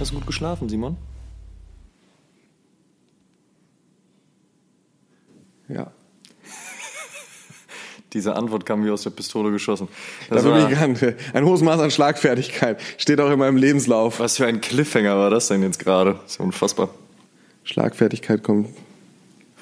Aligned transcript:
Hast 0.00 0.12
du 0.12 0.14
gut 0.14 0.26
geschlafen, 0.26 0.68
Simon? 0.68 0.96
Ja. 5.68 5.90
Diese 8.12 8.36
Antwort 8.36 8.64
kam 8.64 8.84
wie 8.84 8.90
aus 8.90 9.02
der 9.02 9.10
Pistole 9.10 9.50
geschossen. 9.50 9.88
Das 10.30 10.44
Das 10.44 10.52
war 10.52 10.70
ich. 10.70 11.14
Ein 11.34 11.44
hohes 11.44 11.62
Maß 11.62 11.80
an 11.80 11.90
Schlagfertigkeit. 11.90 12.80
Steht 12.96 13.20
auch 13.20 13.30
in 13.30 13.38
meinem 13.38 13.56
Lebenslauf. 13.56 14.20
was 14.20 14.36
für 14.36 14.46
ein 14.46 14.60
Cliffhanger 14.60 15.16
war 15.16 15.30
das 15.30 15.48
denn 15.48 15.62
jetzt 15.62 15.80
gerade? 15.80 16.14
Das 16.14 16.32
ist 16.32 16.38
ja 16.38 16.44
unfassbar. 16.44 16.90
Schlagfertigkeit 17.64 18.42
kommt, 18.42 18.68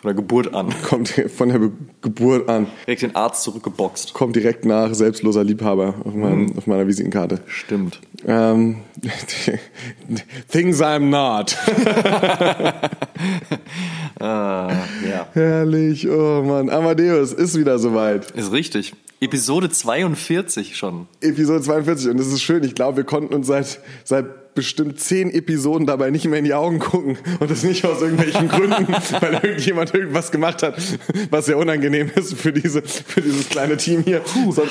Von 0.00 0.08
der 0.08 0.14
Geburt 0.14 0.54
an. 0.54 0.74
kommt 0.88 1.08
von 1.08 1.48
der 1.48 1.58
Be 1.58 1.72
Geburt 2.02 2.48
an. 2.48 2.66
Direkt 2.86 3.02
den 3.02 3.16
Arzt 3.16 3.42
zurückgeboxt. 3.42 4.14
Kommt 4.14 4.36
direkt 4.36 4.64
nach 4.64 4.94
selbstloser 4.94 5.42
Liebhaber 5.42 5.94
auf, 6.04 6.14
meinem, 6.14 6.56
auf 6.56 6.66
meiner 6.66 6.86
Visitenkarte. 6.86 7.40
Stimmt. 7.46 8.00
Ähm, 8.26 8.78
things 10.48 10.80
I'm 10.80 11.10
not. 11.10 11.56
Ah, 14.18 14.70
ja. 15.06 15.28
Herrlich. 15.34 16.08
Oh 16.08 16.42
Mann. 16.42 16.70
Amadeus 16.70 17.32
ist 17.32 17.58
wieder 17.58 17.78
soweit. 17.78 18.30
Ist 18.30 18.50
richtig. 18.50 18.94
Episode 19.20 19.68
42 19.68 20.76
schon. 20.76 21.06
Episode 21.20 21.62
42 21.62 22.10
und 22.10 22.20
es 22.20 22.28
ist 22.28 22.42
schön. 22.42 22.64
Ich 22.64 22.74
glaube, 22.74 22.98
wir 22.98 23.04
konnten 23.04 23.34
uns 23.34 23.46
seit, 23.46 23.80
seit 24.04 24.26
bestimmt 24.56 24.98
zehn 24.98 25.30
Episoden 25.30 25.86
dabei 25.86 26.10
nicht 26.10 26.24
mehr 26.26 26.40
in 26.40 26.44
die 26.44 26.54
Augen 26.54 26.80
gucken 26.80 27.16
und 27.38 27.48
das 27.48 27.62
nicht 27.62 27.84
aus 27.84 28.02
irgendwelchen 28.02 28.48
Gründen, 28.48 28.88
weil 29.20 29.34
irgendjemand 29.34 29.94
irgendwas 29.94 30.32
gemacht 30.32 30.64
hat, 30.64 30.76
was 31.30 31.46
sehr 31.46 31.58
unangenehm 31.58 32.10
ist 32.16 32.34
für 32.34 32.52
diese 32.52 32.82
für 32.82 33.20
dieses 33.20 33.48
kleine 33.48 33.76
Team 33.76 34.02
hier. 34.02 34.22
So, 34.50 34.66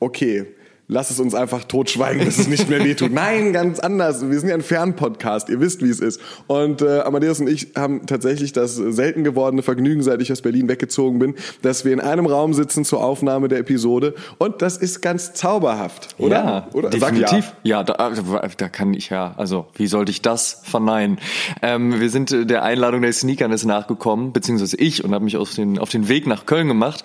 okay. 0.00 0.46
Lass 0.86 1.10
es 1.10 1.18
uns 1.18 1.34
einfach 1.34 1.64
totschweigen, 1.64 2.26
dass 2.26 2.38
es 2.38 2.46
nicht 2.46 2.68
mehr 2.68 2.84
wehtut. 2.84 3.10
Nein, 3.10 3.54
ganz 3.54 3.78
anders. 3.78 4.28
Wir 4.28 4.38
sind 4.38 4.50
ja 4.50 4.54
ein 4.54 4.62
Fernpodcast. 4.62 5.48
Ihr 5.48 5.58
wisst, 5.60 5.82
wie 5.82 5.88
es 5.88 5.98
ist. 5.98 6.20
Und 6.46 6.82
äh, 6.82 7.00
Amadeus 7.00 7.40
und 7.40 7.48
ich 7.48 7.68
haben 7.74 8.06
tatsächlich 8.06 8.52
das 8.52 8.74
selten 8.76 9.24
gewordene 9.24 9.62
Vergnügen, 9.62 10.02
seit 10.02 10.20
ich 10.20 10.30
aus 10.30 10.42
Berlin 10.42 10.68
weggezogen 10.68 11.18
bin, 11.18 11.36
dass 11.62 11.86
wir 11.86 11.92
in 11.92 12.00
einem 12.00 12.26
Raum 12.26 12.52
sitzen 12.52 12.84
zur 12.84 13.02
Aufnahme 13.02 13.48
der 13.48 13.60
Episode. 13.60 14.14
Und 14.36 14.60
das 14.60 14.76
ist 14.76 15.00
ganz 15.00 15.32
zauberhaft, 15.32 16.16
oder? 16.18 16.36
Ja, 16.36 16.68
oder? 16.74 16.90
Definitiv. 16.90 17.54
Ja, 17.62 17.82
da, 17.82 18.12
da 18.56 18.68
kann 18.68 18.92
ich 18.92 19.08
ja, 19.08 19.32
also 19.38 19.66
wie 19.76 19.86
sollte 19.86 20.10
ich 20.10 20.20
das 20.20 20.60
verneinen? 20.64 21.18
Ähm, 21.62 21.98
wir 21.98 22.10
sind 22.10 22.30
äh, 22.30 22.44
der 22.44 22.62
Einladung 22.62 23.00
der 23.00 23.12
Sneakerness 23.14 23.64
nachgekommen, 23.64 24.34
beziehungsweise 24.34 24.76
ich, 24.76 25.02
und 25.02 25.14
habe 25.14 25.24
mich 25.24 25.38
auf 25.38 25.54
den, 25.54 25.78
auf 25.78 25.88
den 25.88 26.08
Weg 26.08 26.26
nach 26.26 26.44
Köln 26.44 26.68
gemacht. 26.68 27.04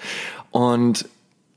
Und 0.52 1.08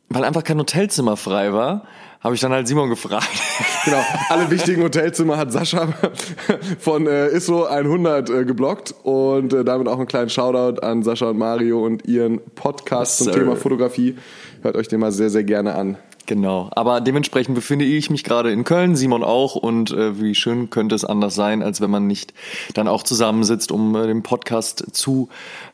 weil 0.08 0.24
einfach 0.24 0.44
kein 0.44 0.58
Hotelzimmer 0.58 1.16
frei 1.16 1.52
war, 1.52 1.84
habe 2.22 2.34
ich 2.34 2.40
dann 2.40 2.52
halt 2.52 2.68
Simon 2.68 2.88
gefragt. 2.88 3.28
Genau, 3.84 4.00
alle 4.28 4.48
wichtigen 4.48 4.80
Hotelzimmer 4.84 5.36
hat 5.36 5.50
Sascha 5.50 5.88
von 6.78 7.08
äh, 7.08 7.30
ISO 7.30 7.64
100 7.64 8.30
äh, 8.30 8.44
geblockt 8.44 8.94
und 9.02 9.52
äh, 9.52 9.64
damit 9.64 9.88
auch 9.88 9.98
einen 9.98 10.06
kleinen 10.06 10.30
Shoutout 10.30 10.80
an 10.82 11.02
Sascha 11.02 11.30
und 11.30 11.38
Mario 11.38 11.84
und 11.84 12.06
ihren 12.06 12.40
Podcast 12.54 13.18
zum 13.18 13.24
Sir. 13.24 13.32
Thema 13.32 13.56
Fotografie. 13.56 14.16
Hört 14.62 14.76
euch 14.76 14.86
den 14.86 15.00
mal 15.00 15.10
sehr, 15.10 15.30
sehr 15.30 15.42
gerne 15.42 15.74
an. 15.74 15.96
Genau, 16.26 16.70
aber 16.76 17.00
dementsprechend 17.00 17.56
befinde 17.56 17.84
ich 17.84 18.08
mich 18.08 18.22
gerade 18.22 18.52
in 18.52 18.62
Köln, 18.62 18.94
Simon 18.94 19.24
auch 19.24 19.56
und 19.56 19.90
äh, 19.90 20.20
wie 20.20 20.36
schön 20.36 20.70
könnte 20.70 20.94
es 20.94 21.04
anders 21.04 21.34
sein, 21.34 21.62
als 21.62 21.80
wenn 21.80 21.90
man 21.90 22.06
nicht 22.06 22.32
dann 22.74 22.86
auch 22.86 23.02
zusammensitzt, 23.02 23.72
um 23.72 23.96
äh, 23.96 24.06
den 24.06 24.22
Podcast 24.22 24.94
zu 24.94 25.28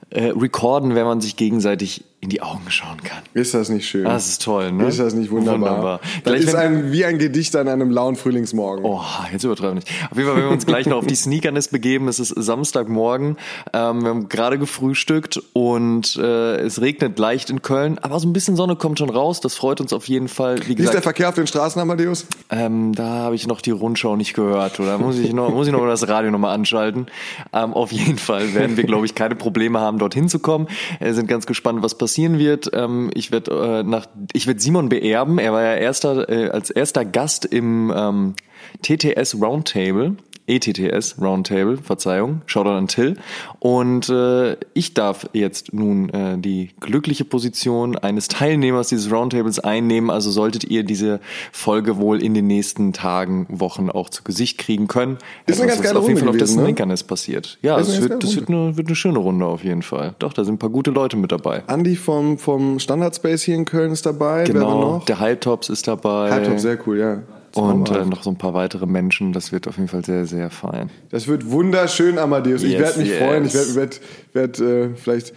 äh, 0.09 0.31
recorden, 0.31 0.95
wenn 0.95 1.05
man 1.05 1.21
sich 1.21 1.37
gegenseitig 1.37 2.05
in 2.21 2.31
die 2.31 2.43
Augen 2.43 2.69
schauen 2.69 3.01
kann. 3.05 3.23
Ist 3.33 3.55
das 3.55 3.69
nicht 3.69 3.87
schön? 3.87 4.05
Das 4.05 4.29
ist 4.29 4.43
toll, 4.43 4.73
ne? 4.73 4.89
Ist 4.89 4.99
das 4.99 5.15
nicht 5.15 5.31
wunderbar? 5.31 5.71
Wunderbar. 5.71 6.01
Das 6.25 6.33
Gleich, 6.33 6.41
ist 6.43 6.55
ein, 6.57 6.91
wie 6.91 7.05
ein 7.05 7.19
Gedicht 7.19 7.55
an 7.55 7.69
einem 7.69 7.91
lauen 7.91 8.17
Frühlingsmorgen. 8.17 8.85
Oh, 8.85 9.01
jetzt 9.33 9.45
übertreiben 9.45 9.77
nicht. 9.77 9.89
Auf 10.11 10.17
jeden 10.17 10.29
Fall, 10.29 10.37
wenn 10.37 10.45
wir 10.45 10.51
uns 10.51 10.67
gleich 10.67 10.87
noch 10.87 10.97
auf 10.97 11.07
die 11.07 11.15
Sneakerness 11.15 11.69
begeben, 11.69 12.09
es 12.09 12.19
ist 12.19 12.31
Samstagmorgen, 12.31 13.37
ähm, 13.73 14.03
wir 14.03 14.11
haben 14.11 14.29
gerade 14.29 14.59
gefrühstückt 14.59 15.41
und 15.53 16.17
äh, 16.17 16.57
es 16.57 16.81
regnet 16.81 17.19
leicht 17.21 17.51
in 17.51 17.63
Köln, 17.63 17.99
aber 17.99 18.19
so 18.19 18.27
ein 18.27 18.33
bisschen 18.33 18.57
Sonne 18.57 18.75
kommt 18.75 18.99
schon 18.99 19.11
raus, 19.11 19.41
das 19.41 19.55
freut 19.55 19.81
uns 19.81 19.93
auf 19.93 20.09
jeden 20.09 20.29
Fall. 20.29 20.59
Wie 20.67 20.77
Wie 20.77 20.83
ist 20.83 20.95
der 20.95 21.03
Verkehr 21.03 21.29
auf 21.29 21.37
den 21.37 21.47
Straßen, 21.47 21.81
Amadeus? 21.81 22.27
ähm, 22.51 22.95
da 22.95 23.05
habe 23.05 23.37
ich 23.37 23.47
noch 23.47 23.61
die 23.61 23.71
Rundschau 23.71 24.17
nicht 24.17 24.35
gehört 24.35 24.81
oder 24.81 24.99
muss 24.99 25.19
ich 25.19 25.33
noch, 25.33 25.51
muss 25.51 25.69
ich 25.69 25.73
noch 25.73 25.81
mal 25.81 25.89
das 25.89 26.09
Radio 26.09 26.31
nochmal 26.33 26.55
anschalten. 26.55 27.07
Ähm, 27.53 27.75
auf 27.75 27.93
jeden 27.93 28.19
Fall 28.19 28.55
werden 28.55 28.77
wir, 28.77 28.85
glaube 28.85 29.07
ich, 29.07 29.15
keine 29.15 29.37
Probleme 29.37 29.79
haben, 29.79 29.99
dorthin 29.99 30.29
zu 30.29 30.41
kommen. 30.41 30.67
Wir 30.99 31.15
sind 31.15 31.29
ganz 31.29 31.47
gespannt, 31.47 31.83
was 31.83 31.95
passieren 32.09 32.39
wird. 32.39 32.71
Ähm, 32.73 33.11
ich 33.13 33.31
werde 33.33 33.51
äh, 33.51 33.83
nach, 33.83 34.07
ich 34.33 34.47
werde 34.47 34.61
Simon 34.61 34.89
beerben. 34.89 35.39
Er 35.39 35.53
war 35.53 35.63
ja 35.63 35.75
erster, 35.75 36.27
äh, 36.31 36.49
als 36.49 36.71
erster 36.71 37.05
Gast 37.05 37.45
im 37.45 37.93
ähm, 37.95 38.35
TTS 38.83 39.35
Roundtable. 39.35 40.17
ETTS 40.49 41.17
Roundtable, 41.21 41.77
Verzeihung, 41.77 42.43
Shoutout 42.47 42.71
an 42.71 42.89
Till. 42.89 43.17
Und 43.61 44.09
äh, 44.09 44.57
ich 44.75 44.95
darf 44.95 45.29
jetzt 45.33 45.73
nun 45.73 46.09
äh, 46.11 46.39
die 46.39 46.71
glückliche 46.81 47.25
Position 47.25 47.97
eines 47.97 48.29
Teilnehmers 48.29 48.89
dieses 48.89 49.13
Roundtables 49.13 49.61
einnehmen. 49.61 50.11
Also 50.11 50.31
solltet 50.31 50.65
ihr 50.65 50.83
diese 50.83 51.21
Folge 51.53 51.99
wohl 51.99 52.23
in 52.23 52.35
den 52.35 52.47
nächsten 52.47 52.93
Tagen, 52.93 53.47
Wochen 53.51 53.91
auch 53.91 54.09
zu 54.09 54.23
Gesicht 54.23 54.59
kriegen 54.59 54.89
können. 54.89 55.19
Ist 55.47 55.61
eine 55.61 55.71
Etwas, 55.71 55.77
ganz 55.77 55.79
was 55.79 55.85
geile 55.85 55.99
auf 55.99 56.09
jeden 56.09 56.19
Runde 56.19 56.21
Fall 56.21 56.29
auf 56.29 56.37
der 56.37 56.47
gewesen, 56.47 56.57
ne? 56.57 56.65
Sneakerness 56.65 57.03
passiert. 57.05 57.59
Ja, 57.63 57.77
das, 57.77 57.91
eine 57.91 58.01
wird, 58.01 58.11
ganz 58.13 58.25
das 58.25 58.37
wird, 58.37 58.49
eine, 58.49 58.77
wird 58.77 58.87
eine 58.87 58.97
schöne 58.97 59.19
Runde 59.19 59.47
auf 59.47 59.65
jeden 59.65 59.83
Fall. 59.83 60.15
Doch, 60.19 60.33
da 60.33 60.45
sind 60.45 60.55
ein 60.55 60.59
paar 60.59 60.71
gute 60.71 60.91
Leute 60.91 61.17
mit 61.17 61.33
dabei. 61.33 61.63
Andi 61.67 61.97
vom, 61.97 62.39
vom 62.39 62.79
Standard 62.79 63.15
Space 63.15 63.43
hier 63.43 63.55
in 63.55 63.65
Köln 63.65 63.93
ist 63.93 64.07
dabei. 64.07 64.45
Genau, 64.45 64.81
noch? 64.81 65.05
der 65.05 65.21
Halbtops 65.21 65.69
ist 65.69 65.87
dabei. 65.89 66.31
Halbtop, 66.31 66.59
sehr 66.59 66.79
cool, 66.87 66.99
ja. 66.99 67.23
Und 67.55 67.91
äh, 67.91 68.05
noch 68.05 68.23
so 68.23 68.31
ein 68.31 68.37
paar 68.37 68.55
weitere 68.55 68.87
Menschen. 68.87 69.33
Das 69.33 69.53
wird 69.53 69.67
auf 69.69 69.77
jeden 69.77 69.89
Fall 69.89 70.05
sehr, 70.05 70.27
sehr 70.27 70.51
fein. 70.51 70.91
Das 71.11 71.27
wird 71.29 71.51
wunderschön, 71.51 72.19
Amadeus. 72.19 72.63
ich 72.63 72.73
Yes, 72.73 72.81
werde 72.81 72.99
mich 73.01 73.09
yes. 73.09 73.19
freuen. 73.19 73.45
Ich 73.47 73.55
werde 73.55 73.75
werd, 73.75 74.01
werd, 74.33 74.61
äh, 74.61 74.95
vielleicht 74.97 75.33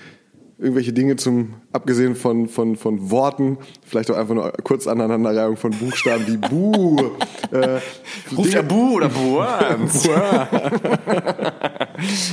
irgendwelche 0.58 0.94
Dinge 0.94 1.16
zum, 1.16 1.56
abgesehen 1.74 2.16
von, 2.16 2.48
von, 2.48 2.76
von 2.76 3.10
Worten, 3.10 3.58
vielleicht 3.84 4.12
auch 4.12 4.16
einfach 4.18 4.36
nur 4.36 4.52
kurz 4.64 4.86
Aneinanderreihung 4.86 5.58
von 5.58 5.72
Buchstaben 5.72 6.28
wie 6.28 6.38
Bu. 6.38 6.96
äh, 7.52 7.58
Ruft 7.58 7.82
Dinge- 8.32 8.50
der 8.52 8.62
Bu 8.64 8.96
oder 8.98 9.10
Buans? 9.10 10.08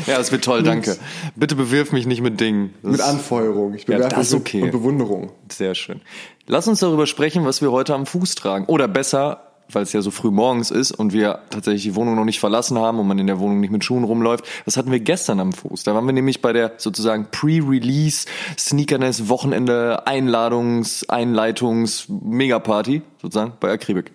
ja, 0.07 0.19
es 0.19 0.31
wird 0.33 0.45
toll, 0.45 0.63
danke. 0.63 0.97
Bitte 1.37 1.55
bewirf 1.55 1.93
mich 1.93 2.07
nicht 2.07 2.21
mit 2.23 2.39
Dingen. 2.41 2.75
Das 2.83 2.93
mit 2.93 3.01
Anfeuerung. 3.01 3.75
Ich 3.75 3.83
Ja, 3.89 3.97
bewerfe 3.97 4.17
das 4.17 4.27
ist 4.27 4.33
mich 4.35 4.41
okay. 4.43 4.57
mit 4.63 4.75
und 4.75 4.81
Bewunderung. 4.81 5.33
Sehr 5.51 5.75
schön. 5.75 6.01
Lass 6.47 6.69
uns 6.69 6.81
darüber 6.81 7.07
sprechen, 7.07 7.45
was 7.45 7.61
wir 7.63 7.73
heute 7.73 7.95
am 7.95 8.07
Fuß 8.07 8.35
tragen. 8.35 8.65
Oder 8.67 8.89
besser, 8.89 9.48
weil 9.73 9.83
es 9.83 9.93
ja 9.93 10.03
so 10.03 10.11
früh 10.11 10.31
morgens 10.31 10.71
ist 10.71 10.93
und 10.93 11.13
wir 11.13 11.41
tatsächlich 11.51 11.83
die 11.83 11.95
Wohnung 11.95 12.15
noch 12.17 12.25
nicht 12.25 12.41
verlassen 12.41 12.79
haben 12.79 12.99
und 12.99 13.07
man 13.07 13.19
in 13.19 13.27
der 13.27 13.39
Wohnung 13.39 13.61
nicht 13.61 13.71
mit 13.71 13.85
Schuhen 13.85 14.05
rumläuft. 14.05 14.45
Was 14.65 14.77
hatten 14.77 14.91
wir 14.91 15.01
gestern 15.01 15.41
am 15.41 15.53
Fuß? 15.53 15.85
Da 15.85 15.95
waren 15.95 16.07
wir 16.07 16.13
nämlich 16.13 16.41
bei 16.43 16.53
der 16.53 16.73
sozusagen 16.79 17.27
Pre-Release 17.31 18.27
Sneakerness 18.59 19.29
Wochenende 19.29 20.07
Einladungs 20.07 21.09
Einleitungs 21.09 22.07
Megaparty 22.09 23.03
sozusagen 23.21 23.53
bei 23.61 23.71
Akribik. 23.71 24.13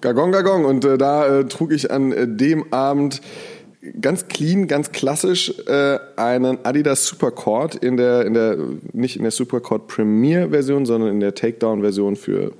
Gagong, 0.00 0.32
Gagong. 0.32 0.64
Und 0.64 0.84
äh, 0.84 0.98
da 0.98 1.26
äh, 1.26 1.44
trug 1.46 1.72
ich 1.72 1.90
an 1.90 2.12
äh, 2.12 2.28
dem 2.28 2.72
Abend 2.72 3.22
ganz 4.00 4.28
clean, 4.28 4.68
ganz 4.68 4.92
klassisch 4.92 5.52
äh, 5.66 5.98
einen 6.16 6.64
Adidas 6.64 7.06
Supercord 7.06 7.74
in 7.74 7.96
der, 7.96 8.26
in 8.26 8.34
der, 8.34 8.56
nicht 8.92 9.16
in 9.16 9.22
der 9.22 9.32
Supercord 9.32 9.88
Premier 9.88 10.50
Version, 10.50 10.86
sondern 10.86 11.10
in 11.10 11.20
der 11.20 11.34
Takedown 11.34 11.80
Version 11.80 12.16
für 12.16 12.52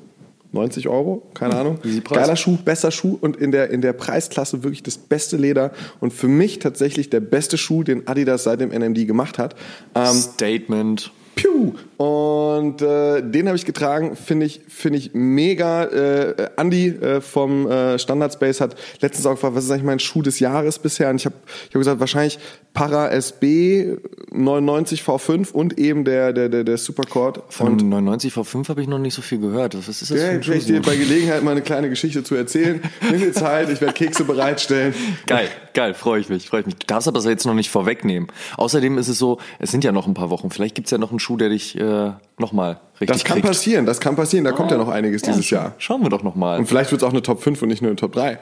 90 0.52 0.88
Euro, 0.88 1.22
keine 1.34 1.56
Ahnung. 1.56 1.78
Easy 1.84 2.00
Preis. 2.00 2.18
Geiler 2.18 2.36
Schuh, 2.36 2.56
besser 2.56 2.90
Schuh 2.90 3.18
und 3.20 3.36
in 3.36 3.50
der, 3.52 3.70
in 3.70 3.80
der 3.80 3.94
Preisklasse 3.94 4.62
wirklich 4.62 4.82
das 4.82 4.98
beste 4.98 5.36
Leder 5.36 5.72
und 6.00 6.12
für 6.12 6.28
mich 6.28 6.58
tatsächlich 6.58 7.10
der 7.10 7.20
beste 7.20 7.56
Schuh, 7.58 7.82
den 7.82 8.06
Adidas 8.06 8.44
seit 8.44 8.60
dem 8.60 8.70
NMD 8.70 9.06
gemacht 9.06 9.38
hat. 9.38 9.56
Ähm, 9.94 10.14
Statement. 10.14 11.10
Piu! 11.34 11.72
Und 11.96 12.82
äh, 12.82 13.22
den 13.22 13.46
habe 13.46 13.56
ich 13.56 13.64
getragen, 13.64 14.16
finde 14.16 14.46
ich, 14.46 14.60
finde 14.68 14.98
ich 14.98 15.14
mega. 15.14 15.84
Äh, 15.84 16.50
Andy 16.56 16.88
äh, 16.88 17.20
vom 17.20 17.70
äh, 17.70 17.98
Standard 17.98 18.34
Space 18.34 18.60
hat 18.60 18.76
letztens 19.00 19.26
auch 19.26 19.32
gefragt, 19.32 19.54
was 19.54 19.64
ist 19.64 19.70
eigentlich 19.70 19.84
mein 19.84 19.98
Schuh 19.98 20.22
des 20.22 20.40
Jahres 20.40 20.78
bisher? 20.78 21.08
Und 21.08 21.16
ich 21.16 21.24
habe 21.24 21.34
ich 21.68 21.74
hab 21.74 21.80
gesagt, 21.80 22.00
wahrscheinlich 22.00 22.38
Para 22.74 23.10
SB 23.10 23.98
99 24.32 25.02
V5 25.02 25.52
und 25.52 25.78
eben 25.78 26.04
der, 26.04 26.32
der, 26.32 26.48
der, 26.48 26.64
der 26.64 26.78
Supercord. 26.78 27.42
Von 27.50 27.76
dem 27.76 27.88
99 27.90 28.32
V5 28.32 28.68
habe 28.70 28.80
ich 28.80 28.88
noch 28.88 28.98
nicht 28.98 29.12
so 29.14 29.20
viel 29.20 29.38
gehört. 29.38 29.76
Was 29.76 29.88
ist 29.88 30.02
das 30.02 30.10
Ja, 30.10 30.16
für 30.16 30.30
ein 30.32 30.42
Schuh? 30.42 30.52
dir 30.54 30.80
bei 30.80 30.96
Gelegenheit 30.96 31.42
mal 31.42 31.50
eine 31.50 31.60
kleine 31.62 31.90
Geschichte 31.90 32.24
zu 32.24 32.34
erzählen. 32.34 32.80
Nimm 33.10 33.20
dir 33.20 33.32
Zeit, 33.32 33.68
ich 33.68 33.80
werde 33.80 33.92
Kekse 33.92 34.24
bereitstellen. 34.24 34.94
Geil, 35.26 35.48
geil, 35.74 35.92
freue 35.94 36.20
ich 36.20 36.28
mich, 36.30 36.48
freue 36.48 36.60
ich 36.60 36.66
mich. 36.66 36.76
Du 36.76 36.86
darfst 36.86 37.08
aber 37.08 37.18
das 37.18 37.26
jetzt 37.26 37.44
noch 37.44 37.54
nicht 37.54 37.70
vorwegnehmen. 37.70 38.28
Außerdem 38.56 38.96
ist 38.96 39.08
es 39.08 39.18
so, 39.18 39.38
es 39.58 39.70
sind 39.70 39.84
ja 39.84 39.92
noch 39.92 40.06
ein 40.06 40.14
paar 40.14 40.30
Wochen. 40.30 40.50
Vielleicht 40.50 40.74
gibt's 40.74 40.90
ja 40.90 40.98
noch 40.98 41.10
einen 41.10 41.18
Schuh, 41.20 41.36
der 41.36 41.50
dich 41.50 41.78
äh, 41.78 42.12
nochmal 42.38 42.80
richtig 43.00 43.08
Das 43.08 43.24
kann 43.24 43.34
kriegt. 43.36 43.46
passieren, 43.48 43.84
das 43.86 44.00
kann 44.00 44.16
passieren. 44.16 44.44
Da 44.44 44.52
kommt 44.52 44.70
ja 44.70 44.78
noch 44.78 44.88
einiges 44.88 45.22
dieses 45.22 45.50
Ja, 45.50 45.58
Jahr. 45.58 45.74
Schauen 45.78 46.02
wir 46.02 46.08
doch 46.08 46.22
nochmal. 46.22 46.58
Und 46.58 46.66
vielleicht 46.66 46.90
wird 46.90 47.02
es 47.02 47.06
auch 47.06 47.12
eine 47.12 47.22
Top 47.22 47.42
5 47.42 47.60
und 47.62 47.68
nicht 47.68 47.82
nur 47.82 47.90
eine 47.90 47.96
Top 47.96 48.12
3. 48.12 48.38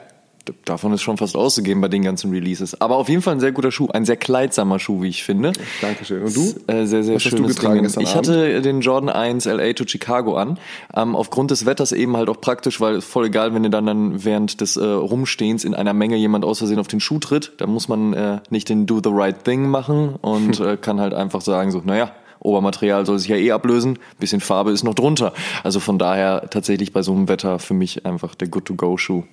Davon 0.65 0.93
ist 0.93 1.01
schon 1.01 1.17
fast 1.17 1.35
auszugehen 1.35 1.81
bei 1.81 1.87
den 1.87 2.03
ganzen 2.03 2.31
Releases. 2.31 2.79
Aber 2.81 2.97
auf 2.97 3.09
jeden 3.09 3.21
Fall 3.21 3.33
ein 3.35 3.39
sehr 3.39 3.51
guter 3.51 3.71
Schuh, 3.71 3.87
ein 3.89 4.05
sehr 4.05 4.17
kleidsamer 4.17 4.79
Schuh, 4.79 5.01
wie 5.01 5.09
ich 5.09 5.23
finde. 5.23 5.53
Dankeschön. 5.81 6.23
Und 6.23 6.35
du? 6.35 6.53
Äh, 6.67 6.85
sehr, 6.85 7.03
sehr 7.03 7.15
Was 7.15 7.25
hast 7.25 7.33
du 7.33 7.37
schönes 7.37 7.55
getragen 7.55 7.87
Ding. 7.87 8.01
Ich 8.01 8.15
hatte 8.15 8.61
den 8.61 8.81
Jordan 8.81 9.09
1 9.09 9.45
LA 9.45 9.73
to 9.73 9.85
Chicago 9.87 10.37
an. 10.37 10.57
Ähm, 10.95 11.15
aufgrund 11.15 11.51
des 11.51 11.65
Wetters 11.65 11.91
eben 11.91 12.17
halt 12.17 12.29
auch 12.29 12.41
praktisch, 12.41 12.81
weil 12.81 12.95
es 12.95 13.05
voll 13.05 13.25
egal, 13.25 13.53
wenn 13.53 13.63
dir 13.63 13.69
dann, 13.69 13.85
dann 13.85 14.23
während 14.23 14.61
des 14.61 14.77
äh, 14.77 14.83
Rumstehens 14.83 15.63
in 15.63 15.75
einer 15.75 15.93
Menge 15.93 16.15
jemand 16.17 16.45
aus 16.45 16.59
Versehen 16.59 16.79
auf 16.79 16.87
den 16.87 16.99
Schuh 16.99 17.19
tritt. 17.19 17.53
Da 17.57 17.67
muss 17.67 17.87
man 17.87 18.13
äh, 18.13 18.39
nicht 18.49 18.69
den 18.69 18.85
Do 18.85 18.99
the 19.03 19.11
Right 19.11 19.43
Thing 19.43 19.69
machen 19.69 20.15
und 20.21 20.59
äh, 20.59 20.77
kann 20.77 20.99
halt 20.99 21.13
einfach 21.13 21.41
sagen 21.41 21.71
so, 21.71 21.81
naja, 21.83 22.11
Obermaterial 22.39 23.05
soll 23.05 23.19
sich 23.19 23.29
ja 23.29 23.35
eh 23.35 23.51
ablösen, 23.51 23.99
bisschen 24.19 24.41
Farbe 24.41 24.71
ist 24.71 24.83
noch 24.83 24.95
drunter. 24.95 25.33
Also 25.63 25.79
von 25.79 25.99
daher 25.99 26.49
tatsächlich 26.49 26.91
bei 26.91 27.03
so 27.03 27.13
einem 27.13 27.27
Wetter 27.27 27.59
für 27.59 27.75
mich 27.75 28.05
einfach 28.05 28.35
der 28.35 28.47
Good-to-Go-Schuh. 28.47 29.23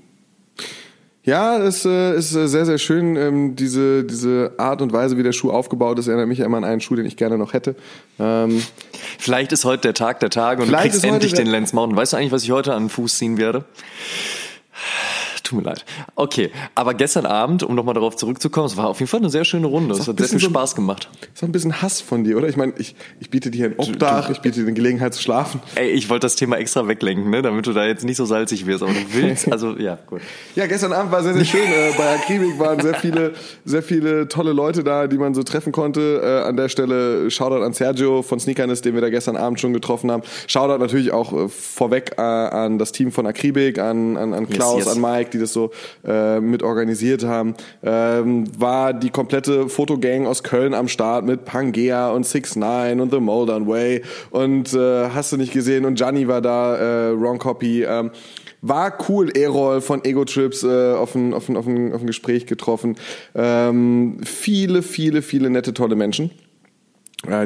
Ja, 1.24 1.58
es 1.58 1.84
äh, 1.84 2.16
ist 2.16 2.30
sehr, 2.30 2.64
sehr 2.64 2.78
schön, 2.78 3.16
ähm, 3.16 3.56
diese, 3.56 4.04
diese 4.04 4.52
Art 4.56 4.80
und 4.80 4.92
Weise, 4.92 5.18
wie 5.18 5.22
der 5.22 5.32
Schuh 5.32 5.50
aufgebaut 5.50 5.98
ist, 5.98 6.06
erinnert 6.06 6.28
mich 6.28 6.40
immer 6.40 6.56
an 6.56 6.64
einen 6.64 6.80
Schuh, 6.80 6.96
den 6.96 7.04
ich 7.04 7.16
gerne 7.16 7.36
noch 7.36 7.52
hätte. 7.52 7.74
Ähm, 8.18 8.62
Vielleicht 9.18 9.52
ist 9.52 9.64
heute 9.64 9.82
der 9.82 9.94
Tag 9.94 10.20
der 10.20 10.30
Tage 10.30 10.62
und 10.62 10.72
du 10.72 10.76
kriegst 10.76 11.04
endlich 11.04 11.34
den 11.34 11.46
Lance 11.46 11.74
Mountain. 11.74 11.96
Weißt 11.96 12.12
du 12.12 12.16
eigentlich, 12.16 12.32
was 12.32 12.44
ich 12.44 12.50
heute 12.50 12.72
an 12.72 12.84
den 12.84 12.88
Fuß 12.88 13.18
ziehen 13.18 13.36
werde? 13.36 13.64
Tut 15.48 15.58
mir 15.60 15.64
leid. 15.70 15.84
Okay, 16.14 16.50
aber 16.74 16.92
gestern 16.92 17.24
Abend, 17.24 17.62
um 17.62 17.74
nochmal 17.74 17.94
darauf 17.94 18.16
zurückzukommen, 18.16 18.66
es 18.66 18.76
war 18.76 18.86
auf 18.88 18.98
jeden 19.00 19.08
Fall 19.08 19.20
eine 19.20 19.30
sehr 19.30 19.46
schöne 19.46 19.66
Runde. 19.66 19.94
Es 19.94 20.06
hat 20.06 20.18
sehr 20.18 20.28
viel 20.28 20.40
so- 20.40 20.50
Spaß 20.50 20.74
gemacht. 20.74 21.08
ist 21.34 21.42
auch 21.42 21.48
ein 21.48 21.52
bisschen 21.52 21.80
Hass 21.80 22.02
von 22.02 22.22
dir, 22.22 22.36
oder? 22.36 22.48
Ich 22.48 22.56
meine, 22.58 22.74
ich, 22.76 22.94
ich 23.18 23.30
biete 23.30 23.50
dir 23.50 23.66
ein 23.66 23.74
Obdach, 23.78 24.28
ich 24.28 24.40
biete 24.42 24.56
dir 24.60 24.66
eine 24.66 24.74
Gelegenheit 24.74 25.14
zu 25.14 25.22
schlafen. 25.22 25.62
Ey, 25.74 25.88
ich 25.88 26.10
wollte 26.10 26.26
das 26.26 26.36
Thema 26.36 26.56
extra 26.58 26.86
weglenken, 26.86 27.30
ne, 27.30 27.40
damit 27.40 27.66
du 27.66 27.72
da 27.72 27.86
jetzt 27.86 28.04
nicht 28.04 28.18
so 28.18 28.26
salzig 28.26 28.66
wirst. 28.66 28.82
Aber 28.82 28.92
du 28.92 28.98
willst, 29.14 29.50
also 29.50 29.74
ja, 29.78 29.98
gut. 30.06 30.20
Ja, 30.54 30.66
gestern 30.66 30.92
Abend 30.92 31.12
war 31.12 31.22
sehr, 31.22 31.32
sehr 31.32 31.46
schön. 31.46 31.62
Äh, 31.62 31.92
bei 31.96 32.14
Akribik 32.16 32.58
waren 32.58 32.80
sehr 32.80 32.94
viele, 32.94 33.32
sehr 33.64 33.82
viele 33.82 34.28
tolle 34.28 34.52
Leute 34.52 34.84
da, 34.84 35.06
die 35.06 35.16
man 35.16 35.32
so 35.32 35.42
treffen 35.44 35.72
konnte. 35.72 36.20
Äh, 36.22 36.46
an 36.48 36.58
der 36.58 36.68
Stelle 36.68 37.30
Shoutout 37.30 37.62
an 37.64 37.72
Sergio 37.72 38.20
von 38.20 38.38
Sneakerness, 38.38 38.82
den 38.82 38.92
wir 38.92 39.00
da 39.00 39.08
gestern 39.08 39.36
Abend 39.36 39.60
schon 39.60 39.72
getroffen 39.72 40.10
haben. 40.10 40.22
Shoutout 40.46 40.78
natürlich 40.78 41.10
auch 41.12 41.32
äh, 41.32 41.48
vorweg 41.48 42.12
äh, 42.18 42.20
an 42.20 42.78
das 42.78 42.92
Team 42.92 43.12
von 43.12 43.26
Akribik, 43.26 43.78
an, 43.78 44.16
an, 44.18 44.34
an 44.34 44.46
Klaus, 44.48 44.84
yes. 44.84 44.88
an 44.88 45.00
Mike, 45.00 45.30
die 45.38 45.42
das 45.42 45.52
so 45.52 45.70
äh, 46.04 46.40
mit 46.40 46.62
organisiert 46.62 47.24
haben. 47.24 47.54
Ähm, 47.82 48.44
war 48.58 48.92
die 48.92 49.10
komplette 49.10 49.68
Fotogang 49.68 50.26
aus 50.26 50.42
Köln 50.42 50.74
am 50.74 50.88
Start 50.88 51.24
mit 51.24 51.44
Pangea 51.44 52.10
und 52.10 52.26
Six 52.26 52.56
Nine 52.56 53.00
und 53.00 53.10
The 53.10 53.20
Moldern 53.20 53.66
Way 53.66 54.02
und 54.30 54.74
äh, 54.74 55.08
hast 55.10 55.32
du 55.32 55.36
nicht 55.36 55.52
gesehen 55.52 55.84
und 55.84 55.94
Gianni 55.94 56.28
war 56.28 56.40
da, 56.40 57.10
äh, 57.10 57.20
Wrong 57.20 57.38
Copy. 57.38 57.84
Ähm, 57.84 58.10
war 58.60 58.98
cool, 59.08 59.30
Erol 59.36 59.80
von 59.80 60.04
Ego 60.04 60.24
Trips 60.24 60.64
äh, 60.64 60.92
auf, 60.92 61.14
ein, 61.14 61.32
auf, 61.32 61.48
ein, 61.48 61.56
auf, 61.56 61.66
ein, 61.68 61.92
auf 61.92 62.00
ein 62.00 62.08
Gespräch 62.08 62.46
getroffen. 62.46 62.96
Ähm, 63.36 64.18
viele, 64.24 64.82
viele, 64.82 65.22
viele 65.22 65.48
nette, 65.48 65.74
tolle 65.74 65.94
Menschen 65.94 66.32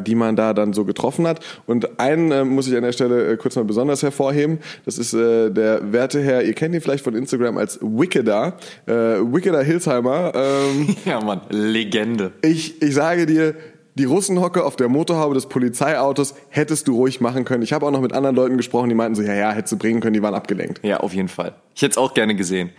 die 0.05 0.15
man 0.15 0.35
da 0.35 0.53
dann 0.53 0.73
so 0.73 0.85
getroffen 0.85 1.25
hat. 1.27 1.39
Und 1.65 1.99
einen 1.99 2.31
äh, 2.31 2.43
muss 2.45 2.67
ich 2.67 2.75
an 2.75 2.83
der 2.83 2.91
Stelle 2.91 3.31
äh, 3.31 3.37
kurz 3.37 3.55
mal 3.55 3.65
besonders 3.65 4.03
hervorheben. 4.03 4.59
Das 4.85 4.97
ist 4.97 5.13
äh, 5.13 5.49
der 5.49 5.91
werte 5.91 6.21
Herr, 6.21 6.43
ihr 6.43 6.53
kennt 6.53 6.75
ihn 6.75 6.81
vielleicht 6.81 7.03
von 7.03 7.15
Instagram 7.15 7.57
als 7.57 7.79
Wickeder, 7.81 8.57
äh, 8.85 8.91
Wickeder 8.93 9.63
Hilsheimer. 9.63 10.31
Ähm, 10.35 10.95
Ja, 11.05 11.19
Mann, 11.21 11.41
Legende. 11.49 12.31
ich, 12.41 12.81
ich 12.81 12.93
sage 12.93 13.25
dir, 13.25 13.55
die 13.95 14.05
Russenhocke 14.05 14.63
auf 14.63 14.75
der 14.75 14.89
Motorhaube 14.89 15.35
des 15.35 15.45
Polizeiautos 15.47 16.33
hättest 16.49 16.87
du 16.87 16.95
ruhig 16.95 17.21
machen 17.21 17.45
können. 17.45 17.61
Ich 17.61 17.73
habe 17.73 17.85
auch 17.85 17.91
noch 17.91 18.01
mit 18.01 18.13
anderen 18.13 18.35
Leuten 18.35 18.57
gesprochen, 18.57 18.89
die 18.89 18.95
meinten 18.95 19.15
so, 19.15 19.21
ja, 19.21 19.33
ja, 19.33 19.51
hättest 19.51 19.73
du 19.73 19.77
bringen 19.77 19.99
können, 20.01 20.13
die 20.13 20.21
waren 20.23 20.33
abgelenkt. 20.33 20.83
Ja, 20.83 20.97
auf 20.97 21.13
jeden 21.13 21.27
Fall. 21.27 21.53
Ich 21.75 21.81
hätte 21.81 21.91
es 21.91 21.97
auch 21.97 22.13
gerne 22.13 22.35
gesehen. 22.35 22.71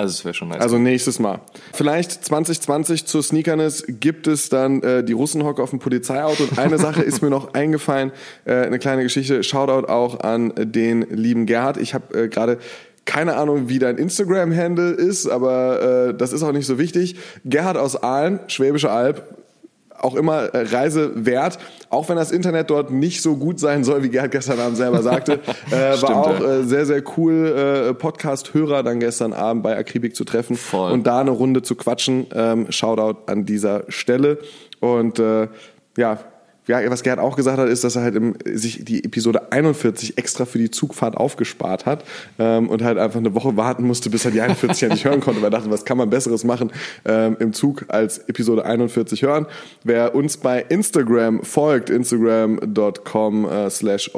Also 0.00 0.12
es 0.12 0.24
wäre 0.24 0.34
schon 0.34 0.48
nice. 0.48 0.62
Also 0.62 0.78
nächstes 0.78 1.18
Mal. 1.18 1.40
Vielleicht 1.74 2.24
2020 2.24 3.04
zur 3.04 3.22
Sneakerness 3.22 3.84
gibt 3.86 4.26
es 4.26 4.48
dann 4.48 4.82
äh, 4.82 5.04
die 5.04 5.12
Russenhocke 5.12 5.62
auf 5.62 5.70
dem 5.70 5.78
Polizeiauto. 5.78 6.44
Und 6.44 6.58
eine 6.58 6.78
Sache 6.78 7.02
ist 7.02 7.20
mir 7.20 7.28
noch 7.28 7.52
eingefallen, 7.54 8.12
äh, 8.46 8.54
eine 8.54 8.78
kleine 8.78 9.02
Geschichte. 9.02 9.42
Shoutout 9.42 9.88
auch 9.88 10.20
an 10.20 10.54
den 10.56 11.02
lieben 11.02 11.44
Gerhard. 11.44 11.76
Ich 11.76 11.92
habe 11.92 12.18
äh, 12.18 12.28
gerade 12.28 12.58
keine 13.04 13.36
Ahnung, 13.36 13.68
wie 13.68 13.78
dein 13.78 13.98
Instagram-Handle 13.98 14.92
ist, 14.92 15.28
aber 15.28 16.08
äh, 16.08 16.14
das 16.14 16.32
ist 16.32 16.42
auch 16.42 16.52
nicht 16.52 16.66
so 16.66 16.78
wichtig. 16.78 17.16
Gerhard 17.44 17.76
aus 17.76 18.02
Aalen, 18.02 18.40
Schwäbische 18.46 18.90
Alb, 18.90 19.39
auch 20.00 20.14
immer 20.14 20.46
äh, 20.54 20.66
Reise 20.74 21.12
wert, 21.26 21.58
auch 21.90 22.08
wenn 22.08 22.16
das 22.16 22.32
Internet 22.32 22.70
dort 22.70 22.90
nicht 22.90 23.22
so 23.22 23.36
gut 23.36 23.60
sein 23.60 23.84
soll, 23.84 24.02
wie 24.02 24.08
Gerhard 24.08 24.32
gestern 24.32 24.58
Abend 24.58 24.76
selber 24.76 25.02
sagte. 25.02 25.40
Äh, 25.70 25.96
Stimmt, 25.96 26.12
war 26.12 26.26
auch 26.26 26.40
äh, 26.40 26.62
sehr, 26.64 26.86
sehr 26.86 27.02
cool, 27.16 27.90
äh, 27.90 27.94
Podcast-Hörer 27.94 28.82
dann 28.82 28.98
gestern 28.98 29.32
Abend 29.32 29.62
bei 29.62 29.76
Akribik 29.76 30.16
zu 30.16 30.24
treffen 30.24 30.56
Voll. 30.56 30.90
und 30.90 31.06
da 31.06 31.20
eine 31.20 31.30
Runde 31.30 31.62
zu 31.62 31.76
quatschen. 31.76 32.26
Ähm, 32.34 32.66
Shoutout 32.70 33.20
an 33.26 33.44
dieser 33.44 33.84
Stelle. 33.88 34.38
Und 34.80 35.18
äh, 35.18 35.48
ja, 35.96 36.18
ja, 36.70 36.88
was 36.90 37.02
Gerhard 37.02 37.18
auch 37.18 37.36
gesagt 37.36 37.58
hat, 37.58 37.68
ist, 37.68 37.82
dass 37.82 37.96
er 37.96 38.02
halt 38.02 38.14
im, 38.14 38.34
sich 38.44 38.84
die 38.84 39.04
Episode 39.04 39.50
41 39.50 40.16
extra 40.18 40.44
für 40.44 40.58
die 40.58 40.70
Zugfahrt 40.70 41.16
aufgespart 41.16 41.84
hat 41.84 42.04
ähm, 42.38 42.68
und 42.68 42.82
halt 42.82 42.96
einfach 42.96 43.18
eine 43.18 43.34
Woche 43.34 43.56
warten 43.56 43.84
musste, 43.84 44.08
bis 44.08 44.24
er 44.24 44.30
die 44.30 44.40
41 44.40 44.82
endlich 44.84 45.04
hören 45.04 45.20
konnte, 45.20 45.40
weil 45.42 45.48
er 45.48 45.58
dachte, 45.58 45.70
was 45.70 45.84
kann 45.84 45.98
man 45.98 46.08
Besseres 46.08 46.44
machen 46.44 46.70
ähm, 47.04 47.36
im 47.40 47.52
Zug 47.52 47.86
als 47.88 48.18
Episode 48.18 48.64
41 48.64 49.22
hören. 49.22 49.46
Wer 49.82 50.14
uns 50.14 50.36
bei 50.36 50.60
Instagram 50.68 51.42
folgt, 51.42 51.90
instagram.com 51.90 53.48
äh, 53.48 53.70
slash 53.70 54.10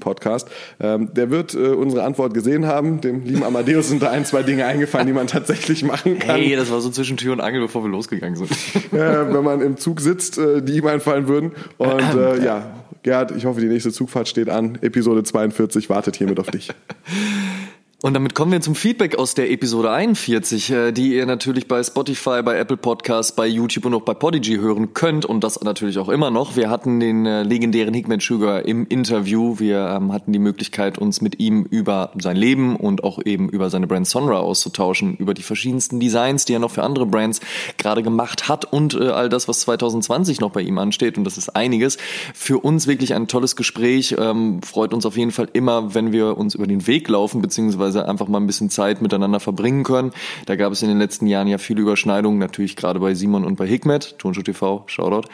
Podcast, 0.00 0.48
ähm, 0.80 1.10
der 1.14 1.30
wird 1.30 1.54
äh, 1.54 1.68
unsere 1.68 2.02
Antwort 2.02 2.34
gesehen 2.34 2.66
haben. 2.66 3.00
Dem 3.00 3.24
lieben 3.24 3.44
Amadeus 3.44 3.88
sind 3.88 4.02
da 4.02 4.10
ein, 4.10 4.24
zwei 4.24 4.42
Dinge 4.42 4.66
eingefallen, 4.66 5.06
die 5.06 5.12
man 5.12 5.28
tatsächlich 5.28 5.84
machen 5.84 6.18
kann. 6.18 6.36
hey, 6.36 6.56
das 6.56 6.72
war 6.72 6.80
so 6.80 6.90
zwischen 6.90 7.16
Tür 7.16 7.34
und 7.34 7.40
Angel, 7.40 7.60
bevor 7.60 7.84
wir 7.84 7.90
losgegangen 7.90 8.34
sind. 8.34 8.50
äh, 8.92 9.32
wenn 9.32 9.44
man 9.44 9.60
im 9.60 9.76
Zug 9.76 10.00
sitzt, 10.00 10.38
äh, 10.38 10.60
die 10.60 10.78
ihm 10.78 10.86
einfallen 10.86 11.28
würden. 11.28 11.52
Und 11.78 11.99
äh, 12.04 12.44
ja, 12.44 12.66
Gerd, 13.02 13.30
ich 13.30 13.46
hoffe, 13.46 13.60
die 13.60 13.66
nächste 13.66 13.90
Zugfahrt 13.92 14.28
steht 14.28 14.50
an. 14.50 14.78
Episode 14.82 15.22
42 15.22 15.88
wartet 15.88 16.16
hiermit 16.16 16.38
auf 16.38 16.50
dich. 16.50 16.70
Und 18.02 18.14
damit 18.14 18.34
kommen 18.34 18.50
wir 18.50 18.62
zum 18.62 18.74
Feedback 18.74 19.18
aus 19.18 19.34
der 19.34 19.50
Episode 19.50 19.90
41, 19.90 20.70
äh, 20.70 20.90
die 20.90 21.16
ihr 21.16 21.26
natürlich 21.26 21.68
bei 21.68 21.82
Spotify, 21.82 22.40
bei 22.42 22.56
Apple 22.56 22.78
Podcasts, 22.78 23.32
bei 23.32 23.46
YouTube 23.46 23.84
und 23.84 23.92
auch 23.92 24.00
bei 24.00 24.14
Podigy 24.14 24.56
hören 24.56 24.94
könnt 24.94 25.26
und 25.26 25.44
das 25.44 25.60
natürlich 25.60 25.98
auch 25.98 26.08
immer 26.08 26.30
noch. 26.30 26.56
Wir 26.56 26.70
hatten 26.70 26.98
den 26.98 27.26
äh, 27.26 27.42
legendären 27.42 27.92
Hickman 27.92 28.20
Sugar 28.20 28.64
im 28.64 28.86
Interview. 28.86 29.58
Wir 29.58 29.86
ähm, 29.86 30.14
hatten 30.14 30.32
die 30.32 30.38
Möglichkeit, 30.38 30.96
uns 30.96 31.20
mit 31.20 31.40
ihm 31.40 31.64
über 31.64 32.12
sein 32.18 32.36
Leben 32.36 32.74
und 32.76 33.04
auch 33.04 33.18
eben 33.22 33.50
über 33.50 33.68
seine 33.68 33.86
Brand 33.86 34.08
Sonra 34.08 34.38
auszutauschen, 34.38 35.16
über 35.16 35.34
die 35.34 35.42
verschiedensten 35.42 36.00
Designs, 36.00 36.46
die 36.46 36.54
er 36.54 36.58
noch 36.58 36.70
für 36.70 36.84
andere 36.84 37.04
Brands 37.04 37.40
gerade 37.76 38.02
gemacht 38.02 38.48
hat 38.48 38.64
und 38.64 38.94
äh, 38.94 39.08
all 39.08 39.28
das, 39.28 39.46
was 39.46 39.60
2020 39.60 40.40
noch 40.40 40.52
bei 40.52 40.62
ihm 40.62 40.78
ansteht. 40.78 41.18
Und 41.18 41.24
das 41.24 41.36
ist 41.36 41.50
einiges. 41.50 41.98
Für 42.32 42.60
uns 42.60 42.86
wirklich 42.86 43.12
ein 43.12 43.28
tolles 43.28 43.56
Gespräch. 43.56 44.16
Ähm, 44.18 44.62
freut 44.62 44.94
uns 44.94 45.04
auf 45.04 45.18
jeden 45.18 45.32
Fall 45.32 45.48
immer, 45.52 45.94
wenn 45.94 46.12
wir 46.12 46.38
uns 46.38 46.54
über 46.54 46.66
den 46.66 46.86
Weg 46.86 47.06
laufen, 47.06 47.42
beziehungsweise 47.42 47.89
einfach 47.96 48.28
mal 48.28 48.38
ein 48.38 48.46
bisschen 48.46 48.70
Zeit 48.70 49.02
miteinander 49.02 49.40
verbringen 49.40 49.84
können. 49.84 50.12
Da 50.46 50.56
gab 50.56 50.72
es 50.72 50.82
in 50.82 50.88
den 50.88 50.98
letzten 50.98 51.26
Jahren 51.26 51.48
ja 51.48 51.58
viele 51.58 51.82
Überschneidungen, 51.82 52.38
natürlich 52.38 52.76
gerade 52.76 53.00
bei 53.00 53.14
Simon 53.14 53.44
und 53.44 53.56
bei 53.56 53.66
Hikmet, 53.66 54.18
Tonschuh 54.18 54.42
TV, 54.42 54.84
Shoutout. 54.86 55.28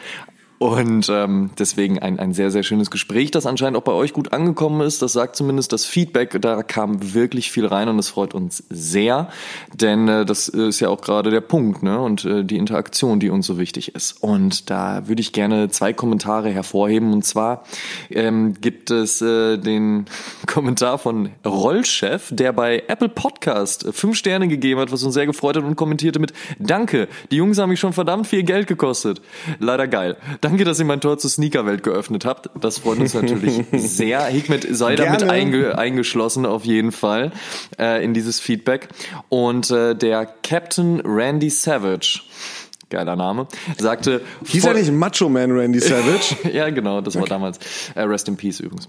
Und 0.59 1.07
ähm, 1.09 1.51
deswegen 1.59 1.99
ein, 1.99 2.19
ein 2.19 2.33
sehr, 2.33 2.49
sehr 2.49 2.63
schönes 2.63 2.89
Gespräch, 2.89 3.29
das 3.29 3.45
anscheinend 3.45 3.77
auch 3.77 3.83
bei 3.83 3.91
euch 3.91 4.11
gut 4.11 4.33
angekommen 4.33 4.81
ist. 4.81 5.03
Das 5.03 5.13
sagt 5.13 5.35
zumindest 5.35 5.71
das 5.71 5.85
Feedback. 5.85 6.41
Da 6.41 6.63
kam 6.63 7.13
wirklich 7.13 7.51
viel 7.51 7.67
rein 7.67 7.89
und 7.89 7.97
das 7.97 8.09
freut 8.09 8.33
uns 8.33 8.63
sehr. 8.69 9.29
Denn 9.75 10.07
äh, 10.07 10.25
das 10.25 10.47
ist 10.47 10.79
ja 10.79 10.89
auch 10.89 11.01
gerade 11.01 11.29
der 11.29 11.41
Punkt 11.41 11.83
ne? 11.83 11.99
und 11.99 12.25
äh, 12.25 12.43
die 12.43 12.57
Interaktion, 12.57 13.19
die 13.19 13.29
uns 13.29 13.45
so 13.45 13.59
wichtig 13.59 13.93
ist. 13.93 14.23
Und 14.23 14.71
da 14.71 15.07
würde 15.07 15.21
ich 15.21 15.31
gerne 15.31 15.69
zwei 15.69 15.93
Kommentare 15.93 16.49
hervorheben. 16.49 17.13
Und 17.13 17.23
zwar 17.23 17.63
ähm, 18.09 18.55
gibt 18.59 18.89
es 18.89 19.21
äh, 19.21 19.57
den 19.57 20.05
Kommentar 20.47 20.97
von 20.97 21.29
Rollchef, 21.45 22.29
der 22.31 22.51
bei 22.51 22.83
Apple 22.87 23.09
Podcast 23.09 23.85
äh, 23.85 23.91
fünf 23.91 24.17
Sterne 24.17 24.47
gegeben 24.47 24.79
hat, 24.79 24.91
was 24.91 25.03
uns 25.03 25.13
sehr 25.13 25.27
gefreut 25.27 25.57
hat 25.57 25.63
und 25.63 25.75
kommentierte 25.75 26.17
mit 26.17 26.33
Danke, 26.57 27.07
die 27.29 27.35
Jungs 27.35 27.59
haben 27.59 27.69
mich 27.69 27.79
schon 27.79 27.93
verdammt 27.93 28.25
viel 28.25 28.41
Geld 28.41 28.65
gekostet. 28.65 29.21
Leider 29.59 29.87
geil. 29.87 30.17
Danke, 30.47 30.63
dass 30.63 30.79
ihr 30.79 30.85
mein 30.85 31.01
Tor 31.01 31.17
zur 31.17 31.29
Sneakerwelt 31.29 31.83
geöffnet 31.83 32.23
habt. 32.23 32.49
Das 32.59 32.79
freut 32.79 32.99
uns 32.99 33.13
natürlich 33.13 33.65
sehr. 33.73 34.23
Hikmet 34.25 34.65
sei 34.71 34.95
damit 34.95 35.19
Gerne. 35.19 35.33
einge 35.33 35.77
eingeschlossen 35.77 36.45
auf 36.45 36.63
jeden 36.63 36.93
Fall 36.93 37.33
äh, 37.77 38.01
in 38.01 38.13
dieses 38.13 38.39
Feedback. 38.39 38.87
Und 39.27 39.69
äh, 39.71 39.93
der 39.93 40.25
Captain 40.43 41.01
Randy 41.03 41.49
Savage 41.49 42.21
geiler 42.89 43.17
Name, 43.17 43.47
sagte. 43.77 44.21
Hieß 44.45 44.63
er 44.63 44.75
nicht 44.75 44.89
Macho 44.93 45.27
Man 45.27 45.51
Randy 45.51 45.81
Savage? 45.81 46.37
ja, 46.53 46.69
genau, 46.69 47.01
das 47.01 47.15
war 47.15 47.25
damals. 47.25 47.59
Äh, 47.95 48.03
Rest 48.03 48.29
in 48.29 48.37
Peace 48.37 48.61
übrigens. 48.61 48.87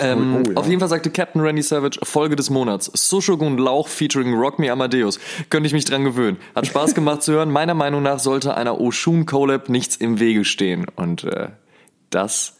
Ähm, 0.00 0.36
Oh, 0.46 0.50
ja. 0.50 0.56
Auf 0.56 0.66
jeden 0.68 0.80
Fall 0.80 0.88
sagte 0.88 1.10
Captain 1.10 1.40
Randy 1.40 1.62
Savage, 1.62 1.98
Folge 2.02 2.36
des 2.36 2.50
Monats, 2.50 2.90
Sushogun 2.94 3.58
Lauch 3.58 3.88
featuring 3.88 4.34
Rock 4.34 4.58
Me 4.58 4.70
Amadeus. 4.70 5.18
Könnte 5.50 5.66
ich 5.66 5.72
mich 5.72 5.84
dran 5.84 6.04
gewöhnen. 6.04 6.38
Hat 6.54 6.66
Spaß 6.66 6.94
gemacht 6.94 7.22
zu 7.22 7.32
hören. 7.32 7.50
Meiner 7.50 7.74
Meinung 7.74 8.02
nach 8.02 8.18
sollte 8.18 8.56
einer 8.56 8.80
Oshun 8.80 9.26
Collab 9.26 9.68
nichts 9.68 9.96
im 9.96 10.20
Wege 10.20 10.44
stehen. 10.44 10.86
Und 10.96 11.24
äh, 11.24 11.48
das 12.10 12.56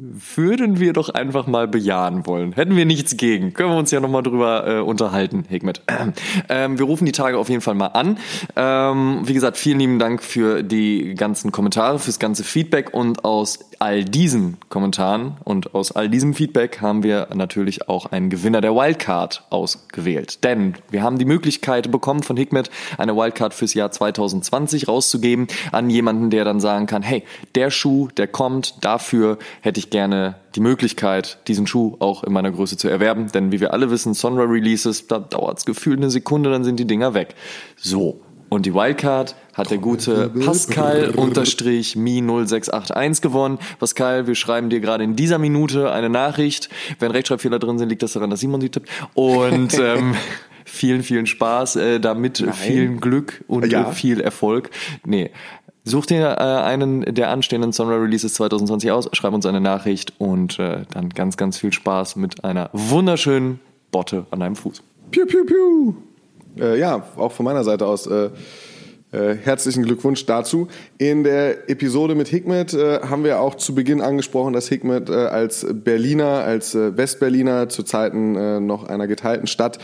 würden 0.00 0.78
wir 0.78 0.92
doch 0.92 1.08
einfach 1.08 1.46
mal 1.46 1.66
bejahen 1.66 2.24
wollen. 2.26 2.52
Hätten 2.52 2.76
wir 2.76 2.84
nichts 2.84 3.16
gegen. 3.16 3.52
Können 3.52 3.70
wir 3.70 3.78
uns 3.78 3.90
ja 3.90 3.98
nochmal 3.98 4.22
drüber 4.22 4.66
äh, 4.66 4.80
unterhalten, 4.80 5.44
Hikmet. 5.48 5.82
Ähm, 6.50 6.78
wir 6.78 6.86
rufen 6.86 7.04
die 7.04 7.12
Tage 7.12 7.36
auf 7.36 7.48
jeden 7.48 7.60
Fall 7.60 7.74
mal 7.74 7.88
an. 7.88 8.16
Ähm, 8.56 9.22
wie 9.24 9.34
gesagt, 9.34 9.56
vielen 9.56 9.80
lieben 9.80 9.98
Dank 9.98 10.22
für 10.22 10.62
die 10.62 11.14
ganzen 11.14 11.52
Kommentare, 11.52 11.98
fürs 11.98 12.18
ganze 12.18 12.44
Feedback 12.44 12.94
und 12.94 13.24
aus 13.24 13.67
all 13.78 14.04
diesen 14.04 14.56
Kommentaren 14.68 15.36
und 15.44 15.74
aus 15.74 15.92
all 15.92 16.08
diesem 16.08 16.34
Feedback 16.34 16.80
haben 16.80 17.02
wir 17.02 17.28
natürlich 17.34 17.88
auch 17.88 18.06
einen 18.06 18.30
Gewinner 18.30 18.60
der 18.60 18.74
Wildcard 18.74 19.44
ausgewählt. 19.50 20.44
Denn 20.44 20.74
wir 20.90 21.02
haben 21.02 21.18
die 21.18 21.24
Möglichkeit 21.24 21.90
bekommen 21.90 22.22
von 22.22 22.36
Hikmet, 22.36 22.70
eine 22.96 23.16
Wildcard 23.16 23.54
fürs 23.54 23.74
Jahr 23.74 23.90
2020 23.90 24.88
rauszugeben 24.88 25.46
an 25.72 25.90
jemanden, 25.90 26.30
der 26.30 26.44
dann 26.44 26.60
sagen 26.60 26.86
kann, 26.86 27.02
hey, 27.02 27.24
der 27.54 27.70
Schuh, 27.70 28.08
der 28.16 28.26
kommt, 28.26 28.84
dafür 28.84 29.38
hätte 29.60 29.78
ich 29.78 29.90
gerne 29.90 30.36
die 30.54 30.60
Möglichkeit, 30.60 31.38
diesen 31.46 31.66
Schuh 31.66 31.96
auch 32.00 32.24
in 32.24 32.32
meiner 32.32 32.50
Größe 32.50 32.76
zu 32.76 32.88
erwerben. 32.88 33.30
Denn 33.32 33.52
wie 33.52 33.60
wir 33.60 33.72
alle 33.72 33.90
wissen, 33.90 34.14
Sonra 34.14 34.44
Releases, 34.44 35.06
da 35.06 35.18
dauert 35.18 35.58
es 35.58 35.64
gefühlt 35.64 35.98
eine 35.98 36.10
Sekunde, 36.10 36.50
dann 36.50 36.64
sind 36.64 36.80
die 36.80 36.86
Dinger 36.86 37.14
weg. 37.14 37.34
So. 37.76 38.20
Und 38.50 38.64
die 38.64 38.74
Wildcard 38.74 39.36
hat 39.58 39.70
der 39.70 39.78
gute 39.78 40.30
Pascal 40.30 41.10
unterstrich 41.10 41.96
Mi 41.96 42.22
0681 42.22 43.20
gewonnen. 43.20 43.58
Pascal, 43.78 44.26
wir 44.26 44.34
schreiben 44.34 44.70
dir 44.70 44.80
gerade 44.80 45.04
in 45.04 45.16
dieser 45.16 45.38
Minute 45.38 45.92
eine 45.92 46.08
Nachricht. 46.08 46.68
Wenn 47.00 47.10
Rechtschreibfehler 47.10 47.58
drin 47.58 47.78
sind, 47.78 47.88
liegt 47.88 48.02
das 48.02 48.12
daran, 48.12 48.30
dass 48.30 48.40
Simon 48.40 48.60
sie 48.60 48.70
tippt. 48.70 48.88
Und 49.14 49.78
ähm, 49.82 50.14
vielen, 50.64 51.02
vielen 51.02 51.26
Spaß 51.26 51.76
äh, 51.76 52.00
damit, 52.00 52.44
vielen 52.54 53.00
Glück 53.00 53.44
und 53.48 53.66
Ja. 53.70 53.90
äh, 53.90 53.92
viel 53.92 54.20
Erfolg. 54.20 54.70
Nee. 55.04 55.30
Such 55.84 56.06
dir 56.06 56.36
äh, 56.38 56.42
einen 56.42 57.14
der 57.14 57.30
anstehenden 57.30 57.72
Sonra 57.72 57.96
Releases 57.96 58.34
2020 58.34 58.90
aus, 58.90 59.08
schreib 59.12 59.32
uns 59.32 59.46
eine 59.46 59.60
Nachricht 59.60 60.12
und 60.18 60.58
äh, 60.58 60.82
dann 60.92 61.08
ganz, 61.08 61.36
ganz 61.38 61.56
viel 61.58 61.72
Spaß 61.72 62.16
mit 62.16 62.44
einer 62.44 62.68
wunderschönen 62.74 63.58
Botte 63.90 64.26
an 64.30 64.40
deinem 64.40 64.54
Fuß. 64.54 64.82
Piu, 65.10 65.24
piu, 65.24 65.44
piu. 65.46 65.94
Äh, 66.60 66.78
ja, 66.78 67.02
auch 67.16 67.32
von 67.32 67.44
meiner 67.44 67.64
Seite 67.64 67.86
aus 67.86 68.06
äh, 69.10 69.36
herzlichen 69.36 69.84
Glückwunsch 69.84 70.26
dazu. 70.26 70.68
In 70.98 71.24
der 71.24 71.70
Episode 71.70 72.14
mit 72.14 72.28
Hikmet 72.28 72.74
äh, 72.74 73.00
haben 73.00 73.24
wir 73.24 73.40
auch 73.40 73.54
zu 73.54 73.74
Beginn 73.74 74.02
angesprochen, 74.02 74.52
dass 74.52 74.68
Hikmet 74.68 75.08
äh, 75.08 75.14
als 75.14 75.66
Berliner, 75.72 76.44
als 76.44 76.74
äh, 76.74 76.94
Westberliner 76.94 77.70
zu 77.70 77.84
Zeiten 77.84 78.36
äh, 78.36 78.60
noch 78.60 78.86
einer 78.86 79.06
geteilten 79.06 79.46
Stadt 79.46 79.78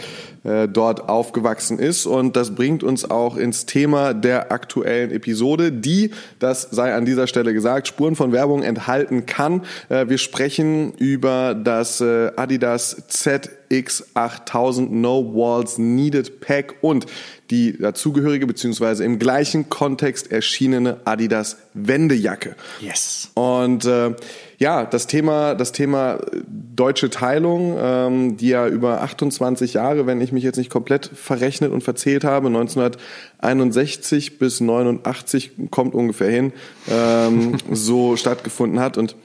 dort 0.75 1.09
aufgewachsen 1.09 1.79
ist. 1.79 2.05
Und 2.05 2.37
das 2.37 2.55
bringt 2.55 2.83
uns 2.83 3.11
auch 3.11 3.39
ins 3.39 3.65
Thema 3.65 4.13
der 4.13 4.53
aktuellen 4.53 5.11
Episode, 5.11 5.73
die, 5.73 6.11
das 6.39 6.69
sei 6.71 6.93
an 6.93 7.07
dieser 7.07 7.27
Stelle 7.27 7.55
gesagt, 7.55 7.89
Spuren 7.89 8.15
von 8.15 8.31
Werbung 8.31 8.63
enthalten 8.63 9.25
kann. 9.25 9.63
Wir 9.89 10.19
sprechen 10.19 10.93
über 10.99 11.55
das 11.55 12.03
Adidas 12.03 13.09
ZX8000 13.09 14.91
No 14.91 15.35
Walls 15.35 15.79
Needed 15.79 16.41
Pack 16.41 16.75
und 16.83 17.07
die 17.51 17.77
dazugehörige 17.79 18.47
beziehungsweise 18.47 19.05
im 19.05 19.19
gleichen 19.19 19.69
Kontext 19.69 20.33
erschienene 20.33 20.99
Adidas 21.05 21.59
Wendejacke. 21.75 22.57
Yes. 22.81 23.31
Und 23.35 23.85
äh, 23.85 24.15
ja, 24.59 24.85
das 24.85 25.07
Thema, 25.07 25.55
das 25.55 25.73
Thema 25.73 26.21
deutsche 26.47 27.11
Teilung, 27.11 27.77
ähm, 27.79 28.37
die 28.37 28.49
ja 28.49 28.67
über 28.67 29.03
28 29.03 29.75
Jahre, 29.75 30.07
wenn 30.07 30.21
ich 30.21 30.33
mich 30.33 30.45
jetzt 30.45 30.57
nicht 30.57 30.71
komplett 30.71 31.11
verrechnet 31.15 31.73
und 31.73 31.83
verzählt 31.83 32.25
habe, 32.25 32.47
1961 32.47 34.39
bis 34.39 34.61
89 34.61 35.53
kommt 35.71 35.95
ungefähr 35.95 36.31
hin, 36.31 36.53
ähm, 36.91 37.57
so 37.71 38.17
stattgefunden 38.17 38.81
hat. 38.81 38.97
Und 38.97 39.17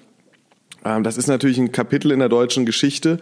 ähm, 0.83 1.03
das 1.03 1.17
ist 1.17 1.27
natürlich 1.27 1.57
ein 1.57 1.71
Kapitel 1.71 2.11
in 2.11 2.19
der 2.19 2.29
deutschen 2.29 2.65
Geschichte, 2.65 3.19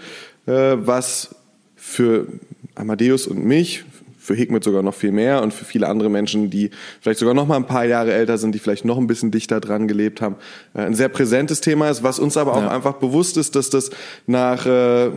äh, 0.48 0.52
was 0.52 1.36
für 1.76 2.28
Amadeus 2.76 3.28
und 3.28 3.44
mich, 3.46 3.86
für 4.28 4.36
Hikmet 4.36 4.62
sogar 4.62 4.84
noch 4.84 4.94
viel 4.94 5.14
mehr 5.14 5.42
und 5.42 5.54
für 5.54 5.64
viele 5.64 5.88
andere 5.88 6.10
Menschen, 6.10 6.50
die 6.50 6.70
vielleicht 7.00 7.20
sogar 7.20 7.34
noch 7.34 7.48
mal 7.48 7.56
ein 7.56 7.66
paar 7.66 7.86
Jahre 7.86 8.12
älter 8.12 8.38
sind, 8.38 8.54
die 8.54 8.60
vielleicht 8.60 8.84
noch 8.84 8.98
ein 8.98 9.08
bisschen 9.08 9.32
dichter 9.32 9.62
dran 9.62 9.88
gelebt 9.88 10.22
haben, 10.22 10.36
äh, 10.74 10.82
ein 10.82 10.96
sehr 10.96 11.08
präsentes 11.08 11.62
Thema 11.62 11.90
ist, 11.90 12.04
was 12.04 12.20
uns 12.20 12.36
aber 12.36 12.54
auch 12.54 12.62
Ja. 12.62 12.68
einfach 12.72 12.96
bewusst 12.96 13.38
ist, 13.38 13.56
dass 13.56 13.70
das 13.70 13.90
nach 14.26 14.66
äh, 14.66 15.12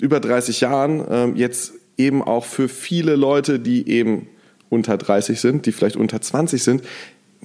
über 0.00 0.18
30 0.18 0.60
Jahren 0.60 1.04
ähm, 1.08 1.36
jetzt 1.36 1.74
eben 1.96 2.22
auch 2.22 2.44
für 2.44 2.68
viele 2.68 3.14
Leute, 3.14 3.60
die 3.60 3.88
eben 3.88 4.26
unter 4.68 4.96
30 4.98 5.40
sind, 5.40 5.66
die 5.66 5.72
vielleicht 5.72 5.94
unter 5.96 6.20
20 6.20 6.60
sind, 6.64 6.82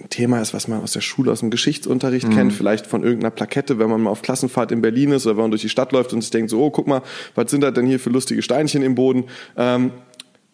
ein 0.01 0.09
Thema 0.09 0.41
ist, 0.41 0.55
was 0.55 0.67
man 0.67 0.81
aus 0.81 0.93
der 0.93 1.01
Schule, 1.01 1.31
aus 1.31 1.41
dem 1.41 1.51
Geschichtsunterricht 1.51 2.31
kennt, 2.31 2.53
vielleicht 2.53 2.87
von 2.87 3.03
irgendeiner 3.03 3.31
Plakette, 3.31 3.77
wenn 3.77 3.89
man 3.89 4.01
mal 4.01 4.09
auf 4.09 4.23
Klassenfahrt 4.23 4.71
in 4.71 4.81
Berlin 4.81 5.11
ist 5.11 5.27
oder 5.27 5.35
wenn 5.35 5.43
man 5.43 5.51
durch 5.51 5.61
die 5.61 5.69
Stadt 5.69 5.91
läuft 5.91 6.13
und 6.13 6.21
sich 6.21 6.31
denkt 6.31 6.49
so, 6.49 6.59
oh, 6.63 6.71
guck 6.71 6.87
mal, 6.87 7.03
was 7.35 7.51
sind 7.51 7.61
das 7.61 7.73
denn 7.73 7.85
hier 7.85 7.99
für 7.99 8.09
lustige 8.09 8.41
Steinchen 8.41 8.81
im 8.81 8.95
Boden? 8.95 9.25
Ähm, 9.57 9.91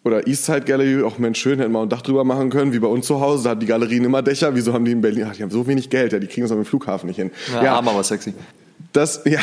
oder 0.06 0.26
Eastside 0.26 0.62
Gallery, 0.62 1.02
auch 1.02 1.18
Mensch, 1.18 1.40
schön, 1.40 1.58
hätten 1.58 1.72
wir 1.72 1.82
ein 1.82 1.88
Dach 1.88 2.02
drüber 2.02 2.24
machen 2.24 2.48
können, 2.48 2.72
wie 2.72 2.78
bei 2.78 2.86
uns 2.86 3.06
zu 3.06 3.20
Hause, 3.20 3.44
da 3.44 3.50
hat 3.50 3.62
die 3.62 3.66
Galerien 3.66 4.04
immer 4.04 4.22
Dächer, 4.22 4.54
wieso 4.54 4.72
haben 4.72 4.84
die 4.84 4.92
in 4.92 5.00
Berlin, 5.00 5.26
ach, 5.28 5.36
die 5.36 5.42
haben 5.42 5.50
so 5.50 5.66
wenig 5.66 5.90
Geld, 5.90 6.12
ja, 6.12 6.20
die 6.20 6.28
kriegen 6.28 6.46
es 6.46 6.52
am 6.52 6.64
Flughafen 6.64 7.08
nicht 7.08 7.16
hin. 7.16 7.32
Ja, 7.62 7.74
arm, 7.74 7.88
aber 7.88 8.04
sexy. 8.04 8.32
Das, 8.92 9.22
ja, 9.26 9.40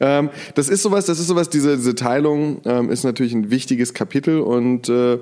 ähm, 0.00 0.30
das 0.54 0.68
ist 0.68 0.82
sowas, 0.82 1.06
das 1.06 1.20
ist 1.20 1.28
sowas, 1.28 1.48
diese, 1.48 1.76
diese 1.76 1.94
Teilung 1.94 2.60
ähm, 2.64 2.90
ist 2.90 3.04
natürlich 3.04 3.32
ein 3.32 3.50
wichtiges 3.50 3.94
Kapitel 3.94 4.40
und 4.40 4.88
äh, 4.88 5.18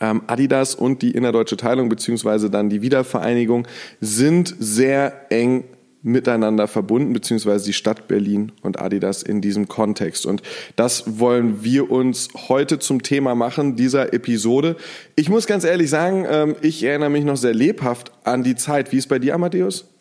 ähm, 0.00 0.22
Adidas 0.26 0.74
und 0.74 1.02
die 1.02 1.10
innerdeutsche 1.10 1.56
Teilung 1.56 1.88
beziehungsweise 1.88 2.50
dann 2.50 2.70
die 2.70 2.82
Wiedervereinigung 2.82 3.66
sind 4.00 4.54
sehr 4.58 5.26
eng 5.30 5.64
miteinander 6.02 6.66
verbunden, 6.68 7.12
beziehungsweise 7.12 7.64
die 7.64 7.72
Stadt 7.72 8.08
Berlin 8.08 8.52
und 8.62 8.80
Adidas 8.80 9.22
in 9.22 9.40
diesem 9.40 9.68
Kontext. 9.68 10.26
Und 10.26 10.42
das 10.76 11.18
wollen 11.18 11.62
wir 11.62 11.90
uns 11.90 12.28
heute 12.48 12.78
zum 12.78 13.02
Thema 13.02 13.34
machen, 13.34 13.76
dieser 13.76 14.12
Episode. 14.12 14.76
Ich 15.16 15.28
muss 15.28 15.46
ganz 15.46 15.64
ehrlich 15.64 15.90
sagen, 15.90 16.26
ähm, 16.28 16.56
ich 16.60 16.82
erinnere 16.82 17.10
mich 17.10 17.24
noch 17.24 17.36
sehr 17.36 17.54
lebhaft 17.54 18.12
an 18.24 18.42
die 18.42 18.56
Zeit. 18.56 18.92
Wie 18.92 18.98
ist 18.98 19.08
bei 19.08 19.18
dir, 19.18 19.34
Amadeus? 19.34 19.91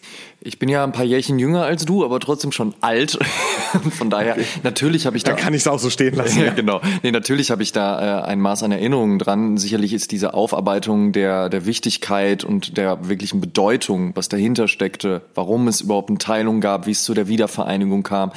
Ich 0.44 0.58
bin 0.58 0.70
ja 0.70 0.84
ein 0.84 0.92
paar 0.92 1.06
Jährchen 1.06 1.38
jünger 1.38 1.64
als 1.64 1.86
du, 1.86 2.04
aber 2.04 2.20
trotzdem 2.20 2.52
schon 2.52 2.74
alt. 2.82 3.20
Von 3.92 4.10
daher, 4.10 4.38
natürlich 4.64 5.06
habe 5.06 5.16
ich 5.16 5.24
da. 5.24 5.34
Dann 5.34 5.40
kann 5.40 5.54
ich 5.54 5.62
es 5.62 5.68
auch 5.68 5.78
so 5.78 5.90
stehen 5.90 6.16
lassen. 6.16 6.42
Ja, 6.42 6.54
genau. 6.54 6.82
Nee, 7.04 7.12
natürlich 7.12 7.52
habe 7.52 7.62
ich 7.62 7.72
da 7.72 8.22
äh, 8.22 8.24
ein 8.24 8.40
Maß 8.40 8.64
an 8.64 8.72
Erinnerungen 8.72 9.20
dran. 9.20 9.58
Sicherlich 9.58 9.94
ist 9.94 10.12
diese 10.12 10.34
Aufarbeitung 10.34 11.12
der, 11.12 11.50
der 11.50 11.68
Wichtigkeit 11.68 12.44
und 12.44 12.78
der 12.78 13.08
wirklichen 13.08 13.40
Bedeutung, 13.42 14.16
was 14.16 14.30
dahinter 14.30 14.68
steckte, 14.68 15.22
warum 15.36 15.68
es 15.68 15.82
überhaupt 15.82 16.10
eine 16.10 16.18
Teilung 16.18 16.62
gab, 16.62 16.88
wie 16.88 16.92
es 16.92 17.04
zu 17.04 17.14
der 17.14 17.28
Wiedervereinigung 17.28 18.02
kam, 18.02 18.32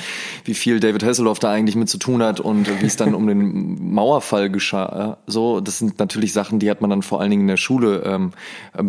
wie 0.44 0.52
viel 0.54 0.80
David 0.80 1.02
Hasselhoff 1.04 1.38
da 1.38 1.50
eigentlich 1.50 1.76
mit 1.76 1.88
zu 1.88 1.96
tun 1.96 2.22
hat 2.22 2.40
und 2.40 2.68
wie 2.82 2.86
es 2.86 2.96
dann 2.96 3.14
um 3.14 3.26
den 3.26 3.92
Mauerfall 3.94 4.50
geschah. 4.50 5.16
Äh, 5.26 5.30
So, 5.30 5.60
das 5.60 5.78
sind 5.78 5.98
natürlich 5.98 6.34
Sachen, 6.34 6.58
die 6.58 6.68
hat 6.70 6.82
man 6.82 6.90
dann 6.90 7.02
vor 7.02 7.20
allen 7.22 7.30
Dingen 7.30 7.42
in 7.42 7.48
der 7.48 7.56
Schule 7.56 8.02
ähm, 8.04 8.32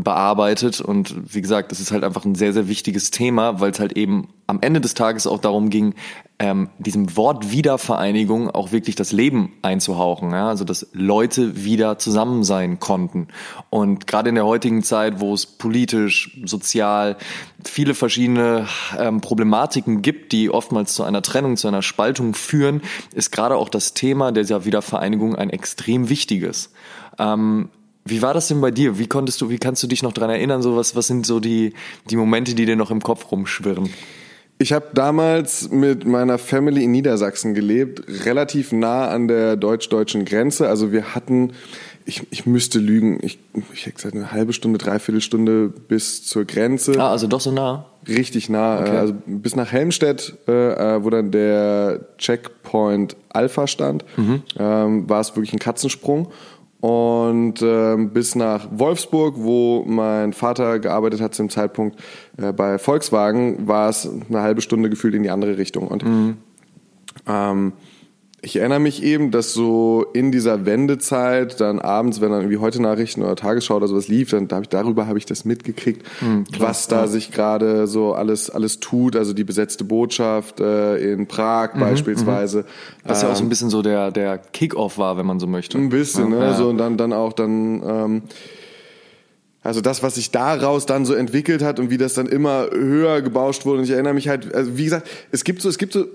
bearbeitet. 0.03 0.82
Und 0.82 1.15
wie 1.34 1.41
gesagt, 1.41 1.72
das 1.72 1.79
ist 1.79 1.91
halt 1.91 2.03
einfach 2.03 2.25
ein 2.25 2.36
sehr, 2.36 2.51
sehr 2.51 2.64
wichtiges 2.67 3.12
Thema, 3.12 3.60
weil 3.60 3.72
es 3.72 3.79
halt 3.79 3.93
eben 3.98 4.29
am 4.48 4.60
Ende 4.62 4.81
des 4.81 4.93
Tages 4.93 5.25
auch 5.27 5.39
darum 5.39 5.69
ging, 5.69 5.95
ähm, 6.38 6.69
diesem 6.79 7.15
Wort 7.15 7.51
Wiedervereinigung 7.51 8.50
auch 8.51 8.72
wirklich 8.72 8.95
das 8.95 9.12
Leben 9.12 9.53
einzuhauchen. 9.62 10.31
Ja? 10.31 10.50
Also 10.50 10.65
dass 10.65 10.88
Leute 10.93 11.63
wieder 11.63 11.98
zusammen 11.98 12.43
sein 12.43 12.79
konnten. 12.79 13.29
Und 13.69 14.05
gerade 14.05 14.29
in 14.29 14.36
der 14.36 14.45
heutigen 14.45 14.84
Zeit, 14.84 15.19
wo 15.19 15.34
es 15.34 15.45
politisch, 15.45 16.38
sozial 16.45 17.15
viele 17.63 17.93
verschiedene 17.93 18.67
ähm, 19.00 19.22
Problematiken 19.22 20.01
gibt, 20.01 20.34
die 20.34 20.50
oftmals 20.50 20.93
zu 20.93 21.03
einer 21.03 21.22
Trennung, 21.22 21.57
zu 21.57 21.67
einer 21.67 21.81
Spaltung 21.81 22.34
führen, 22.34 22.81
ist 23.13 23.31
gerade 23.31 23.55
auch 23.55 23.69
das 23.69 23.93
Thema 23.93 24.31
dieser 24.31 24.65
Wiedervereinigung 24.65 25.36
ein 25.36 25.50
extrem 25.50 26.10
wichtiges. 26.10 26.72
Ähm, 27.17 27.69
wie 28.06 28.22
war 28.22 28.34
das 28.34 28.48
denn 28.48 28.62
bei 28.62 28.72
dir? 28.72 29.00
Wie 29.00 29.08
konntest 29.08 29.42
du, 29.42 29.50
wie 29.50 29.58
kannst 29.58 29.82
du 29.82 29.88
dich 29.88 30.04
noch 30.04 30.14
dran 30.14 30.30
erinnern? 30.30 30.62
So 30.62 30.76
was, 30.76 30.96
was 30.96 31.08
sind 31.08 31.26
so 31.26 31.40
die, 31.40 31.74
die 32.10 32.16
Momente, 32.16 32.54
die 32.54 32.66
dir 32.66 32.76
noch 32.76 32.92
im 32.92 33.02
Kopf 33.02 33.32
rumschwirren? 33.32 33.90
Ich 34.58 34.72
habe 34.72 34.86
damals 34.94 35.70
mit 35.70 36.06
meiner 36.06 36.38
Family 36.38 36.84
in 36.84 36.92
Niedersachsen 36.92 37.54
gelebt, 37.54 38.04
relativ 38.26 38.72
nah 38.72 39.10
an 39.10 39.28
der 39.28 39.58
deutsch-deutschen 39.58 40.24
Grenze. 40.24 40.70
Also 40.70 40.94
wir 40.94 41.14
hatten, 41.14 41.52
ich, 42.06 42.22
ich 42.30 42.46
müsste 42.46 42.80
lügen, 42.80 43.20
ich, 43.22 43.38
ich 43.74 43.86
hätte 43.86 43.96
gesagt 43.96 44.16
eine 44.16 44.32
halbe 44.32 44.54
Stunde, 44.54 44.78
dreiviertel 44.78 45.20
Stunde 45.20 45.68
bis 45.68 46.24
zur 46.26 46.46
Grenze. 46.46 46.94
Ah, 47.02 47.10
also 47.12 47.28
doch 47.28 47.42
so 47.42 47.52
nah. 47.52 47.88
Richtig 48.08 48.48
nah, 48.50 48.80
Okay. 48.80 48.96
äh, 48.96 48.98
also 48.98 49.16
bis 49.26 49.58
nach 49.58 49.74
Helmstedt, 49.74 50.36
äh, 50.48 50.52
äh, 50.52 51.04
wo 51.04 51.10
dann 51.10 51.32
der 51.32 52.06
Checkpoint 52.18 53.18
Alpha 53.30 53.68
stand, 53.68 54.06
ähm, 54.58 55.10
war 55.10 55.20
es 55.20 55.36
wirklich 55.36 55.52
ein 55.52 55.60
Katzensprung. 55.60 56.32
Und 56.86 57.63
ähm, 57.63 58.12
bis 58.12 58.36
nach 58.36 58.68
Wolfsburg, 58.70 59.34
wo 59.38 59.84
mein 59.88 60.34
Vater 60.34 60.77
gearbeitet 60.77 61.20
hat 61.20 61.34
zum 61.34 61.50
Zeitpunkt 61.50 62.00
äh, 62.38 62.54
bei 62.54 62.77
Volkswagen, 62.77 63.68
war 63.68 63.89
es 63.89 64.08
eine 64.30 64.42
halbe 64.42 64.62
Stunde 64.62 64.92
gefühlt 64.92 65.15
in 65.15 65.24
die 65.24 65.32
andere 65.32 65.58
Richtung. 65.58 65.88
Und 65.88 66.06
mhm. 66.06 66.38
ähm, 67.25 67.74
ich 68.46 68.58
erinnere 68.58 68.80
mich 68.80 69.02
eben, 69.02 69.32
dass 69.32 69.54
so 69.54 70.06
in 70.14 70.32
dieser 70.32 70.68
Wendezeit 70.68 71.60
dann 71.60 71.80
abends, 71.80 72.22
wenn 72.22 72.30
dann 72.30 72.42
irgendwie 72.42 72.60
heute 72.60 72.80
Nachrichten 72.80 73.24
oder 73.24 73.36
Tagesschau 73.36 73.78
oder 73.78 73.88
sowas 73.88 74.08
lief, 74.08 74.30
dann 74.30 74.48
hab 74.52 74.62
ich, 74.62 74.70
darüber 74.70 75.08
habe 75.08 75.18
ich 75.18 75.25
das 75.25 75.46
mitgekriegt, 75.46 76.06
mhm, 76.22 76.44
was 76.60 76.88
da 76.88 77.02
ja. 77.02 77.08
sich 77.08 77.32
gerade 77.32 77.88
so 77.88 78.14
alles 78.14 78.52
alles 78.52 78.80
tut. 78.80 79.16
Also 79.16 79.34
die 79.34 79.44
besetzte 79.44 79.84
Botschaft 79.84 80.60
äh, 80.60 80.98
in 80.98 81.25
Prag 81.25 81.74
mhm, 81.74 81.80
beispielsweise. 81.80 82.60
Mhm. 82.60 82.64
Was 83.06 83.24
ähm, 83.24 83.28
ja 83.28 83.32
auch 83.32 83.36
so 83.36 83.42
ein 83.42 83.46
ähm, 83.46 83.50
bisschen 83.50 83.70
so 83.72 83.82
der 83.82 84.12
der 84.12 84.38
Kickoff 84.38 85.00
war, 85.00 85.18
wenn 85.18 85.25
man 85.25 85.40
so 85.40 85.48
möchte. 85.48 85.80
Ein 85.80 85.90
bisschen, 85.90 86.32
ja. 86.32 86.40
ne? 86.40 86.46
Ja. 86.46 86.54
So 86.54 86.70
und 86.70 86.78
dann 86.78 86.98
dann 86.98 87.14
auch 87.14 87.34
dann 87.34 87.82
ähm, 87.84 88.22
also 89.64 89.82
das, 89.82 90.04
was 90.04 90.14
sich 90.14 90.30
daraus 90.30 90.86
dann 90.86 91.06
so 91.06 91.16
entwickelt 91.16 91.64
hat 91.64 91.80
und 91.80 91.90
wie 91.90 91.98
das 91.98 92.14
dann 92.14 92.28
immer 92.28 92.70
höher 92.72 93.24
gebauscht 93.24 93.66
wurde. 93.66 93.80
Und 93.80 93.86
ich 93.86 93.90
erinnere 93.90 94.14
mich 94.14 94.28
halt, 94.28 94.54
also 94.54 94.78
wie 94.78 94.84
gesagt, 94.84 95.10
es 95.32 95.44
gibt 95.44 95.64
so, 95.64 95.70
es 95.70 95.80
gibt 95.80 95.94
so 95.94 96.06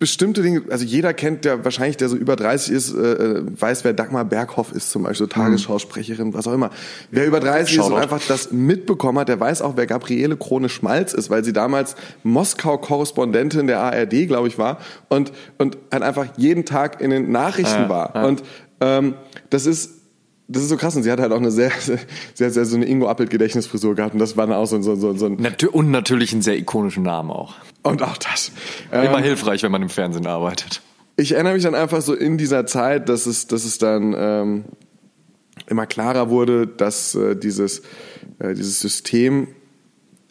bestimmte 0.00 0.40
Dinge, 0.40 0.62
also 0.70 0.82
jeder 0.82 1.12
kennt, 1.12 1.44
der 1.44 1.62
wahrscheinlich, 1.62 1.98
der 1.98 2.08
so 2.08 2.16
über 2.16 2.34
30 2.34 2.74
ist, 2.74 2.94
äh, 2.94 3.12
äh, 3.12 3.42
weiß, 3.44 3.84
wer 3.84 3.92
Dagmar 3.92 4.24
Berghoff 4.24 4.72
ist 4.72 4.90
zum 4.90 5.02
Beispiel, 5.02 5.26
so 5.26 5.26
Tagesschausprecherin, 5.26 6.32
was 6.32 6.48
auch 6.48 6.54
immer. 6.54 6.70
Wer 7.10 7.26
über 7.26 7.38
30 7.38 7.76
Shoutout. 7.76 7.86
ist 7.86 7.92
und 7.92 8.02
einfach 8.02 8.26
das 8.26 8.50
mitbekommen 8.50 9.18
hat, 9.18 9.28
der 9.28 9.38
weiß 9.38 9.60
auch, 9.60 9.76
wer 9.76 9.86
Gabriele 9.86 10.38
Krone-Schmalz 10.38 11.12
ist, 11.12 11.28
weil 11.28 11.44
sie 11.44 11.52
damals 11.52 11.96
Moskau-Korrespondentin 12.22 13.66
der 13.66 13.80
ARD, 13.80 14.26
glaube 14.26 14.48
ich, 14.48 14.56
war 14.56 14.78
und, 15.10 15.32
und 15.58 15.76
halt 15.92 16.02
einfach 16.02 16.28
jeden 16.38 16.64
Tag 16.64 17.02
in 17.02 17.10
den 17.10 17.30
Nachrichten 17.30 17.84
äh, 17.84 17.88
war. 17.90 18.16
Äh. 18.16 18.26
Und 18.26 18.42
ähm, 18.80 19.14
das 19.50 19.66
ist 19.66 19.99
das 20.50 20.64
ist 20.64 20.68
so 20.68 20.76
krass 20.76 20.96
und 20.96 21.04
sie 21.04 21.12
hat 21.12 21.20
halt 21.20 21.32
auch 21.32 21.38
eine 21.38 21.50
sehr, 21.50 21.70
sehr, 21.80 21.98
sehr, 22.34 22.50
sehr 22.50 22.64
so 22.64 22.76
eine 22.76 22.86
Ingo 22.86 23.08
Appelt 23.08 23.30
Gedächtnisfrisur 23.30 23.94
gehabt 23.94 24.14
und 24.14 24.18
das 24.18 24.36
war 24.36 24.46
dann 24.46 24.56
auch 24.56 24.66
so, 24.66 24.80
so, 24.82 24.96
so, 24.96 25.16
so 25.16 25.26
ein... 25.26 25.38
und 25.72 25.90
natürlich 25.90 26.32
einen 26.32 26.42
sehr 26.42 26.58
ikonischen 26.58 27.04
Namen 27.04 27.30
auch. 27.30 27.54
Und 27.82 28.02
auch 28.02 28.16
das. 28.16 28.52
Immer 28.90 29.18
ähm, 29.18 29.22
hilfreich, 29.22 29.62
wenn 29.62 29.72
man 29.72 29.82
im 29.82 29.88
Fernsehen 29.88 30.26
arbeitet. 30.26 30.82
Ich 31.16 31.32
erinnere 31.32 31.54
mich 31.54 31.62
dann 31.62 31.74
einfach 31.74 32.02
so 32.02 32.14
in 32.14 32.36
dieser 32.36 32.66
Zeit, 32.66 33.08
dass 33.08 33.26
es, 33.26 33.46
dass 33.46 33.64
es 33.64 33.78
dann 33.78 34.14
ähm, 34.16 34.64
immer 35.68 35.86
klarer 35.86 36.30
wurde, 36.30 36.66
dass 36.66 37.14
äh, 37.14 37.36
dieses, 37.36 37.82
äh, 38.38 38.54
dieses 38.54 38.80
System 38.80 39.48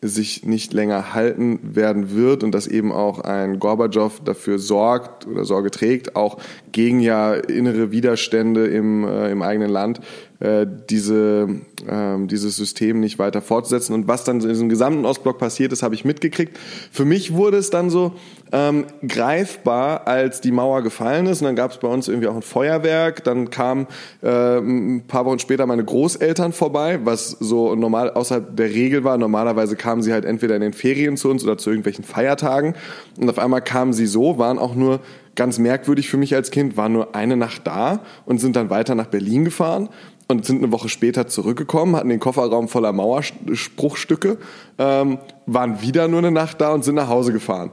sich 0.02 0.46
nicht 0.46 0.74
länger 0.74 1.14
halten 1.14 1.60
werden 1.76 2.16
wird 2.16 2.44
und 2.44 2.54
dass 2.54 2.68
eben 2.68 2.92
auch 2.92 3.20
ein 3.20 3.60
Gorbatschow 3.60 4.22
dafür 4.24 4.60
sorgt 4.60 5.28
oder 5.28 5.46
Sorge 5.46 5.72
trägt, 5.72 6.16
auch 6.16 6.38
gegen 6.72 7.00
ja 7.00 7.34
innere 7.34 7.92
Widerstände 7.92 8.68
im, 8.68 9.06
äh, 9.06 9.32
im 9.32 9.42
eigenen 9.42 9.70
Land, 9.70 10.00
äh, 10.40 10.66
diese, 10.90 11.50
äh, 11.86 12.26
dieses 12.28 12.56
System 12.56 13.02
nicht 13.02 13.20
weiter 13.20 13.42
fortzusetzen. 13.42 13.94
Und 13.94 14.08
was 14.08 14.24
dann 14.24 14.40
in 14.40 14.48
diesem 14.48 14.70
gesamten 14.70 15.06
Ostblock 15.06 15.38
passiert 15.38 15.74
ist, 15.74 15.84
habe 15.84 15.96
ich 15.96 16.06
mitgekriegt. 16.06 16.58
Für 16.92 17.04
mich 17.04 17.34
wurde 17.34 17.58
es 17.58 17.70
dann 17.70 17.90
so 17.90 18.14
ähm, 18.54 18.86
greifbar, 19.06 20.08
als 20.08 20.40
die 20.40 20.52
Mauer 20.52 20.82
gefallen 20.82 21.26
ist. 21.26 21.42
Und 21.42 21.48
dann 21.48 21.58
gab 21.58 21.72
es 21.72 21.78
bei 21.78 21.90
uns 21.90 22.08
irgendwie 22.08 22.30
auch 22.30 22.36
ein 22.36 22.42
Feuerwerk. 22.42 23.24
Dann 23.26 23.50
kamen 23.50 23.88
äh, 24.22 24.60
ein 24.60 25.04
paar 25.08 25.26
Wochen 25.26 25.40
später 25.40 25.66
meine 25.66 25.84
Großeltern 25.84 26.54
vorbei, 26.54 27.00
was 27.04 27.32
so 27.32 27.76
normal 27.76 28.12
außerhalb 28.12 28.56
der 28.56 28.70
Regel 28.70 29.04
war. 29.04 29.18
Normalerweise 29.18 29.76
kamen 29.76 30.02
sie 30.02 30.14
halt 30.14 30.24
entweder 30.24 30.56
in 30.56 30.62
den 30.62 30.74
Ferien 30.74 31.18
zu 31.18 31.30
uns 31.30 31.44
oder 31.44 31.58
zu 31.58 31.70
irgendwelchen 31.70 32.06
Feiertagen. 32.06 32.76
Und 33.20 33.30
auf 33.30 33.40
einmal 33.40 33.62
kamen 33.62 33.92
sie 33.92 34.08
so, 34.08 34.38
waren 34.38 34.58
auch 34.58 34.74
nur 34.74 35.02
ganz 35.36 35.60
merkwürdig 35.60 36.10
für 36.10 36.18
mich 36.18 36.34
als 36.34 36.50
Kind, 36.50 36.78
waren 36.78 36.94
nur 36.94 37.16
eine 37.16 37.38
Nacht 37.38 37.68
da 37.68 38.02
und 38.26 38.40
sind 38.40 38.56
dann 38.56 38.70
weiter 38.70 38.96
nach 38.96 39.08
Berlin 39.08 39.46
gefahren 39.46 39.90
und 40.30 40.46
sind 40.46 40.60
eine 40.64 40.72
Woche 40.72 40.90
später 40.90 41.28
zurückgekommen, 41.28 41.96
hatten 41.96 42.10
den 42.10 42.20
Kofferraum 42.20 42.68
voller 42.68 42.94
Mauerspruchstücke, 42.94 44.38
ähm, 44.78 45.18
waren 45.48 45.82
wieder 45.82 46.08
nur 46.08 46.20
eine 46.20 46.32
Nacht 46.32 46.62
da 46.62 46.72
und 46.72 46.86
sind 46.86 46.96
nach 46.96 47.10
Hause 47.10 47.34
gefahren. 47.34 47.72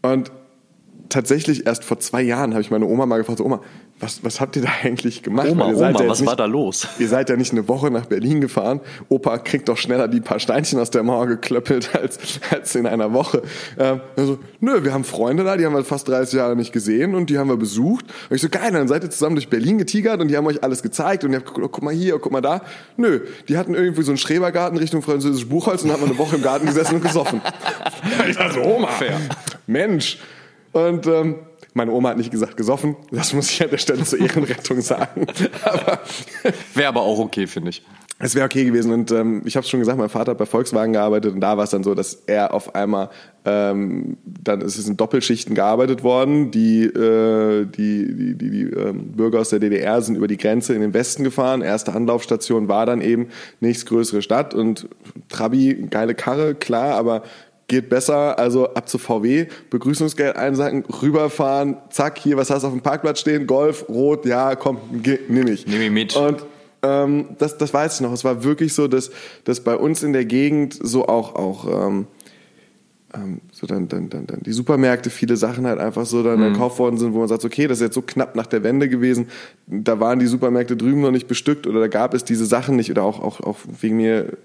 Und 0.00 0.30
tatsächlich 1.08 1.66
erst 1.66 1.84
vor 1.84 1.98
zwei 1.98 2.22
Jahren 2.22 2.52
habe 2.52 2.62
ich 2.62 2.70
meine 2.70 2.86
Oma 2.86 3.04
mal 3.04 3.18
gefragt, 3.18 3.38
so, 3.38 3.44
Oma, 3.44 3.60
was, 4.02 4.24
was 4.24 4.40
habt 4.40 4.56
ihr 4.56 4.62
da 4.62 4.68
eigentlich 4.82 5.22
gemacht? 5.22 5.48
Oma, 5.48 5.66
Oma, 5.66 5.90
ja 5.90 6.08
was 6.08 6.20
nicht, 6.20 6.28
war 6.28 6.36
da 6.36 6.46
los? 6.46 6.88
Ihr 6.98 7.08
seid 7.08 7.30
ja 7.30 7.36
nicht 7.36 7.52
eine 7.52 7.68
Woche 7.68 7.90
nach 7.90 8.06
Berlin 8.06 8.40
gefahren. 8.40 8.80
Opa 9.08 9.38
kriegt 9.38 9.68
doch 9.68 9.76
schneller 9.76 10.08
die 10.08 10.20
paar 10.20 10.40
Steinchen 10.40 10.80
aus 10.80 10.90
der 10.90 11.02
Mauer 11.04 11.26
geklöppelt 11.26 11.94
als, 12.00 12.18
als 12.50 12.74
in 12.74 12.86
einer 12.86 13.12
Woche. 13.12 13.42
Ähm, 13.78 14.00
also, 14.16 14.38
nö, 14.60 14.84
wir 14.84 14.92
haben 14.92 15.04
Freunde 15.04 15.44
da, 15.44 15.56
die 15.56 15.64
haben 15.64 15.74
wir 15.74 15.84
fast 15.84 16.08
30 16.08 16.34
Jahre 16.34 16.56
nicht 16.56 16.72
gesehen 16.72 17.14
und 17.14 17.30
die 17.30 17.38
haben 17.38 17.48
wir 17.48 17.56
besucht. 17.56 18.04
Und 18.28 18.36
ich 18.36 18.42
so, 18.42 18.48
geil, 18.48 18.72
dann 18.72 18.88
seid 18.88 19.04
ihr 19.04 19.10
zusammen 19.10 19.36
durch 19.36 19.48
Berlin 19.48 19.78
getigert 19.78 20.20
und 20.20 20.28
die 20.28 20.36
haben 20.36 20.46
euch 20.46 20.62
alles 20.64 20.82
gezeigt 20.82 21.22
und 21.24 21.30
ihr 21.30 21.36
habt 21.36 21.46
geguckt, 21.46 21.64
oh, 21.64 21.70
guck 21.70 21.84
mal 21.84 21.94
hier, 21.94 22.16
oh, 22.16 22.18
guck 22.18 22.32
mal 22.32 22.40
da. 22.40 22.62
Nö, 22.96 23.20
die 23.48 23.56
hatten 23.56 23.74
irgendwie 23.74 24.02
so 24.02 24.10
einen 24.10 24.18
Schrebergarten 24.18 24.78
Richtung 24.78 25.02
französisches 25.02 25.48
Buchholz 25.48 25.84
und 25.84 25.92
haben 25.92 26.04
eine 26.04 26.18
Woche 26.18 26.36
im 26.36 26.42
Garten 26.42 26.66
gesessen 26.66 26.96
und 26.96 27.02
gesoffen. 27.02 27.40
ich 28.28 28.36
dachte 28.36 28.60
Oma, 28.64 28.88
Fair. 28.88 29.20
Mensch. 29.66 30.18
Und 30.72 31.06
ähm, 31.06 31.36
meine 31.74 31.92
Oma 31.92 32.10
hat 32.10 32.18
nicht 32.18 32.30
gesagt 32.30 32.56
gesoffen. 32.56 32.96
Das 33.10 33.32
muss 33.32 33.50
ich 33.50 33.62
an 33.62 33.70
der 33.70 33.78
Stelle 33.78 34.04
zur 34.04 34.20
Ehrenrettung 34.20 34.80
sagen. 34.80 35.26
Wäre 36.74 36.88
aber 36.88 37.02
auch 37.02 37.18
okay, 37.18 37.46
finde 37.46 37.70
ich. 37.70 37.82
Es 38.24 38.36
wäre 38.36 38.44
okay 38.44 38.64
gewesen 38.64 38.92
und 38.92 39.10
ähm, 39.10 39.42
ich 39.44 39.56
habe 39.56 39.64
es 39.64 39.70
schon 39.70 39.80
gesagt, 39.80 39.98
mein 39.98 40.08
Vater 40.08 40.30
hat 40.30 40.38
bei 40.38 40.46
Volkswagen 40.46 40.92
gearbeitet 40.92 41.34
und 41.34 41.40
da 41.40 41.56
war 41.56 41.64
es 41.64 41.70
dann 41.70 41.82
so, 41.82 41.92
dass 41.92 42.14
er 42.26 42.54
auf 42.54 42.76
einmal 42.76 43.10
ähm, 43.44 44.16
dann 44.24 44.60
ist 44.60 44.78
es 44.78 44.86
in 44.86 44.96
Doppelschichten 44.96 45.56
gearbeitet 45.56 46.04
worden. 46.04 46.52
Die 46.52 46.84
äh, 46.84 47.64
die 47.66 48.14
die, 48.14 48.34
die, 48.36 48.50
die 48.50 48.62
ähm, 48.62 49.12
Bürger 49.12 49.40
aus 49.40 49.48
der 49.48 49.58
DDR 49.58 50.00
sind 50.02 50.14
über 50.14 50.28
die 50.28 50.36
Grenze 50.36 50.72
in 50.72 50.82
den 50.82 50.94
Westen 50.94 51.24
gefahren. 51.24 51.62
Erste 51.62 51.94
Anlaufstation 51.94 52.68
war 52.68 52.86
dann 52.86 53.00
eben 53.00 53.26
nächstgrößere 53.58 54.22
Stadt 54.22 54.54
und 54.54 54.88
Trabi 55.28 55.88
geile 55.90 56.14
Karre 56.14 56.54
klar, 56.54 56.94
aber 56.94 57.24
geht 57.72 57.88
besser, 57.88 58.38
also 58.38 58.74
ab 58.74 58.86
zu 58.86 58.98
VW, 58.98 59.46
Begrüßungsgeld 59.70 60.36
einsacken, 60.36 60.84
rüberfahren, 60.84 61.78
zack, 61.88 62.18
hier, 62.18 62.36
was 62.36 62.50
hast 62.50 62.64
du 62.64 62.66
auf 62.66 62.74
dem 62.74 62.82
Parkplatz 62.82 63.20
stehen? 63.20 63.46
Golf, 63.46 63.88
Rot, 63.88 64.26
ja, 64.26 64.54
komm, 64.56 64.76
nimm 65.28 65.46
ich. 65.46 65.66
Nimm 65.66 65.80
ich 65.80 65.90
mit. 65.90 66.14
Und 66.14 66.44
ähm, 66.82 67.28
das, 67.38 67.56
das 67.56 67.72
weiß 67.72 67.94
ich 67.94 68.00
noch. 68.02 68.12
Es 68.12 68.24
war 68.24 68.44
wirklich 68.44 68.74
so, 68.74 68.88
dass, 68.88 69.10
dass 69.44 69.60
bei 69.60 69.74
uns 69.74 70.02
in 70.02 70.12
der 70.12 70.26
Gegend 70.26 70.78
so 70.82 71.08
auch, 71.08 71.34
auch 71.34 71.86
ähm, 71.86 72.06
so 73.52 73.66
dann, 73.66 73.88
dann, 73.88 74.08
dann, 74.08 74.26
dann 74.26 74.40
die 74.40 74.52
Supermärkte, 74.52 75.10
viele 75.10 75.36
Sachen 75.36 75.66
halt 75.66 75.78
einfach 75.78 76.06
so 76.06 76.22
dann 76.22 76.40
mhm. 76.40 76.52
gekauft 76.52 76.78
worden 76.78 76.96
sind, 76.96 77.12
wo 77.12 77.18
man 77.18 77.28
sagt, 77.28 77.44
okay, 77.44 77.66
das 77.66 77.78
ist 77.78 77.82
jetzt 77.82 77.94
so 77.94 78.02
knapp 78.02 78.36
nach 78.36 78.46
der 78.46 78.62
Wende 78.62 78.88
gewesen, 78.88 79.26
da 79.66 80.00
waren 80.00 80.18
die 80.18 80.26
Supermärkte 80.26 80.76
drüben 80.76 81.02
noch 81.02 81.10
nicht 81.10 81.28
bestückt 81.28 81.66
oder 81.66 81.80
da 81.80 81.88
gab 81.88 82.14
es 82.14 82.24
diese 82.24 82.46
Sachen 82.46 82.76
nicht 82.76 82.90
oder 82.90 83.02
auch, 83.02 83.20
auch, 83.20 83.40
auch 83.40 83.58
wegen 83.80 83.96
mir 83.96 84.36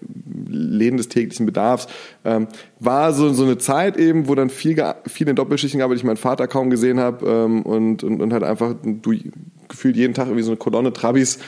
Läden 0.49 0.97
des 0.97 1.08
täglichen 1.08 1.45
Bedarfs, 1.45 1.88
ähm, 2.25 2.47
war 2.80 3.13
so, 3.13 3.32
so 3.34 3.43
eine 3.43 3.58
Zeit 3.58 3.97
eben, 3.97 4.27
wo 4.27 4.36
dann 4.36 4.49
viel, 4.49 4.82
viel 5.06 5.27
in 5.27 5.36
Doppelschichten 5.36 5.80
gab, 5.80 5.89
weil 5.89 5.97
ich 5.97 6.03
meinen 6.03 6.17
Vater 6.17 6.47
kaum 6.47 6.69
gesehen 6.69 6.99
habe 6.99 7.25
ähm, 7.25 7.62
und, 7.62 8.03
und, 8.03 8.21
und 8.21 8.34
halt 8.34 8.43
einfach 8.43 8.75
du 8.84 9.13
gefühlt 9.67 9.95
jeden 9.95 10.13
Tag 10.13 10.27
irgendwie 10.27 10.43
so 10.43 10.51
eine 10.51 10.58
Kolonne 10.58 10.93
Trabis 10.93 11.39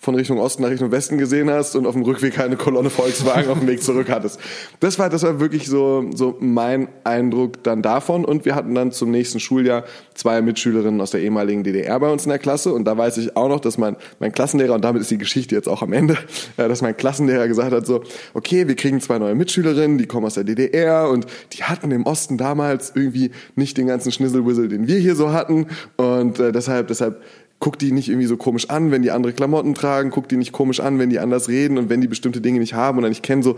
von 0.00 0.14
Richtung 0.14 0.38
Osten 0.38 0.62
nach 0.62 0.70
Richtung 0.70 0.92
Westen 0.92 1.18
gesehen 1.18 1.50
hast 1.50 1.74
und 1.74 1.84
auf 1.84 1.94
dem 1.94 2.02
Rückweg 2.02 2.38
eine 2.38 2.56
Kolonne 2.56 2.88
Volkswagen 2.88 3.50
auf 3.50 3.58
dem 3.58 3.66
Weg 3.66 3.82
zurück 3.82 4.08
hattest. 4.08 4.38
Das 4.78 4.98
war, 4.98 5.10
das 5.10 5.24
war 5.24 5.40
wirklich 5.40 5.66
so, 5.66 6.08
so 6.14 6.36
mein 6.38 6.88
Eindruck 7.02 7.64
dann 7.64 7.82
davon. 7.82 8.24
Und 8.24 8.44
wir 8.44 8.54
hatten 8.54 8.74
dann 8.74 8.92
zum 8.92 9.10
nächsten 9.10 9.40
Schuljahr 9.40 9.84
zwei 10.14 10.40
Mitschülerinnen 10.40 11.00
aus 11.00 11.10
der 11.10 11.20
ehemaligen 11.20 11.64
DDR 11.64 11.98
bei 11.98 12.10
uns 12.10 12.24
in 12.24 12.30
der 12.30 12.38
Klasse. 12.38 12.72
Und 12.72 12.84
da 12.84 12.96
weiß 12.96 13.18
ich 13.18 13.36
auch 13.36 13.48
noch, 13.48 13.58
dass 13.58 13.76
mein, 13.76 13.96
mein 14.20 14.30
Klassenlehrer, 14.30 14.74
und 14.74 14.84
damit 14.84 15.02
ist 15.02 15.10
die 15.10 15.18
Geschichte 15.18 15.56
jetzt 15.56 15.68
auch 15.68 15.82
am 15.82 15.92
Ende, 15.92 16.16
äh, 16.56 16.68
dass 16.68 16.80
mein 16.80 16.96
Klassenlehrer 16.96 17.48
gesagt 17.48 17.72
hat 17.72 17.84
so, 17.84 18.02
okay, 18.34 18.68
wir 18.68 18.76
kriegen 18.76 19.00
zwei 19.00 19.18
neue 19.18 19.34
Mitschülerinnen, 19.34 19.98
die 19.98 20.06
kommen 20.06 20.26
aus 20.26 20.34
der 20.34 20.44
DDR 20.44 21.10
und 21.10 21.26
die 21.54 21.64
hatten 21.64 21.90
im 21.90 22.06
Osten 22.06 22.38
damals 22.38 22.92
irgendwie 22.94 23.32
nicht 23.56 23.76
den 23.76 23.88
ganzen 23.88 24.12
Schnitzelwissel, 24.12 24.68
den 24.68 24.86
wir 24.86 24.98
hier 24.98 25.16
so 25.16 25.32
hatten. 25.32 25.66
Und 25.96 26.38
äh, 26.38 26.52
deshalb, 26.52 26.86
deshalb 26.86 27.20
guck 27.60 27.78
die 27.78 27.92
nicht 27.92 28.08
irgendwie 28.08 28.26
so 28.26 28.36
komisch 28.36 28.70
an, 28.70 28.90
wenn 28.90 29.02
die 29.02 29.10
andere 29.10 29.32
Klamotten 29.32 29.74
tragen, 29.74 30.10
guck 30.10 30.28
die 30.28 30.36
nicht 30.36 30.52
komisch 30.52 30.80
an, 30.80 30.98
wenn 30.98 31.10
die 31.10 31.18
anders 31.18 31.48
reden 31.48 31.78
und 31.78 31.88
wenn 31.88 32.00
die 32.00 32.08
bestimmte 32.08 32.40
Dinge 32.40 32.60
nicht 32.60 32.74
haben 32.74 32.98
oder 32.98 33.08
nicht 33.08 33.22
kennen, 33.22 33.42
so 33.42 33.56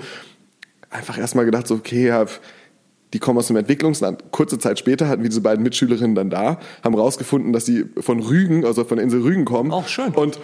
einfach 0.89 1.19
erstmal 1.19 1.45
gedacht, 1.45 1.67
so, 1.67 1.75
okay, 1.75 2.07
ja, 2.07 2.27
die 3.13 3.19
kommen 3.19 3.39
aus 3.39 3.49
dem 3.49 3.57
Entwicklungsland. 3.57 4.25
Kurze 4.31 4.59
Zeit 4.59 4.79
später 4.79 5.09
hatten 5.09 5.23
wir 5.23 5.29
diese 5.29 5.41
beiden 5.41 5.63
Mitschülerinnen 5.63 6.15
dann 6.15 6.31
da, 6.31 6.61
haben 6.83 6.95
rausgefunden, 6.95 7.53
dass 7.53 7.67
sie 7.67 7.87
von 7.99 8.21
Rügen, 8.21 8.65
also 8.65 8.85
von 8.85 8.97
der 8.97 9.05
Insel 9.05 9.23
Rügen 9.23 9.45
kommen. 9.45 9.73
Auch 9.73 9.89
schön. 9.89 10.15
Und 10.15 10.41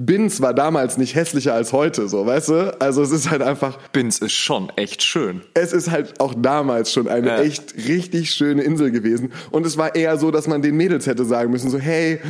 Binz 0.00 0.40
war 0.40 0.54
damals 0.54 0.96
nicht 0.96 1.16
hässlicher 1.16 1.54
als 1.54 1.72
heute, 1.72 2.08
so, 2.08 2.24
weißt 2.24 2.48
du? 2.50 2.80
Also 2.80 3.02
es 3.02 3.10
ist 3.10 3.30
halt 3.32 3.42
einfach. 3.42 3.78
Binz 3.92 4.18
ist 4.18 4.30
schon 4.32 4.70
echt 4.76 5.02
schön. 5.02 5.42
Es 5.54 5.72
ist 5.72 5.90
halt 5.90 6.20
auch 6.20 6.34
damals 6.38 6.92
schon 6.92 7.08
eine 7.08 7.26
ja. 7.26 7.38
echt 7.42 7.74
richtig 7.88 8.30
schöne 8.30 8.62
Insel 8.62 8.92
gewesen. 8.92 9.32
Und 9.50 9.66
es 9.66 9.76
war 9.76 9.96
eher 9.96 10.16
so, 10.16 10.30
dass 10.30 10.46
man 10.46 10.62
den 10.62 10.76
Mädels 10.76 11.08
hätte 11.08 11.24
sagen 11.24 11.50
müssen, 11.50 11.68
so, 11.68 11.80
hey, 11.80 12.20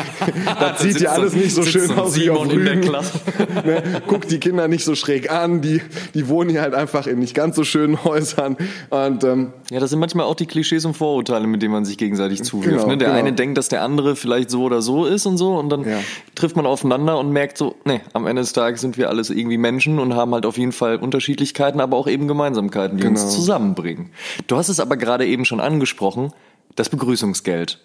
das 0.58 0.80
sieht 0.82 1.00
ja 1.00 1.12
alles 1.12 1.34
nicht 1.34 1.54
so 1.54 1.62
schön 1.62 1.92
aus 1.92 2.16
wie 2.16 2.28
auf 2.28 2.42
in 2.52 2.64
der 2.64 2.72
Rügen. 2.72 2.80
Klasse. 2.80 3.20
ne? 3.64 4.02
Guckt 4.08 4.28
die 4.32 4.40
Kinder 4.40 4.66
nicht 4.66 4.84
so 4.84 4.96
schräg 4.96 5.30
an, 5.30 5.60
die, 5.60 5.80
die 6.14 6.26
wohnen 6.26 6.50
hier 6.50 6.62
halt 6.62 6.74
einfach 6.74 7.06
in 7.06 7.20
nicht 7.20 7.34
ganz 7.34 7.54
so 7.54 7.62
schönen 7.62 8.02
Häusern. 8.02 8.56
Und 8.90 9.22
ähm, 9.22 9.52
Ja, 9.70 9.78
das 9.78 9.90
sind 9.90 10.00
manchmal 10.00 10.26
auch 10.26 10.34
die 10.34 10.46
Klischees 10.46 10.84
und 10.84 10.94
Vorurteile, 10.96 11.46
mit 11.46 11.62
denen 11.62 11.72
man 11.72 11.84
sich 11.84 11.98
gegenseitig 11.98 12.42
zuwirft. 12.42 12.68
Genau, 12.68 12.88
ne? 12.88 12.98
Der 12.98 13.10
genau. 13.10 13.20
eine 13.20 13.32
denkt, 13.32 13.58
dass 13.58 13.68
der 13.68 13.82
andere 13.82 14.16
vielleicht 14.16 14.50
so 14.50 14.64
oder 14.64 14.82
so 14.82 15.06
ist 15.06 15.24
und 15.24 15.36
so 15.38 15.54
und 15.54 15.68
dann 15.68 15.84
Ja. 15.88 16.00
trifft 16.34 16.56
man 16.56 16.66
aufeinander 16.66 17.11
und 17.18 17.30
merkt 17.32 17.58
so, 17.58 17.76
nee, 17.84 18.00
am 18.12 18.26
Ende 18.26 18.42
des 18.42 18.52
Tages 18.52 18.80
sind 18.80 18.96
wir 18.98 19.08
alles 19.08 19.30
irgendwie 19.30 19.58
Menschen 19.58 19.98
und 19.98 20.14
haben 20.14 20.34
halt 20.34 20.46
auf 20.46 20.58
jeden 20.58 20.72
Fall 20.72 20.96
Unterschiedlichkeiten, 20.96 21.80
aber 21.80 21.96
auch 21.96 22.06
eben 22.08 22.28
Gemeinsamkeiten, 22.28 22.96
die 22.98 23.02
Genau. 23.04 23.20
uns 23.20 23.34
zusammenbringen. 23.34 24.10
Du 24.46 24.56
hast 24.56 24.68
es 24.68 24.80
aber 24.80 24.96
gerade 24.96 25.26
eben 25.26 25.44
schon 25.44 25.60
angesprochen, 25.60 26.32
das 26.76 26.88
Begrüßungsgeld. 26.88 27.80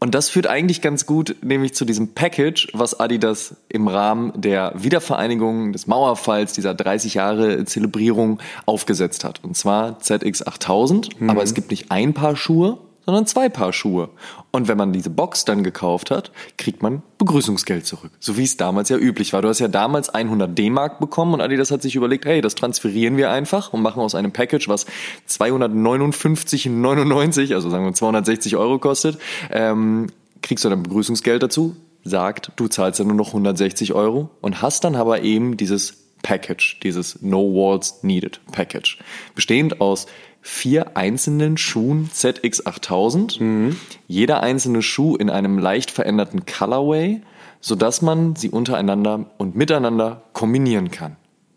Und 0.00 0.14
das 0.14 0.28
führt 0.28 0.46
eigentlich 0.46 0.82
ganz 0.82 1.06
gut, 1.06 1.36
nämlich 1.40 1.74
zu 1.74 1.84
diesem 1.86 2.14
Package, 2.14 2.68
was 2.74 2.98
Adidas 3.00 3.56
im 3.68 3.88
Rahmen 3.88 4.32
der 4.34 4.72
Wiedervereinigung 4.76 5.72
des 5.72 5.86
Mauerfalls, 5.86 6.52
dieser 6.52 6.74
30 6.74 7.14
Jahre 7.14 7.64
Zelebrierung 7.64 8.40
aufgesetzt 8.66 9.24
hat. 9.24 9.42
Und 9.42 9.56
zwar 9.56 10.00
ZX8000, 10.00 11.28
aber 11.28 11.42
es 11.42 11.54
gibt 11.54 11.70
nicht 11.70 11.90
ein 11.90 12.12
Paar 12.12 12.36
Schuhe, 12.36 12.78
sondern 13.06 13.26
zwei 13.26 13.48
Paar 13.48 13.72
Schuhe. 13.72 14.10
Und 14.50 14.68
wenn 14.68 14.78
man 14.78 14.92
diese 14.92 15.10
Box 15.10 15.44
dann 15.44 15.64
gekauft 15.64 16.10
hat, 16.10 16.30
kriegt 16.56 16.82
man 16.82 17.02
Begrüßungsgeld 17.18 17.86
zurück. 17.86 18.12
So 18.20 18.36
wie 18.36 18.44
es 18.44 18.56
damals 18.56 18.88
ja 18.88 18.96
üblich 18.96 19.32
war. 19.32 19.42
Du 19.42 19.48
hast 19.48 19.58
ja 19.58 19.68
damals 19.68 20.10
100 20.10 20.56
D-Mark 20.56 21.00
bekommen 21.00 21.34
und 21.34 21.40
Adidas 21.40 21.70
hat 21.70 21.82
sich 21.82 21.96
überlegt, 21.96 22.24
hey, 22.24 22.40
das 22.40 22.54
transferieren 22.54 23.16
wir 23.16 23.30
einfach 23.30 23.72
und 23.72 23.82
machen 23.82 24.00
aus 24.00 24.14
einem 24.14 24.32
Package, 24.32 24.68
was 24.68 24.86
259,99, 25.28 27.54
also 27.54 27.70
sagen 27.70 27.84
wir 27.84 27.94
260 27.94 28.56
Euro 28.56 28.78
kostet, 28.78 29.18
ähm, 29.50 30.08
kriegst 30.42 30.64
du 30.64 30.68
dann 30.68 30.82
Begrüßungsgeld 30.82 31.42
dazu, 31.42 31.76
sagt, 32.04 32.52
du 32.56 32.68
zahlst 32.68 33.00
dann 33.00 33.08
nur 33.08 33.16
noch 33.16 33.28
160 33.28 33.94
Euro 33.94 34.30
und 34.40 34.62
hast 34.62 34.84
dann 34.84 34.94
aber 34.94 35.22
eben 35.22 35.56
dieses 35.56 36.04
Package, 36.22 36.80
dieses 36.82 37.20
No 37.22 37.54
Walls 37.54 38.02
Needed 38.02 38.40
Package, 38.50 38.98
bestehend 39.34 39.80
aus 39.80 40.06
vier 40.46 40.94
einzelnen 40.94 41.56
Schuhen 41.56 42.10
ZX8000, 42.12 43.74
jeder 44.06 44.42
einzelne 44.42 44.82
Schuh 44.82 45.16
in 45.16 45.30
einem 45.30 45.58
leicht 45.58 45.90
veränderten 45.90 46.44
Colorway, 46.44 47.22
sodass 47.62 48.02
man 48.02 48.36
sie 48.36 48.50
untereinander 48.50 49.24
und 49.38 49.56
miteinander 49.56 50.22
kombinieren 50.34 50.90
kann. 50.90 51.16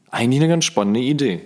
Eigentlich 0.09 0.39
eine 0.39 0.47
ganz 0.47 0.63
spannende 0.63 1.01
Idee. 1.01 1.41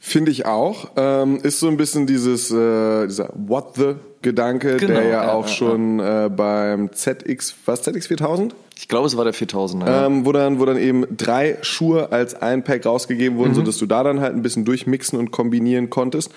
Finde 0.00 0.32
ich 0.32 0.44
auch. 0.44 0.90
Ähm, 0.96 1.36
ist 1.36 1.60
so 1.60 1.68
ein 1.68 1.76
bisschen 1.76 2.08
dieses, 2.08 2.50
äh, 2.50 3.06
dieser 3.06 3.30
What 3.34 3.76
the 3.76 3.94
Gedanke, 4.22 4.76
Genau, 4.78 4.94
der 4.94 5.02
ja 5.04 5.08
ja, 5.24 5.32
auch 5.32 5.46
ja, 5.46 5.52
schon 5.52 6.00
Äh, 6.00 6.30
beim 6.34 6.92
ZX, 6.92 7.54
was, 7.66 7.82
ZX 7.82 8.06
4000? 8.08 8.54
Ich 8.76 8.86
glaube, 8.88 9.06
es 9.06 9.16
war 9.16 9.24
der 9.24 9.34
4000er. 9.34 9.86
Ja. 9.86 10.06
Ähm, 10.06 10.24
wo, 10.24 10.32
dann, 10.32 10.60
wo 10.60 10.64
dann 10.64 10.76
eben 10.78 11.04
drei 11.16 11.56
Schuhe 11.62 12.12
als 12.12 12.34
ein 12.40 12.62
Pack 12.64 12.86
rausgegeben 12.86 13.36
Mhm. 13.36 13.40
wurden, 13.40 13.54
sodass 13.54 13.78
du 13.78 13.86
da 13.86 14.02
dann 14.02 14.20
halt 14.20 14.34
ein 14.34 14.42
bisschen 14.42 14.64
durchmixen 14.64 15.18
und 15.18 15.30
kombinieren 15.30 15.90
konntest. 15.90 16.30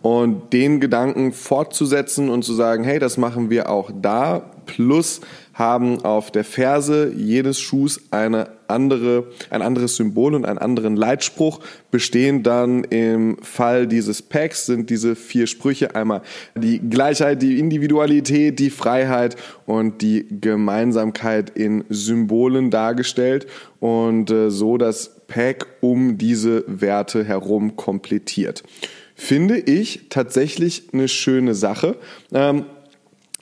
Und 0.00 0.52
den 0.52 0.78
Gedanken 0.80 1.32
fortzusetzen 1.32 2.28
und 2.30 2.44
zu 2.44 2.54
sagen, 2.54 2.84
hey, 2.84 3.00
das 3.00 3.16
machen 3.16 3.50
wir 3.50 3.68
auch 3.68 3.90
da, 4.00 4.42
plus 4.66 5.20
haben 5.58 6.04
auf 6.04 6.30
der 6.30 6.44
Ferse 6.44 7.12
jedes 7.16 7.58
Schuhs 7.58 8.00
eine 8.12 8.50
andere, 8.68 9.26
ein 9.50 9.60
anderes 9.60 9.96
Symbol 9.96 10.34
und 10.34 10.44
einen 10.44 10.58
anderen 10.58 10.94
Leitspruch, 10.94 11.58
bestehen 11.90 12.44
dann 12.44 12.84
im 12.84 13.38
Fall 13.42 13.88
dieses 13.88 14.22
Packs 14.22 14.66
sind 14.66 14.88
diese 14.88 15.16
vier 15.16 15.48
Sprüche 15.48 15.96
einmal 15.96 16.22
die 16.54 16.78
Gleichheit, 16.78 17.42
die 17.42 17.58
Individualität, 17.58 18.60
die 18.60 18.70
Freiheit 18.70 19.36
und 19.66 20.00
die 20.00 20.26
Gemeinsamkeit 20.40 21.50
in 21.50 21.84
Symbolen 21.88 22.70
dargestellt 22.70 23.48
und 23.80 24.30
äh, 24.30 24.50
so 24.50 24.78
das 24.78 25.18
Pack 25.26 25.66
um 25.80 26.18
diese 26.18 26.62
Werte 26.68 27.24
herum 27.24 27.74
komplettiert. 27.74 28.62
Finde 29.16 29.58
ich 29.58 30.06
tatsächlich 30.10 30.90
eine 30.92 31.08
schöne 31.08 31.56
Sache. 31.56 31.96
Ähm, 32.32 32.66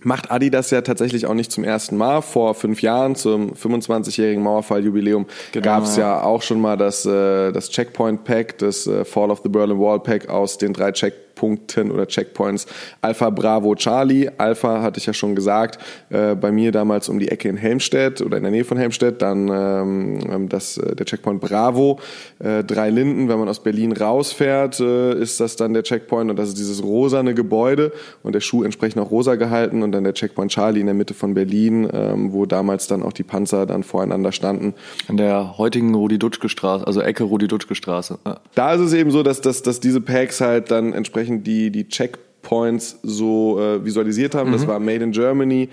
macht 0.03 0.31
Adidas 0.31 0.71
ja 0.71 0.83
tatsächlich 0.83 1.27
auch 1.27 1.35
nicht 1.35 1.51
zum 1.51 1.65
ersten 1.65 1.97
Mal. 1.97 2.23
Vor 2.23 2.55
fünf 2.55 2.83
Jahren 2.83 3.15
zum 3.15 3.53
25-jährigen 3.55 4.43
Mauerfall-Jubiläum 4.43 5.27
Genau, 5.53 5.65
gab 5.65 5.85
es 5.85 5.97
ja. 5.97 6.23
auch 6.23 6.43
schon 6.43 6.61
mal 6.61 6.77
das, 6.77 7.07
äh, 7.07 7.53
das 7.53 7.71
Checkpoint-Pack, 7.71 8.59
das 8.59 8.87
äh, 8.87 9.05
Fall 9.05 9.31
of 9.31 9.41
the 9.43 9.49
Berlin 9.49 9.79
Wall-Pack 9.79 10.29
aus 10.29 10.59
den 10.59 10.73
drei 10.73 10.93
Checkpunkten 11.37 11.91
oder 11.91 12.07
Checkpoints 12.07 12.67
Alpha, 13.03 13.31
Bravo, 13.31 13.75
Charlie. 13.75 14.29
Alpha 14.39 14.83
hatte 14.83 14.99
ich 14.99 15.07
ja 15.07 15.13
schon 15.13 15.35
gesagt, 15.35 15.79
äh, 16.11 16.35
bei 16.35 16.51
mir 16.51 16.73
damals 16.73 17.09
um 17.09 17.19
die 17.19 17.29
Ecke 17.29 17.49
in 17.49 17.57
Helmstedt 17.57 18.23
oder 18.23 18.39
in 18.39 18.43
der 18.43 18.53
Nähe 18.53 18.65
von 18.65 18.79
Helmstedt. 18.79 19.23
Dann 19.23 19.49
ähm, 19.49 20.49
das, 20.49 20.79
äh, 20.79 20.97
der 20.97 21.07
Checkpoint 21.07 21.41
Bravo, 21.41 22.01
äh, 22.39 22.65
drei 22.65 22.91
Linden. 22.91 23.29
Wenn 23.29 23.39
man 23.39 23.49
aus 23.49 23.63
Berlin 23.63 23.93
rausfährt, 23.93 24.81
äh, 24.81 25.15
ist 25.21 25.41
das 25.41 25.57
dann 25.57 25.75
der 25.75 25.83
Checkpoint 25.83 26.31
und 26.31 26.39
das 26.39 26.49
ist 26.49 26.59
dieses 26.59 26.83
rosane 26.83 27.35
Gebäude 27.35 27.93
und 28.23 28.35
der 28.35 28.41
Schuh 28.41 28.65
entsprechend 28.65 29.03
auch 29.03 29.11
rosa 29.11 29.35
gehalten 29.35 29.83
und 29.83 29.93
dann 29.93 30.05
der 30.05 30.15
Checkpoint 30.15 30.51
Charlie 30.51 30.81
in 30.81 30.87
der 30.87 30.95
Mitte 30.95 31.15
von 31.15 31.35
Berlin, 31.35 31.89
ähm, 31.93 32.33
wo 32.33 32.47
damals 32.47 32.87
dann 32.87 33.03
auch 33.03 33.13
die 33.13 33.23
Panzer 33.23 33.67
dann 33.67 33.83
voreinander 33.83 34.33
standen. 34.33 34.75
An 35.09 35.17
der 35.17 35.59
heutigen 35.59 35.95
Rudi-Dutschke-Straße, 35.95 36.87
also 36.87 37.03
Ecke 37.03 37.25
Rudi-Dutschke-Straße. 37.25 38.19
Ja. 38.27 38.41
Da 38.55 38.75
ist 38.75 38.81
es 38.81 38.93
eben 38.95 39.11
so, 39.11 39.23
dass, 39.23 39.41
dass, 39.41 39.63
dass 39.63 39.81
diese 39.81 40.01
Packs 40.01 40.41
halt 40.41 40.71
dann 40.71 40.93
entsprechend 40.93 41.26
die, 41.29 41.71
die 41.71 41.89
Checkpoints 41.89 42.99
so 43.03 43.59
äh, 43.61 43.85
visualisiert 43.85 44.35
haben. 44.35 44.53
Das 44.53 44.67
war 44.67 44.79
Made 44.81 45.05
in 45.05 45.13
Germany. 45.13 45.69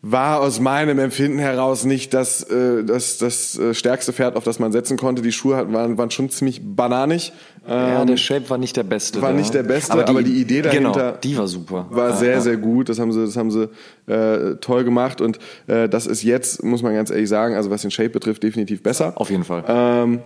War 0.00 0.40
aus 0.40 0.60
meinem 0.60 1.00
Empfinden 1.00 1.40
heraus 1.40 1.84
nicht 1.84 2.14
das, 2.14 2.44
äh, 2.44 2.84
das, 2.84 3.18
das 3.18 3.58
äh, 3.58 3.74
stärkste 3.74 4.12
Pferd, 4.12 4.36
auf 4.36 4.44
das 4.44 4.60
man 4.60 4.70
setzen 4.70 4.96
konnte. 4.96 5.22
Die 5.22 5.32
Schuhe 5.32 5.56
hatten, 5.56 5.72
waren, 5.72 5.98
waren 5.98 6.12
schon 6.12 6.30
ziemlich 6.30 6.60
bananig. 6.62 7.32
Ja, 7.68 8.02
Ähm, 8.02 8.06
der 8.06 8.16
Shape 8.16 8.48
war 8.48 8.58
nicht 8.58 8.76
der 8.76 8.84
beste. 8.84 9.20
war 9.20 9.32
da. 9.32 9.36
nicht 9.36 9.52
der 9.52 9.64
beste, 9.64 9.92
aber 9.92 10.22
die 10.22 10.40
Idee 10.40 10.62
dahinter 10.62 10.92
Genau, 10.92 11.16
die 11.20 11.36
war 11.36 11.48
super. 11.48 11.86
war 11.90 12.10
Ja, 12.10 12.16
sehr, 12.16 12.30
ja. 12.34 12.40
sehr 12.40 12.56
gut. 12.58 12.88
Das 12.88 13.00
haben 13.00 13.10
sie, 13.12 13.24
das 13.24 13.36
haben 13.36 13.50
sie 13.50 13.68
äh, 14.06 14.54
toll 14.60 14.84
gemacht 14.84 15.20
und 15.20 15.40
äh, 15.66 15.88
das 15.88 16.06
ist 16.06 16.22
jetzt, 16.22 16.62
muss 16.62 16.80
man 16.82 16.94
ganz 16.94 17.10
ehrlich 17.10 17.28
sagen, 17.28 17.56
also 17.56 17.68
was 17.70 17.82
den 17.82 17.90
Shape 17.90 18.10
betrifft, 18.10 18.44
definitiv 18.44 18.84
besser. 18.84 19.14
Auf 19.16 19.30
jeden 19.30 19.42
Fall. 19.44 19.64
Ähm, 19.66 20.20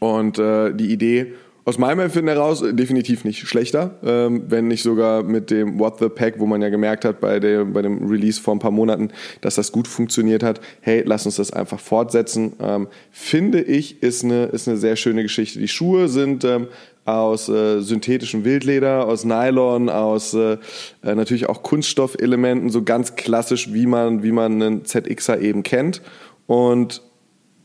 und 0.00 0.38
äh, 0.38 0.74
die 0.74 0.92
Idee 0.92 1.32
aus 1.66 1.78
meinem 1.78 1.98
Empfinden 1.98 2.28
heraus 2.28 2.62
äh, 2.62 2.72
definitiv 2.72 3.24
nicht 3.24 3.46
schlechter, 3.46 3.96
ähm, 4.04 4.44
wenn 4.48 4.68
nicht 4.68 4.84
sogar 4.84 5.24
mit 5.24 5.50
dem 5.50 5.80
What 5.80 5.98
the 5.98 6.08
Pack, 6.08 6.38
wo 6.38 6.46
man 6.46 6.62
ja 6.62 6.68
gemerkt 6.68 7.04
hat 7.04 7.20
bei, 7.20 7.40
der, 7.40 7.64
bei 7.64 7.82
dem 7.82 8.06
Release 8.06 8.40
vor 8.40 8.54
ein 8.54 8.60
paar 8.60 8.70
Monaten, 8.70 9.10
dass 9.40 9.56
das 9.56 9.72
gut 9.72 9.88
funktioniert 9.88 10.44
hat. 10.44 10.60
Hey, 10.80 11.02
lass 11.04 11.26
uns 11.26 11.36
das 11.36 11.52
einfach 11.52 11.80
fortsetzen. 11.80 12.52
Ähm, 12.60 12.86
finde 13.10 13.60
ich, 13.62 14.00
ist 14.00 14.22
eine, 14.22 14.44
ist 14.46 14.68
eine 14.68 14.76
sehr 14.76 14.94
schöne 14.94 15.22
Geschichte. 15.22 15.58
Die 15.58 15.66
Schuhe 15.66 16.08
sind 16.08 16.44
ähm, 16.44 16.68
aus 17.04 17.48
äh, 17.48 17.80
synthetischem 17.80 18.44
Wildleder, 18.44 19.08
aus 19.08 19.24
Nylon, 19.24 19.88
aus 19.88 20.34
äh, 20.34 20.58
äh, 21.02 21.14
natürlich 21.16 21.48
auch 21.48 21.64
Kunststoffelementen, 21.64 22.70
so 22.70 22.84
ganz 22.84 23.16
klassisch, 23.16 23.72
wie 23.72 23.86
man, 23.86 24.22
wie 24.22 24.32
man 24.32 24.62
einen 24.62 24.84
ZXer 24.84 25.40
eben 25.40 25.64
kennt. 25.64 26.00
Und 26.46 27.02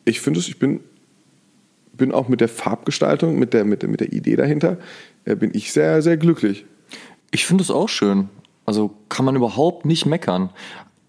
ich 0.05 0.21
finde 0.21 0.39
es, 0.39 0.47
ich 0.47 0.57
bin 0.57 0.79
bin 1.93 2.11
auch 2.11 2.27
mit 2.27 2.41
der 2.41 2.47
Farbgestaltung, 2.47 3.37
mit 3.37 3.53
der, 3.53 3.65
mit 3.65 3.81
der, 3.81 3.89
mit 3.89 3.99
der 3.99 4.13
Idee 4.13 4.35
dahinter, 4.35 4.77
äh, 5.25 5.35
bin 5.35 5.51
ich 5.53 5.71
sehr, 5.71 6.01
sehr 6.01 6.17
glücklich. 6.17 6.65
Ich 7.31 7.45
finde 7.45 7.63
es 7.63 7.71
auch 7.71 7.89
schön. 7.89 8.29
Also 8.65 8.91
kann 9.09 9.25
man 9.25 9.35
überhaupt 9.35 9.85
nicht 9.85 10.05
meckern. 10.05 10.49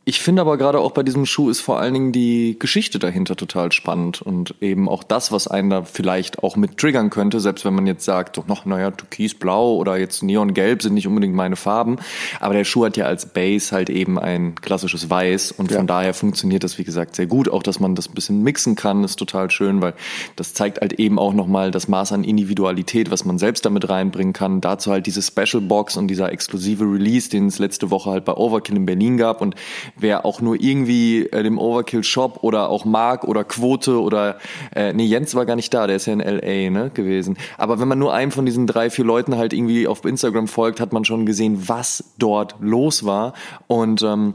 Ich 0.05 0.21
finde 0.21 0.43
aber 0.43 0.59
gerade 0.59 0.81
auch 0.81 0.91
bei 0.91 1.05
diesem 1.05 1.27
Schuh 1.27 1.49
ist 1.49 1.61
vor 1.61 1.79
allen 1.79 1.95
Dingen 1.95 2.11
die 2.11 2.57
Geschichte 2.59 2.99
dahinter 2.99 3.37
total 3.37 3.71
spannend 3.71 4.21
und 4.21 4.57
eben 4.61 4.88
auch 4.88 5.05
das, 5.05 5.31
was 5.31 5.47
einen 5.47 5.71
da 5.71 5.85
vielleicht 5.85 6.43
auch 6.43 6.57
mit 6.57 6.77
triggern 6.77 7.09
könnte, 7.09 7.38
selbst 7.38 7.65
wenn 7.65 7.75
man 7.75 7.87
jetzt 7.87 8.05
sagt, 8.05 8.35
so, 8.35 8.43
noch, 8.49 8.65
naja, 8.65 8.91
türkisblau 8.91 9.77
oder 9.77 9.97
jetzt 9.97 10.25
neongelb 10.25 10.83
sind 10.83 10.95
nicht 10.95 11.07
unbedingt 11.07 11.37
meine 11.37 11.55
Farben, 11.55 11.99
aber 12.41 12.55
der 12.55 12.65
Schuh 12.65 12.85
hat 12.85 12.97
ja 12.97 13.05
als 13.05 13.27
Base 13.27 13.71
halt 13.71 13.91
eben 13.91 14.19
ein 14.19 14.57
klassisches 14.57 15.09
Weiß 15.09 15.53
und 15.53 15.71
Ja. 15.71 15.77
von 15.77 15.87
daher 15.87 16.15
funktioniert 16.15 16.65
das, 16.65 16.79
wie 16.79 16.85
gesagt, 16.85 17.15
sehr 17.15 17.27
gut. 17.27 17.49
Auch, 17.49 17.62
dass 17.62 17.79
man 17.79 17.95
das 17.95 18.09
ein 18.09 18.15
bisschen 18.15 18.43
mixen 18.43 18.75
kann, 18.75 19.05
ist 19.05 19.21
total 19.21 19.53
schön, 19.53 19.83
weil 19.83 19.95
das 20.35 20.53
zeigt 20.53 20.81
halt 20.81 20.95
eben 20.95 21.17
auch 21.21 21.33
nochmal 21.33 21.71
das 21.71 21.87
Maß 21.87 22.11
an 22.11 22.25
Individualität, 22.25 23.12
was 23.12 23.25
man 23.25 23.38
selbst 23.38 23.65
damit 23.65 23.88
reinbringen 23.88 24.33
kann. 24.33 24.61
Dazu 24.61 24.91
halt 24.91 25.07
diese 25.07 25.23
Special 25.23 25.62
Box 25.62 25.97
und 25.97 26.09
dieser 26.09 26.33
exklusive 26.33 26.83
Release, 26.83 27.31
den 27.31 27.47
es 27.47 27.61
letzte 27.61 27.93
Woche 27.93 28.11
halt 28.11 28.25
bei 28.25 28.35
Overkill 28.35 28.75
in 28.75 28.85
Berlin 28.85 29.17
gab 29.17 29.41
und 29.41 29.55
wer 29.96 30.24
auch 30.24 30.40
nur 30.40 30.61
irgendwie 30.61 31.26
äh, 31.26 31.42
dem 31.42 31.59
Overkill 31.59 32.05
Shop 32.05 32.38
oder 32.42 32.68
auch 32.68 32.85
Mark 32.85 33.24
oder 33.24 33.44
Quote 33.44 34.00
oder 34.00 34.38
äh, 34.74 34.92
nee, 34.92 35.05
Jens 35.05 35.35
war 35.35 35.46
gar 35.46 35.57
nicht 35.57 35.72
da, 35.72 35.87
der 35.87 35.96
ist 35.96 36.07
ja 36.07 36.12
in 36.12 36.20
LA 36.20 36.70
ne, 36.70 36.90
gewesen. 36.92 37.37
Aber 37.59 37.81
wenn 37.81 37.88
man 37.88 37.98
nur 37.98 38.14
einem 38.14 38.33
von 38.33 38.46
diesen 38.46 38.66
drei, 38.66 38.90
vier 38.90 39.05
Leuten 39.05 39.37
halt 39.37 39.52
irgendwie 39.52 39.87
auf 39.87 40.05
Instagram 40.05 40.48
folgt, 40.48 40.81
hat 40.81 40.92
man 40.92 41.05
schon 41.05 41.26
gesehen, 41.26 41.68
was 41.68 42.12
dort 42.18 42.57
los 42.61 43.05
war. 43.05 43.35
Und 43.66 44.02
ähm, 44.02 44.35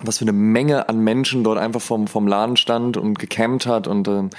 was 0.00 0.18
für 0.18 0.24
eine 0.24 0.32
Menge 0.32 0.88
an 0.88 1.00
Menschen 1.00 1.42
dort 1.42 1.58
einfach 1.58 1.80
vom, 1.80 2.06
vom 2.06 2.28
Laden 2.28 2.56
stand 2.56 2.96
und 2.96 3.18
gecampt 3.18 3.66
hat 3.66 3.88
und 3.88 4.06
ähm, 4.06 4.30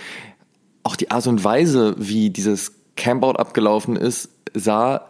auch 0.83 0.95
die 0.95 1.11
Art 1.11 1.27
und 1.27 1.43
Weise, 1.43 1.95
wie 1.97 2.29
dieses 2.29 2.78
Campout 2.99 3.37
abgelaufen 3.37 3.95
ist, 3.95 4.29
sah 4.53 5.07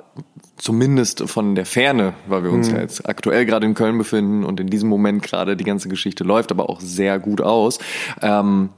zumindest 0.58 1.28
von 1.30 1.56
der 1.56 1.66
Ferne, 1.66 2.14
weil 2.28 2.44
wir 2.44 2.52
uns 2.52 2.70
mhm. 2.70 2.76
ja 2.76 2.82
jetzt 2.82 3.10
aktuell 3.10 3.46
gerade 3.46 3.66
in 3.66 3.74
Köln 3.74 3.98
befinden 3.98 4.44
und 4.44 4.60
in 4.60 4.68
diesem 4.68 4.90
Moment 4.90 5.24
gerade 5.24 5.58
die 5.58 5.64
ganze 5.64 5.90
Geschichte 5.90 6.24
läuft, 6.24 6.52
aber 6.52 6.70
auch 6.70 6.82
sehr 6.82 7.18
gut 7.18 7.42
aus. 7.42 7.80
Ähm, 8.22 8.70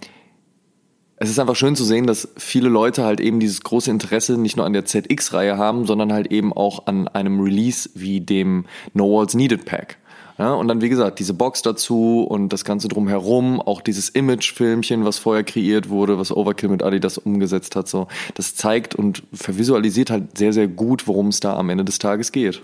es 1.17 1.29
ist 1.29 1.39
einfach 1.39 1.55
schön 1.55 1.75
zu 1.75 1.83
sehen, 1.83 2.07
dass 2.07 2.29
viele 2.37 2.69
Leute 2.69 3.03
halt 3.03 3.19
eben 3.19 3.39
dieses 3.39 3.61
große 3.61 3.91
Interesse 3.91 4.39
nicht 4.39 4.57
nur 4.57 4.65
an 4.65 4.73
der 4.73 4.85
ZX-Reihe 4.85 5.57
haben, 5.57 5.85
sondern 5.85 6.13
halt 6.13 6.31
eben 6.31 6.53
auch 6.53 6.87
an 6.87 7.07
einem 7.09 7.41
Release 7.41 7.89
wie 7.93 8.21
dem 8.21 8.65
No 8.93 9.05
Walls 9.05 9.35
Needed 9.35 9.65
Pack. 9.65 9.97
Ja, 10.41 10.55
und 10.55 10.67
dann, 10.67 10.81
wie 10.81 10.89
gesagt, 10.89 11.19
diese 11.19 11.35
Box 11.35 11.61
dazu 11.61 12.25
und 12.27 12.51
das 12.51 12.65
Ganze 12.65 12.87
drumherum, 12.87 13.61
auch 13.61 13.79
dieses 13.79 14.09
Image-Filmchen, 14.09 15.05
was 15.05 15.19
vorher 15.19 15.43
kreiert 15.43 15.89
wurde, 15.89 16.17
was 16.17 16.35
Overkill 16.35 16.69
mit 16.69 16.81
Adidas 16.81 17.19
umgesetzt 17.19 17.75
hat, 17.75 17.87
so, 17.87 18.07
das 18.33 18.55
zeigt 18.55 18.95
und 18.95 19.21
vervisualisiert 19.31 20.09
halt 20.09 20.35
sehr, 20.35 20.51
sehr 20.51 20.67
gut, 20.67 21.07
worum 21.07 21.27
es 21.27 21.41
da 21.41 21.55
am 21.55 21.69
Ende 21.69 21.85
des 21.85 21.99
Tages 21.99 22.31
geht. 22.31 22.59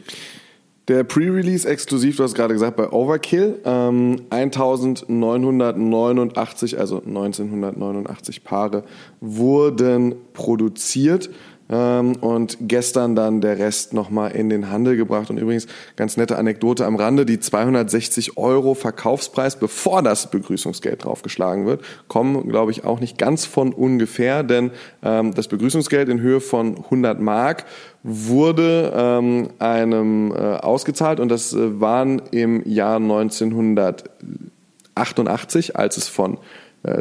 Der 0.87 1.03
Pre-Release 1.03 1.69
exklusiv, 1.69 2.17
du 2.17 2.23
hast 2.23 2.33
gerade 2.33 2.55
gesagt, 2.55 2.77
bei 2.77 2.89
Overkill, 2.89 3.59
ähm, 3.63 4.23
1989, 4.31 6.79
also 6.79 6.97
1989 6.97 8.43
Paare 8.43 8.85
wurden 9.21 10.15
produziert. 10.33 11.29
Ähm, 11.69 12.15
und 12.17 12.57
gestern 12.61 13.15
dann 13.15 13.41
der 13.41 13.59
Rest 13.59 13.93
nochmal 13.93 14.31
in 14.31 14.49
den 14.49 14.71
Handel 14.71 14.95
gebracht. 14.95 15.29
Und 15.29 15.37
übrigens, 15.37 15.67
ganz 15.97 16.15
nette 16.15 16.37
Anekdote 16.37 16.85
am 16.85 16.95
Rande, 16.95 17.25
die 17.25 17.39
260 17.39 18.37
Euro 18.37 18.73
Verkaufspreis, 18.73 19.57
bevor 19.57 20.01
das 20.01 20.31
Begrüßungsgeld 20.31 21.03
draufgeschlagen 21.03 21.65
wird, 21.65 21.81
kommen, 22.07 22.47
glaube 22.47 22.71
ich, 22.71 22.85
auch 22.85 23.01
nicht 23.01 23.17
ganz 23.17 23.45
von 23.45 23.73
ungefähr, 23.73 24.43
denn 24.43 24.71
ähm, 25.03 25.33
das 25.33 25.49
Begrüßungsgeld 25.49 26.07
in 26.09 26.21
Höhe 26.21 26.39
von 26.39 26.77
100 26.77 27.19
Mark 27.19 27.65
wurde 28.03 28.93
ähm, 28.95 29.49
einem 29.59 30.31
äh, 30.31 30.35
ausgezahlt 30.35 31.19
und 31.19 31.29
das 31.29 31.51
äh, 31.53 31.81
waren 31.81 32.21
im 32.31 32.65
Jahr 32.65 32.95
1988, 32.95 35.75
als 35.75 35.97
es 35.97 36.07
von 36.07 36.37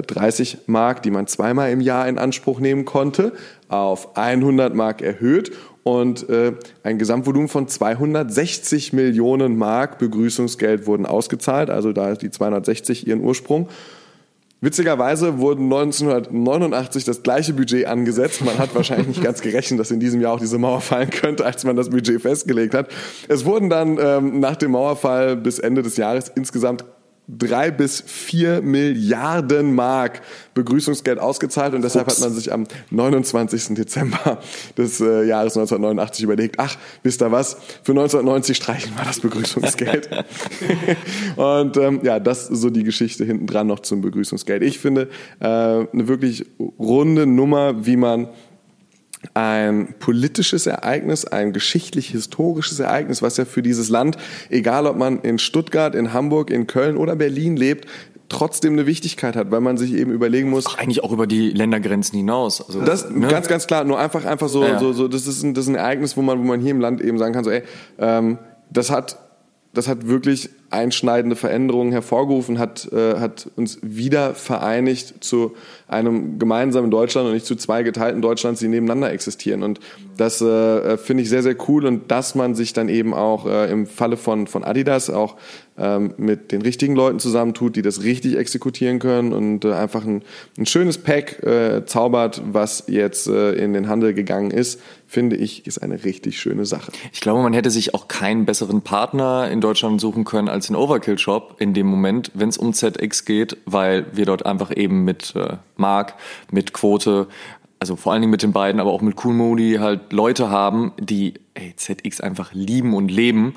30 0.03 0.55
äh, 0.55 0.59
Mark, 0.67 1.03
die 1.03 1.11
man 1.11 1.27
zweimal 1.27 1.71
im 1.71 1.81
Jahr 1.81 2.09
in 2.09 2.19
Anspruch 2.19 2.61
nehmen 2.61 2.85
konnte, 2.85 3.33
auf 3.69 4.17
100 4.17 4.75
Mark 4.75 5.03
erhöht 5.03 5.53
und 5.87 6.29
äh, 6.29 6.53
ein 6.83 6.99
Gesamtvolumen 6.99 7.49
von 7.49 7.69
260 7.69 8.93
Millionen 8.93 9.57
Mark 9.57 9.99
Begrüßungsgeld 9.99 10.89
wurden 10.89 11.07
ausgezahlt, 11.07 11.71
also 11.71 11.93
da 11.93 12.15
die 12.15 12.31
260 12.31 13.07
ihren 13.07 13.21
Ursprung. 13.21 13.69
Witzigerweise 14.61 15.39
wurden 15.39 15.65
1989 15.65 17.05
das 17.05 17.23
gleiche 17.23 17.53
Budget 17.53 17.87
angesetzt. 17.87 18.45
Man 18.45 18.59
hat 18.59 18.75
wahrscheinlich 18.75 19.07
nicht 19.07 19.23
ganz 19.23 19.43
gerechnet, 19.43 19.79
dass 19.79 19.93
in 19.93 20.01
diesem 20.01 20.21
Jahr 20.21 20.33
auch 20.33 20.41
diese 20.41 20.59
Mauer 20.59 20.81
fallen 20.81 21.11
könnte, 21.11 21.45
als 21.45 21.63
man 21.63 21.77
das 21.77 21.91
Budget 21.91 22.21
festgelegt 22.21 22.75
hat. 22.75 22.89
Es 23.29 23.45
wurden 23.45 23.71
dann 23.71 23.97
ähm, 24.01 24.41
nach 24.41 24.57
dem 24.57 24.73
Mauerfall 24.73 25.37
bis 25.37 25.61
Ende 25.61 25.83
des 25.83 25.99
Jahres 25.99 26.33
insgesamt 26.35 26.85
drei 27.29 27.71
bis 27.71 28.03
vier 28.07 28.63
Milliarden 28.63 29.75
Mark 29.75 30.23
Begrüßungsgeld 30.55 31.19
ausgezahlt 31.19 31.75
und 31.75 31.83
deshalb 31.83 32.07
Ups. 32.07 32.17
hat 32.17 32.23
man 32.23 32.33
sich 32.33 32.53
am 32.53 32.67
29. 32.91 33.75
Dezember 33.75 34.41
des 34.79 35.01
äh, 35.01 35.25
Jahres 35.25 35.57
1989 35.57 36.25
überlegt, 36.25 36.57
ach, 36.59 36.77
wisst 37.03 37.23
ihr 37.23 37.33
was, 37.33 37.55
für 37.83 37.93
1990 37.93 38.57
streichen 38.57 38.93
wir 38.97 39.05
das 39.05 39.21
Begrüßungsgeld. 39.21 40.09
und 41.37 41.77
ähm, 41.77 42.01
ja, 42.05 42.21
das 42.21 42.49
ist 42.49 42.61
so 42.61 42.71
die 42.71 42.85
Geschichte 42.85 43.25
hinten 43.25 43.47
dran 43.47 43.67
noch 43.67 43.81
zum 43.81 44.01
Begrüßungsgeld. 44.01 44.63
Ich 44.63 44.79
finde 44.79 45.09
äh, 45.41 45.47
eine 45.47 46.09
wirklich 46.09 46.47
runde 46.79 47.27
Nummer, 47.27 47.87
wie 47.87 47.97
man 47.97 48.29
ein 49.35 49.95
politisches 49.99 50.67
Ereignis, 50.67 51.25
ein 51.25 51.53
geschichtlich-historisches 51.53 52.81
Ereignis, 52.81 53.23
was 53.23 53.37
ja 53.37 53.45
für 53.45 53.63
dieses 53.63 53.89
Land, 53.89 54.17
egal 54.51 54.87
ob 54.87 54.97
man 54.97 55.21
in 55.21 55.39
Stuttgart, 55.39 55.95
in 55.95 56.13
Hamburg, 56.13 56.51
in 56.51 56.67
Köln 56.67 56.97
oder 56.97 57.17
Berlin 57.17 57.57
lebt, 57.57 57.87
trotzdem 58.29 58.75
eine 58.75 58.87
Wichtigkeit 58.87 59.37
hat, 59.37 59.51
weil 59.51 59.61
man 59.61 59.77
sich 59.77 59.93
eben 59.95 60.11
überlegen 60.11 60.51
muss. 60.51 60.67
Ach, 60.67 60.79
eigentlich 60.79 61.03
auch 61.05 61.13
über 61.13 61.27
die 61.27 61.51
Ländergrenzen 61.51 62.17
hinaus. 62.17 62.61
Also, 62.61 62.83
das 62.83 63.11
ne? 63.11 63.29
ganz, 63.29 63.49
ganz 63.49 63.67
klar. 63.67 63.85
Nur 63.85 63.99
einfach, 63.99 64.25
einfach 64.25 64.49
so, 64.49 64.65
ja. 64.65 64.79
so, 64.79 64.93
so. 64.93 65.09
Das 65.09 65.27
ist 65.27 65.43
ein, 65.43 65.55
das 65.55 65.65
ist 65.65 65.69
ein 65.69 65.77
Ereignis, 65.77 66.17
wo 66.17 66.23
man, 66.23 66.39
wo 66.39 66.43
man 66.43 66.61
hier 66.61 66.73
im 66.73 66.81
Land 66.81 67.01
eben 67.01 67.19
sagen 67.19 67.35
kann, 67.35 67.45
so, 67.45 67.51
ey, 67.51 67.63
ähm, 67.99 68.39
das 68.71 68.91
hat, 68.91 69.19
das 69.75 69.89
hat 69.89 70.09
wirklich 70.09 70.51
einschneidende 70.71 71.37
Veränderungen 71.37 71.93
hervorgerufen, 71.93 72.59
hat, 72.59 72.91
äh, 72.93 73.19
hat 73.19 73.49
uns 73.57 73.79
wieder 73.83 74.35
vereinigt 74.35 75.23
zu 75.23 75.55
einem 75.89 76.39
gemeinsamen 76.39 76.91
Deutschland 76.91 77.27
und 77.29 77.35
nicht 77.35 77.47
zu 77.47 77.57
zwei 77.57 77.83
geteilten 77.83 78.21
Deutschlands, 78.21 78.61
die 78.61 78.69
nebeneinander 78.69 79.13
existieren. 79.13 79.63
Und 79.63 79.81
das 80.17 80.41
äh, 80.41 80.97
finde 80.97 81.23
ich 81.23 81.29
sehr, 81.29 81.43
sehr 81.43 81.57
cool 81.69 81.87
und 81.87 82.11
dass 82.11 82.35
man 82.35 82.55
sich 82.55 82.73
dann 82.73 82.89
eben 82.89 83.15
auch 83.15 83.47
äh, 83.47 83.71
im 83.71 83.87
Falle 83.87 84.17
von, 84.17 84.47
von 84.47 84.65
Adidas 84.65 85.11
auch 85.11 85.37
ähm, 85.79 86.15
mit 86.17 86.53
den 86.53 86.63
richtigen 86.63 86.97
Leuten 86.97 87.19
zusammentut, 87.19 87.77
die 87.77 87.83
das 87.83 88.03
richtig 88.03 88.37
exekutieren 88.37 88.99
können 88.99 89.33
und 89.33 89.65
äh, 89.65 89.75
einfach 89.75 90.05
ein, 90.05 90.23
ein 90.59 90.65
schönes 90.65 90.99
Pack 90.99 91.43
äh, 91.43 91.85
zaubert, 91.85 92.43
was 92.51 92.85
jetzt 92.87 93.29
äh, 93.29 93.53
in 93.53 93.75
den 93.75 93.87
Handel 93.89 94.15
gegangen 94.15 94.51
ist, 94.51 94.81
finde 95.07 95.37
ich, 95.37 95.67
ist 95.67 95.79
eine 95.83 96.03
richtig 96.05 96.41
schöne 96.41 96.65
Sache. 96.65 96.93
Ich 97.13 97.21
glaube, 97.21 97.43
man 97.43 97.53
hätte 97.53 97.71
sich 97.71 97.95
auch 97.95 98.09
keinen 98.09 98.47
besseren 98.47 98.81
Partner 98.81 99.51
in 99.51 99.61
Deutschland 99.61 100.01
suchen 100.01 100.25
können 100.25 100.49
als 100.57 100.67
den 100.67 100.77
Overkill 100.77 101.19
Shop 101.19 101.57
in 101.59 101.75
dem 101.75 101.87
Moment, 101.87 102.31
wenn 102.35 102.49
es 102.49 102.59
um 102.59 102.73
ZX 102.73 103.25
geht, 103.25 103.57
weil 103.67 104.07
wir 104.13 104.27
dort 104.27 104.45
einfach 104.45 104.75
eben 104.75 105.05
mit 105.05 105.35
äh, 105.37 105.57
Mark, 105.77 106.15
mit 106.51 106.73
Quote, 106.73 107.29
also 107.79 107.95
vor 107.95 108.13
allen 108.13 108.23
Dingen 108.23 108.31
mit 108.31 108.43
den 108.43 108.53
beiden, 108.53 108.81
aber 108.81 108.91
auch 108.91 109.03
mit 109.03 109.23
Cool 109.25 109.35
Moody 109.35 109.77
halt 109.81 110.13
Leute 110.13 110.51
haben, 110.51 110.93
die 110.99 111.35
ey, 111.55 111.75
ZX 111.77 112.21
einfach 112.21 112.53
lieben 112.55 112.95
und 112.95 113.11
leben 113.11 113.55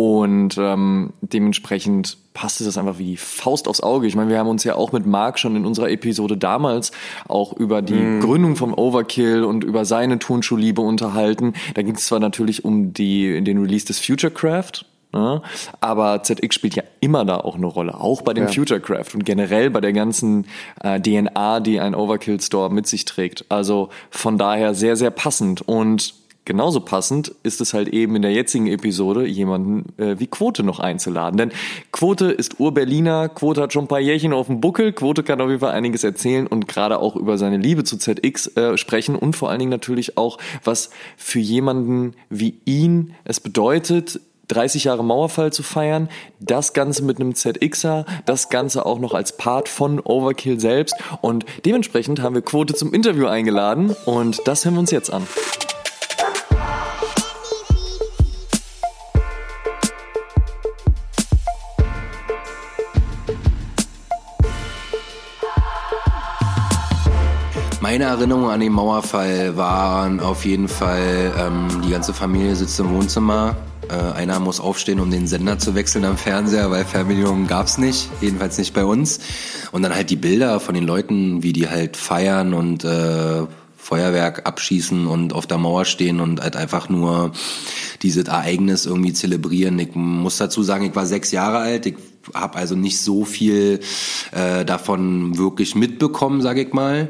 und 0.00 0.56
ähm, 0.56 1.12
dementsprechend 1.20 2.16
passte 2.32 2.64
das 2.64 2.78
einfach 2.78 2.98
wie 2.98 3.18
Faust 3.18 3.68
aufs 3.68 3.82
Auge. 3.82 4.06
Ich 4.06 4.16
meine, 4.16 4.30
wir 4.30 4.38
haben 4.38 4.48
uns 4.48 4.64
ja 4.64 4.74
auch 4.76 4.92
mit 4.92 5.04
Mark 5.04 5.38
schon 5.38 5.56
in 5.56 5.66
unserer 5.66 5.90
Episode 5.90 6.38
damals 6.38 6.92
auch 7.28 7.52
über 7.52 7.82
die 7.82 7.92
mm. 7.92 8.20
Gründung 8.20 8.56
vom 8.56 8.72
Overkill 8.72 9.44
und 9.44 9.62
über 9.62 9.84
seine 9.84 10.18
Turnschuhliebe 10.18 10.80
unterhalten. 10.80 11.52
Da 11.74 11.82
ging 11.82 11.96
es 11.96 12.06
zwar 12.06 12.18
natürlich 12.18 12.64
um 12.64 12.94
die, 12.94 13.44
den 13.44 13.58
Release 13.58 13.84
des 13.84 13.98
Futurecraft, 13.98 14.86
Ne? 15.12 15.42
Aber 15.80 16.22
ZX 16.22 16.54
spielt 16.54 16.76
ja 16.76 16.84
immer 17.00 17.24
da 17.24 17.38
auch 17.38 17.56
eine 17.56 17.66
Rolle, 17.66 17.98
auch 17.98 18.22
bei 18.22 18.32
dem 18.32 18.44
ja. 18.44 18.52
Futurecraft 18.52 19.14
und 19.14 19.24
generell 19.24 19.70
bei 19.70 19.80
der 19.80 19.92
ganzen 19.92 20.46
äh, 20.82 21.00
DNA, 21.00 21.60
die 21.60 21.80
ein 21.80 21.94
Overkill 21.94 22.40
Store 22.40 22.72
mit 22.72 22.86
sich 22.86 23.04
trägt. 23.04 23.44
Also 23.48 23.88
von 24.10 24.38
daher 24.38 24.74
sehr, 24.74 24.94
sehr 24.94 25.10
passend. 25.10 25.62
Und 25.62 26.14
genauso 26.44 26.80
passend 26.80 27.34
ist 27.42 27.60
es 27.60 27.74
halt 27.74 27.88
eben 27.88 28.14
in 28.14 28.22
der 28.22 28.32
jetzigen 28.32 28.68
Episode, 28.68 29.26
jemanden 29.26 29.92
äh, 29.98 30.20
wie 30.20 30.28
Quote 30.28 30.62
noch 30.62 30.78
einzuladen. 30.78 31.36
Denn 31.36 31.50
Quote 31.90 32.26
ist 32.26 32.60
Ur-Berliner, 32.60 33.28
Quote 33.30 33.62
hat 33.62 33.72
schon 33.72 33.84
ein 33.84 33.88
paar 33.88 34.00
Jährchen 34.00 34.32
auf 34.32 34.46
dem 34.46 34.60
Buckel, 34.60 34.92
Quote 34.92 35.24
kann 35.24 35.40
auf 35.40 35.48
jeden 35.48 35.60
Fall 35.60 35.72
einiges 35.72 36.04
erzählen 36.04 36.46
und 36.46 36.68
gerade 36.68 37.00
auch 37.00 37.16
über 37.16 37.36
seine 37.36 37.56
Liebe 37.56 37.82
zu 37.82 37.98
ZX 37.98 38.56
äh, 38.56 38.76
sprechen 38.76 39.16
und 39.16 39.34
vor 39.34 39.50
allen 39.50 39.58
Dingen 39.58 39.70
natürlich 39.70 40.16
auch, 40.16 40.38
was 40.62 40.90
für 41.16 41.40
jemanden 41.40 42.14
wie 42.28 42.60
ihn 42.64 43.14
es 43.24 43.40
bedeutet, 43.40 44.20
30 44.50 44.84
Jahre 44.84 45.04
Mauerfall 45.04 45.52
zu 45.52 45.62
feiern, 45.62 46.08
das 46.40 46.72
Ganze 46.72 47.04
mit 47.04 47.20
einem 47.20 47.34
ZXer, 47.34 48.04
das 48.26 48.48
Ganze 48.48 48.84
auch 48.84 48.98
noch 48.98 49.14
als 49.14 49.36
Part 49.36 49.68
von 49.68 50.00
Overkill 50.00 50.58
selbst 50.58 50.94
und 51.20 51.44
dementsprechend 51.64 52.20
haben 52.20 52.34
wir 52.34 52.42
Quote 52.42 52.74
zum 52.74 52.92
Interview 52.92 53.26
eingeladen 53.26 53.94
und 54.06 54.42
das 54.46 54.64
hören 54.64 54.74
wir 54.74 54.80
uns 54.80 54.90
jetzt 54.90 55.12
an. 55.12 55.26
Meine 67.80 68.04
Erinnerungen 68.04 68.50
an 68.50 68.60
den 68.60 68.72
Mauerfall 68.72 69.56
waren 69.56 70.20
auf 70.20 70.44
jeden 70.44 70.68
Fall, 70.68 71.32
ähm, 71.36 71.82
die 71.84 71.90
ganze 71.90 72.14
Familie 72.14 72.54
sitzt 72.54 72.78
im 72.78 72.94
Wohnzimmer. 72.94 73.56
Äh, 73.90 74.12
einer 74.12 74.38
muss 74.38 74.60
aufstehen, 74.60 75.00
um 75.00 75.10
den 75.10 75.26
Sender 75.26 75.58
zu 75.58 75.74
wechseln 75.74 76.04
am 76.04 76.16
Fernseher, 76.16 76.70
weil 76.70 76.84
Fernbedienung 76.84 77.46
gab's 77.46 77.76
nicht, 77.76 78.08
jedenfalls 78.20 78.56
nicht 78.58 78.72
bei 78.72 78.84
uns. 78.84 79.18
Und 79.72 79.82
dann 79.82 79.94
halt 79.94 80.10
die 80.10 80.16
Bilder 80.16 80.60
von 80.60 80.74
den 80.74 80.86
Leuten, 80.86 81.42
wie 81.42 81.52
die 81.52 81.68
halt 81.68 81.96
feiern 81.96 82.54
und 82.54 82.84
äh, 82.84 83.46
Feuerwerk 83.76 84.46
abschießen 84.46 85.06
und 85.06 85.32
auf 85.32 85.46
der 85.48 85.58
Mauer 85.58 85.84
stehen 85.84 86.20
und 86.20 86.40
halt 86.40 86.54
einfach 86.54 86.88
nur 86.88 87.32
dieses 88.02 88.28
Ereignis 88.28 88.86
irgendwie 88.86 89.12
zelebrieren. 89.12 89.78
Ich 89.80 89.94
muss 89.94 90.36
dazu 90.36 90.62
sagen, 90.62 90.84
ich 90.84 90.94
war 90.94 91.06
sechs 91.06 91.32
Jahre 91.32 91.58
alt. 91.58 91.86
Ich 91.86 91.96
habe 92.34 92.58
also 92.58 92.76
nicht 92.76 93.00
so 93.00 93.24
viel 93.24 93.80
äh, 94.30 94.64
davon 94.64 95.38
wirklich 95.38 95.74
mitbekommen, 95.74 96.42
sage 96.42 96.62
ich 96.62 96.72
mal. 96.72 97.08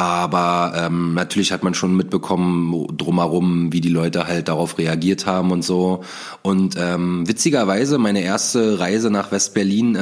Aber 0.00 0.72
ähm, 0.74 1.12
natürlich 1.12 1.52
hat 1.52 1.62
man 1.62 1.74
schon 1.74 1.94
mitbekommen 1.94 2.86
drumherum, 2.96 3.70
wie 3.70 3.82
die 3.82 3.90
Leute 3.90 4.26
halt 4.26 4.48
darauf 4.48 4.78
reagiert 4.78 5.26
haben 5.26 5.50
und 5.50 5.62
so. 5.62 6.04
Und 6.40 6.74
ähm, 6.78 7.28
witzigerweise, 7.28 7.98
meine 7.98 8.22
erste 8.22 8.80
Reise 8.80 9.10
nach 9.10 9.30
West-Berlin 9.30 9.96
äh, 9.96 10.00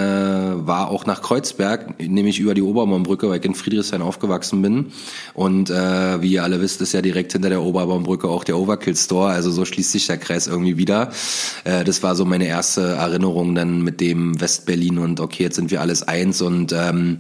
war 0.54 0.90
auch 0.90 1.04
nach 1.04 1.20
Kreuzberg, 1.20 1.98
nämlich 2.00 2.38
über 2.38 2.54
die 2.54 2.62
Oberbaumbrücke, 2.62 3.28
weil 3.28 3.40
ich 3.40 3.44
in 3.44 3.56
Friedrichshain 3.56 4.00
aufgewachsen 4.00 4.62
bin. 4.62 4.92
Und 5.34 5.68
äh, 5.68 6.22
wie 6.22 6.34
ihr 6.34 6.44
alle 6.44 6.60
wisst, 6.60 6.80
ist 6.80 6.92
ja 6.92 7.02
direkt 7.02 7.32
hinter 7.32 7.48
der 7.48 7.62
Oberbaumbrücke 7.62 8.28
auch 8.28 8.44
der 8.44 8.56
Overkill 8.56 8.94
Store. 8.94 9.32
Also 9.32 9.50
so 9.50 9.64
schließt 9.64 9.90
sich 9.90 10.06
der 10.06 10.18
Kreis 10.18 10.46
irgendwie 10.46 10.76
wieder. 10.76 11.10
Äh, 11.64 11.82
das 11.82 12.04
war 12.04 12.14
so 12.14 12.24
meine 12.24 12.46
erste 12.46 12.82
Erinnerung 12.82 13.56
dann 13.56 13.82
mit 13.82 14.00
dem 14.00 14.40
West-Berlin 14.40 14.98
und 14.98 15.18
okay, 15.18 15.42
jetzt 15.42 15.56
sind 15.56 15.72
wir 15.72 15.80
alles 15.80 16.04
eins 16.04 16.40
und 16.40 16.72
ähm, 16.72 17.18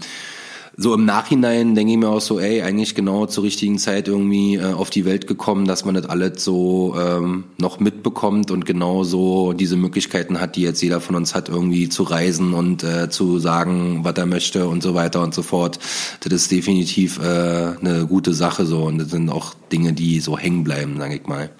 so 0.80 0.94
im 0.94 1.04
Nachhinein 1.04 1.74
denke 1.74 1.92
ich 1.92 1.98
mir 1.98 2.08
auch 2.08 2.20
so, 2.20 2.38
ey, 2.38 2.62
eigentlich 2.62 2.94
genau 2.94 3.26
zur 3.26 3.42
richtigen 3.42 3.78
Zeit 3.78 4.06
irgendwie 4.06 4.54
äh, 4.54 4.72
auf 4.72 4.90
die 4.90 5.04
Welt 5.04 5.26
gekommen, 5.26 5.66
dass 5.66 5.84
man 5.84 5.96
das 5.96 6.06
alles 6.06 6.44
so 6.44 6.94
ähm, 6.96 7.44
noch 7.58 7.80
mitbekommt 7.80 8.52
und 8.52 8.64
genau 8.64 9.02
so 9.02 9.54
diese 9.54 9.74
Möglichkeiten 9.74 10.40
hat, 10.40 10.54
die 10.54 10.62
jetzt 10.62 10.80
jeder 10.80 11.00
von 11.00 11.16
uns 11.16 11.34
hat, 11.34 11.48
irgendwie 11.48 11.88
zu 11.88 12.04
reisen 12.04 12.54
und 12.54 12.84
äh, 12.84 13.10
zu 13.10 13.40
sagen, 13.40 14.04
was 14.04 14.14
er 14.18 14.26
möchte 14.26 14.68
und 14.68 14.80
so 14.80 14.94
weiter 14.94 15.20
und 15.20 15.34
so 15.34 15.42
fort. 15.42 15.80
Das 16.20 16.32
ist 16.32 16.52
definitiv 16.52 17.18
äh, 17.18 17.24
eine 17.24 18.06
gute 18.08 18.32
Sache 18.32 18.64
so 18.64 18.84
und 18.84 18.98
das 18.98 19.10
sind 19.10 19.30
auch 19.30 19.54
Dinge, 19.72 19.94
die 19.94 20.20
so 20.20 20.38
hängen 20.38 20.62
bleiben, 20.62 20.96
sage 20.98 21.16
ich 21.16 21.26
mal. 21.26 21.50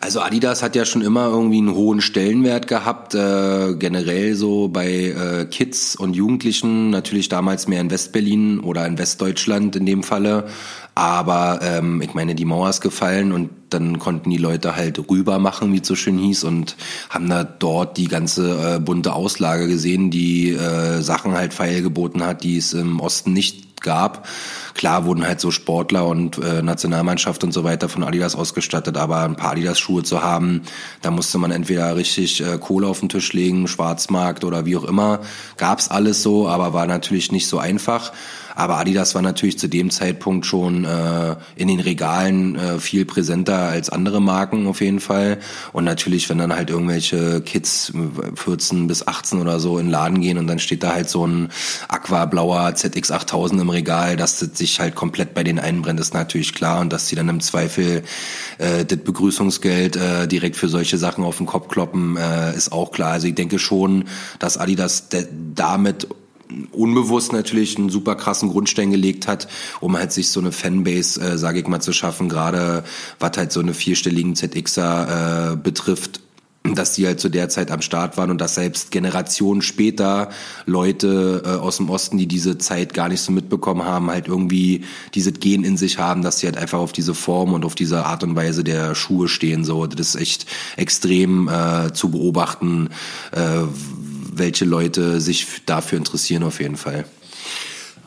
Also 0.00 0.20
Adidas 0.20 0.62
hat 0.62 0.76
ja 0.76 0.84
schon 0.84 1.02
immer 1.02 1.28
irgendwie 1.28 1.58
einen 1.58 1.74
hohen 1.74 2.00
Stellenwert 2.00 2.68
gehabt, 2.68 3.14
äh, 3.14 3.74
generell 3.74 4.34
so 4.34 4.68
bei 4.68 4.88
äh, 4.88 5.46
Kids 5.46 5.96
und 5.96 6.14
Jugendlichen, 6.14 6.90
natürlich 6.90 7.28
damals 7.28 7.66
mehr 7.66 7.80
in 7.80 7.90
Westberlin 7.90 8.60
oder 8.60 8.86
in 8.86 8.98
Westdeutschland 8.98 9.74
in 9.74 9.86
dem 9.86 10.02
Falle. 10.02 10.46
Aber 10.94 11.60
ähm, 11.62 12.02
ich 12.02 12.14
meine, 12.14 12.34
die 12.34 12.44
Mauer 12.44 12.70
ist 12.70 12.82
gefallen 12.82 13.32
und 13.32 13.50
dann 13.70 13.98
konnten 13.98 14.30
die 14.30 14.36
Leute 14.36 14.76
halt 14.76 14.98
rüber 15.10 15.38
machen, 15.38 15.72
wie 15.72 15.80
es 15.80 15.86
so 15.88 15.94
schön 15.94 16.18
hieß, 16.18 16.44
und 16.44 16.76
haben 17.10 17.28
da 17.28 17.44
dort 17.44 17.96
die 17.96 18.08
ganze 18.08 18.76
äh, 18.76 18.78
bunte 18.78 19.12
Auslage 19.12 19.68
gesehen, 19.68 20.10
die 20.10 20.50
äh, 20.50 21.00
Sachen 21.02 21.34
halt 21.34 21.54
feilgeboten 21.54 22.24
hat, 22.24 22.42
die 22.44 22.58
es 22.58 22.72
im 22.72 23.00
Osten 23.00 23.32
nicht 23.32 23.66
gab. 23.80 24.26
Klar 24.74 25.04
wurden 25.04 25.26
halt 25.26 25.40
so 25.40 25.50
Sportler 25.50 26.06
und 26.06 26.38
äh, 26.38 26.62
Nationalmannschaft 26.62 27.44
und 27.44 27.52
so 27.52 27.64
weiter 27.64 27.88
von 27.88 28.02
Adidas 28.04 28.34
ausgestattet, 28.34 28.96
aber 28.96 29.22
ein 29.22 29.36
paar 29.36 29.52
Adidas-Schuhe 29.52 30.02
zu 30.02 30.22
haben, 30.22 30.62
da 31.02 31.10
musste 31.10 31.38
man 31.38 31.50
entweder 31.50 31.96
richtig 31.96 32.42
äh, 32.42 32.58
Kohle 32.58 32.86
auf 32.86 33.00
den 33.00 33.08
Tisch 33.08 33.32
legen, 33.32 33.68
Schwarzmarkt 33.68 34.44
oder 34.44 34.66
wie 34.66 34.76
auch 34.76 34.84
immer. 34.84 35.20
Gab's 35.56 35.88
alles 35.88 36.22
so, 36.22 36.48
aber 36.48 36.72
war 36.72 36.86
natürlich 36.86 37.32
nicht 37.32 37.48
so 37.48 37.58
einfach. 37.58 38.12
Aber 38.56 38.78
Adidas 38.78 39.14
war 39.14 39.20
natürlich 39.20 39.58
zu 39.58 39.68
dem 39.68 39.90
Zeitpunkt 39.90 40.46
schon 40.46 40.84
äh, 40.84 41.36
in 41.56 41.68
den 41.68 41.78
Regalen 41.78 42.56
äh, 42.56 42.78
viel 42.78 43.04
präsenter 43.04 43.58
als 43.58 43.90
andere 43.90 44.20
Marken 44.20 44.66
auf 44.66 44.80
jeden 44.80 44.98
Fall. 44.98 45.38
Und 45.74 45.84
natürlich, 45.84 46.28
wenn 46.30 46.38
dann 46.38 46.56
halt 46.56 46.70
irgendwelche 46.70 47.42
Kids 47.42 47.92
14 48.34 48.86
bis 48.86 49.06
18 49.06 49.40
oder 49.40 49.60
so 49.60 49.78
in 49.78 49.86
den 49.86 49.92
Laden 49.92 50.20
gehen 50.22 50.38
und 50.38 50.46
dann 50.46 50.58
steht 50.58 50.82
da 50.82 50.94
halt 50.94 51.10
so 51.10 51.26
ein 51.26 51.50
aquablauer 51.88 52.70
ZX8000 52.70 53.60
im 53.60 53.68
Regal, 53.68 54.16
dass 54.16 54.38
das 54.38 54.56
sich 54.56 54.80
halt 54.80 54.94
komplett 54.94 55.34
bei 55.34 55.44
denen 55.44 55.58
einbrennt, 55.58 56.00
ist 56.00 56.14
natürlich 56.14 56.54
klar. 56.54 56.80
Und 56.80 56.94
dass 56.94 57.08
sie 57.08 57.14
dann 57.14 57.28
im 57.28 57.40
Zweifel 57.40 58.04
äh, 58.56 58.86
das 58.86 58.98
Begrüßungsgeld 58.98 59.96
äh, 59.96 60.26
direkt 60.26 60.56
für 60.56 60.68
solche 60.68 60.96
Sachen 60.96 61.24
auf 61.24 61.36
den 61.36 61.46
Kopf 61.46 61.68
kloppen, 61.68 62.16
äh, 62.16 62.56
ist 62.56 62.72
auch 62.72 62.90
klar. 62.90 63.12
Also 63.12 63.26
ich 63.26 63.34
denke 63.34 63.58
schon, 63.58 64.04
dass 64.38 64.56
Adidas 64.56 65.08
damit 65.54 66.08
unbewusst 66.72 67.32
natürlich 67.32 67.76
einen 67.76 67.90
super 67.90 68.14
krassen 68.14 68.50
Grundstein 68.50 68.90
gelegt 68.90 69.26
hat, 69.26 69.48
um 69.80 69.96
halt 69.96 70.12
sich 70.12 70.30
so 70.30 70.40
eine 70.40 70.52
Fanbase, 70.52 71.20
äh, 71.20 71.38
sage 71.38 71.60
ich 71.60 71.66
mal, 71.66 71.80
zu 71.80 71.92
schaffen, 71.92 72.28
gerade 72.28 72.84
was 73.18 73.36
halt 73.36 73.52
so 73.52 73.60
eine 73.60 73.74
vierstelligen 73.74 74.36
ZXer 74.36 75.52
äh, 75.52 75.56
betrifft 75.56 76.20
dass 76.74 76.94
die 76.94 77.06
halt 77.06 77.20
zu 77.20 77.28
der 77.28 77.48
Zeit 77.48 77.70
am 77.70 77.82
Start 77.82 78.16
waren 78.16 78.30
und 78.30 78.40
dass 78.40 78.56
selbst 78.56 78.90
Generationen 78.90 79.62
später 79.62 80.30
Leute 80.64 81.42
äh, 81.44 81.48
aus 81.50 81.76
dem 81.76 81.90
Osten, 81.90 82.18
die 82.18 82.26
diese 82.26 82.58
Zeit 82.58 82.94
gar 82.94 83.08
nicht 83.08 83.20
so 83.20 83.32
mitbekommen 83.32 83.84
haben, 83.84 84.10
halt 84.10 84.26
irgendwie 84.26 84.84
dieses 85.14 85.34
Gen 85.38 85.64
in 85.64 85.76
sich 85.76 85.98
haben, 85.98 86.22
dass 86.22 86.38
sie 86.38 86.46
halt 86.46 86.56
einfach 86.56 86.78
auf 86.78 86.92
diese 86.92 87.14
Form 87.14 87.52
und 87.52 87.64
auf 87.64 87.74
diese 87.74 88.04
Art 88.04 88.24
und 88.24 88.34
Weise 88.34 88.64
der 88.64 88.94
Schuhe 88.94 89.28
stehen. 89.28 89.64
So, 89.64 89.86
das 89.86 90.14
ist 90.14 90.20
echt 90.20 90.46
extrem 90.76 91.48
äh, 91.48 91.92
zu 91.92 92.10
beobachten, 92.10 92.90
äh, 93.32 93.62
welche 94.38 94.64
Leute 94.64 95.20
sich 95.20 95.46
dafür 95.66 95.98
interessieren 95.98 96.42
auf 96.42 96.60
jeden 96.60 96.76
Fall. 96.76 97.04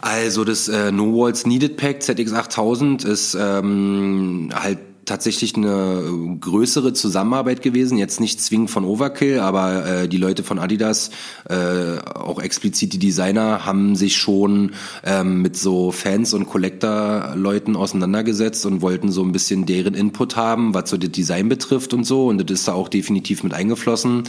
Also 0.02 0.46
das 0.46 0.68
äh, 0.68 0.92
No 0.92 1.14
Walls 1.14 1.46
Needed 1.46 1.76
Pack 1.76 2.02
ZX8000 2.02 3.06
ist 3.06 3.36
ähm, 3.40 4.50
halt 4.54 4.80
tatsächlich 5.10 5.56
eine 5.56 6.04
äh, 6.06 6.36
größere 6.40 6.94
Zusammenarbeit 6.94 7.62
gewesen. 7.62 7.98
Jetzt 7.98 8.20
nicht 8.20 8.40
zwingend 8.42 8.70
von 8.70 8.86
Overkill, 8.86 9.40
aber 9.40 9.86
äh, 9.86 10.08
die 10.08 10.18
Leute 10.18 10.44
von 10.44 10.60
Adidas, 10.60 11.10
äh, 11.50 11.98
auch 12.14 12.40
explizit 12.40 12.94
die 12.94 13.00
Designer, 13.00 13.66
haben 13.66 13.96
sich 13.96 14.18
schon 14.18 14.74
ähm, 15.04 15.42
mit 15.42 15.58
so 15.58 15.92
Fans 15.92 16.34
und 16.34 16.48
Collector-Leuten 16.48 17.76
auseinandergesetzt 17.76 18.66
und 18.68 18.82
wollten 18.82 19.12
so 19.12 19.24
ein 19.24 19.32
bisschen 19.32 19.66
deren 19.66 19.96
Input 19.96 20.36
haben, 20.36 20.74
was 20.74 20.92
so 20.92 20.98
das 20.98 21.12
Design 21.12 21.50
betrifft 21.50 21.94
und 21.94 22.04
so. 22.04 22.28
Und 22.28 22.38
das 22.38 22.60
ist 22.60 22.68
da 22.68 22.74
auch 22.74 22.88
definitiv 22.88 23.44
mit 23.44 23.54
eingeflossen. 23.54 24.24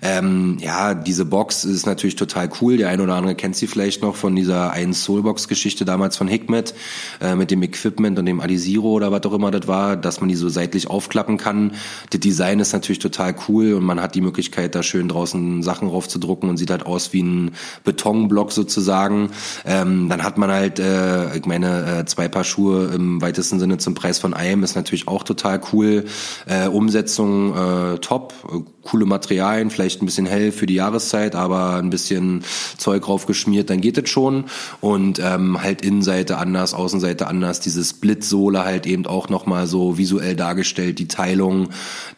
Ähm, 0.00 0.56
ja, 0.60 0.94
diese 0.94 1.26
Box 1.26 1.64
ist 1.64 1.86
natürlich 1.86 2.16
total 2.16 2.48
cool. 2.60 2.78
Der 2.78 2.88
eine 2.88 3.02
oder 3.02 3.14
andere 3.14 3.34
kennt 3.34 3.56
sie 3.56 3.66
vielleicht 3.66 4.00
noch 4.02 4.16
von 4.16 4.34
dieser 4.34 4.72
einen 4.72 4.94
Soulbox-Geschichte 4.94 5.84
damals 5.84 6.16
von 6.16 6.26
Hikmet 6.26 6.74
äh, 7.20 7.34
mit 7.34 7.50
dem 7.50 7.62
Equipment 7.62 8.18
und 8.18 8.24
dem 8.24 8.40
Adisiro 8.40 8.92
oder 8.92 9.12
was 9.12 9.22
auch 9.24 9.34
immer 9.34 9.50
das 9.50 9.68
war, 9.68 9.96
dass 9.96 10.21
man 10.22 10.28
die 10.28 10.34
so 10.34 10.48
seitlich 10.48 10.88
aufklappen 10.88 11.36
kann. 11.36 11.72
Das 12.10 12.20
Design 12.20 12.60
ist 12.60 12.72
natürlich 12.72 12.98
total 12.98 13.34
cool 13.48 13.74
und 13.74 13.84
man 13.84 14.00
hat 14.00 14.14
die 14.14 14.20
Möglichkeit, 14.20 14.74
da 14.74 14.82
schön 14.82 15.08
draußen 15.08 15.62
Sachen 15.62 15.88
raufzudrucken 15.88 16.48
und 16.48 16.56
sieht 16.56 16.70
halt 16.70 16.86
aus 16.86 17.12
wie 17.12 17.22
ein 17.22 17.50
Betonblock 17.84 18.52
sozusagen. 18.52 19.30
Ähm, 19.66 20.08
dann 20.08 20.22
hat 20.22 20.38
man 20.38 20.50
halt, 20.50 20.78
äh, 20.78 21.36
ich 21.36 21.46
meine, 21.46 22.00
äh, 22.00 22.04
zwei 22.06 22.28
Paar 22.28 22.44
Schuhe 22.44 22.90
im 22.94 23.20
weitesten 23.20 23.58
Sinne 23.58 23.78
zum 23.78 23.94
Preis 23.94 24.18
von 24.18 24.34
einem 24.34 24.62
ist 24.62 24.76
natürlich 24.76 25.08
auch 25.08 25.24
total 25.24 25.60
cool. 25.72 26.04
Äh, 26.46 26.68
Umsetzung 26.68 27.54
äh, 27.54 27.98
top, 27.98 28.34
coole 28.82 29.06
Materialien, 29.06 29.70
vielleicht 29.70 30.02
ein 30.02 30.06
bisschen 30.06 30.26
hell 30.26 30.52
für 30.52 30.66
die 30.66 30.74
Jahreszeit, 30.74 31.34
aber 31.34 31.76
ein 31.76 31.90
bisschen 31.90 32.44
Zeug 32.78 33.08
raufgeschmiert, 33.08 33.70
dann 33.70 33.80
geht 33.80 33.98
es 33.98 34.08
schon. 34.10 34.44
Und 34.80 35.20
ähm, 35.20 35.62
halt 35.62 35.82
Innenseite 35.82 36.38
anders, 36.38 36.74
Außenseite 36.74 37.26
anders, 37.26 37.60
diese 37.60 37.84
Split-Sohle 37.84 38.64
halt 38.64 38.86
eben 38.86 39.06
auch 39.06 39.28
nochmal 39.28 39.66
so 39.66 39.98
visuell 40.12 40.36
dargestellt, 40.36 40.98
die 40.98 41.08
Teilung, 41.08 41.70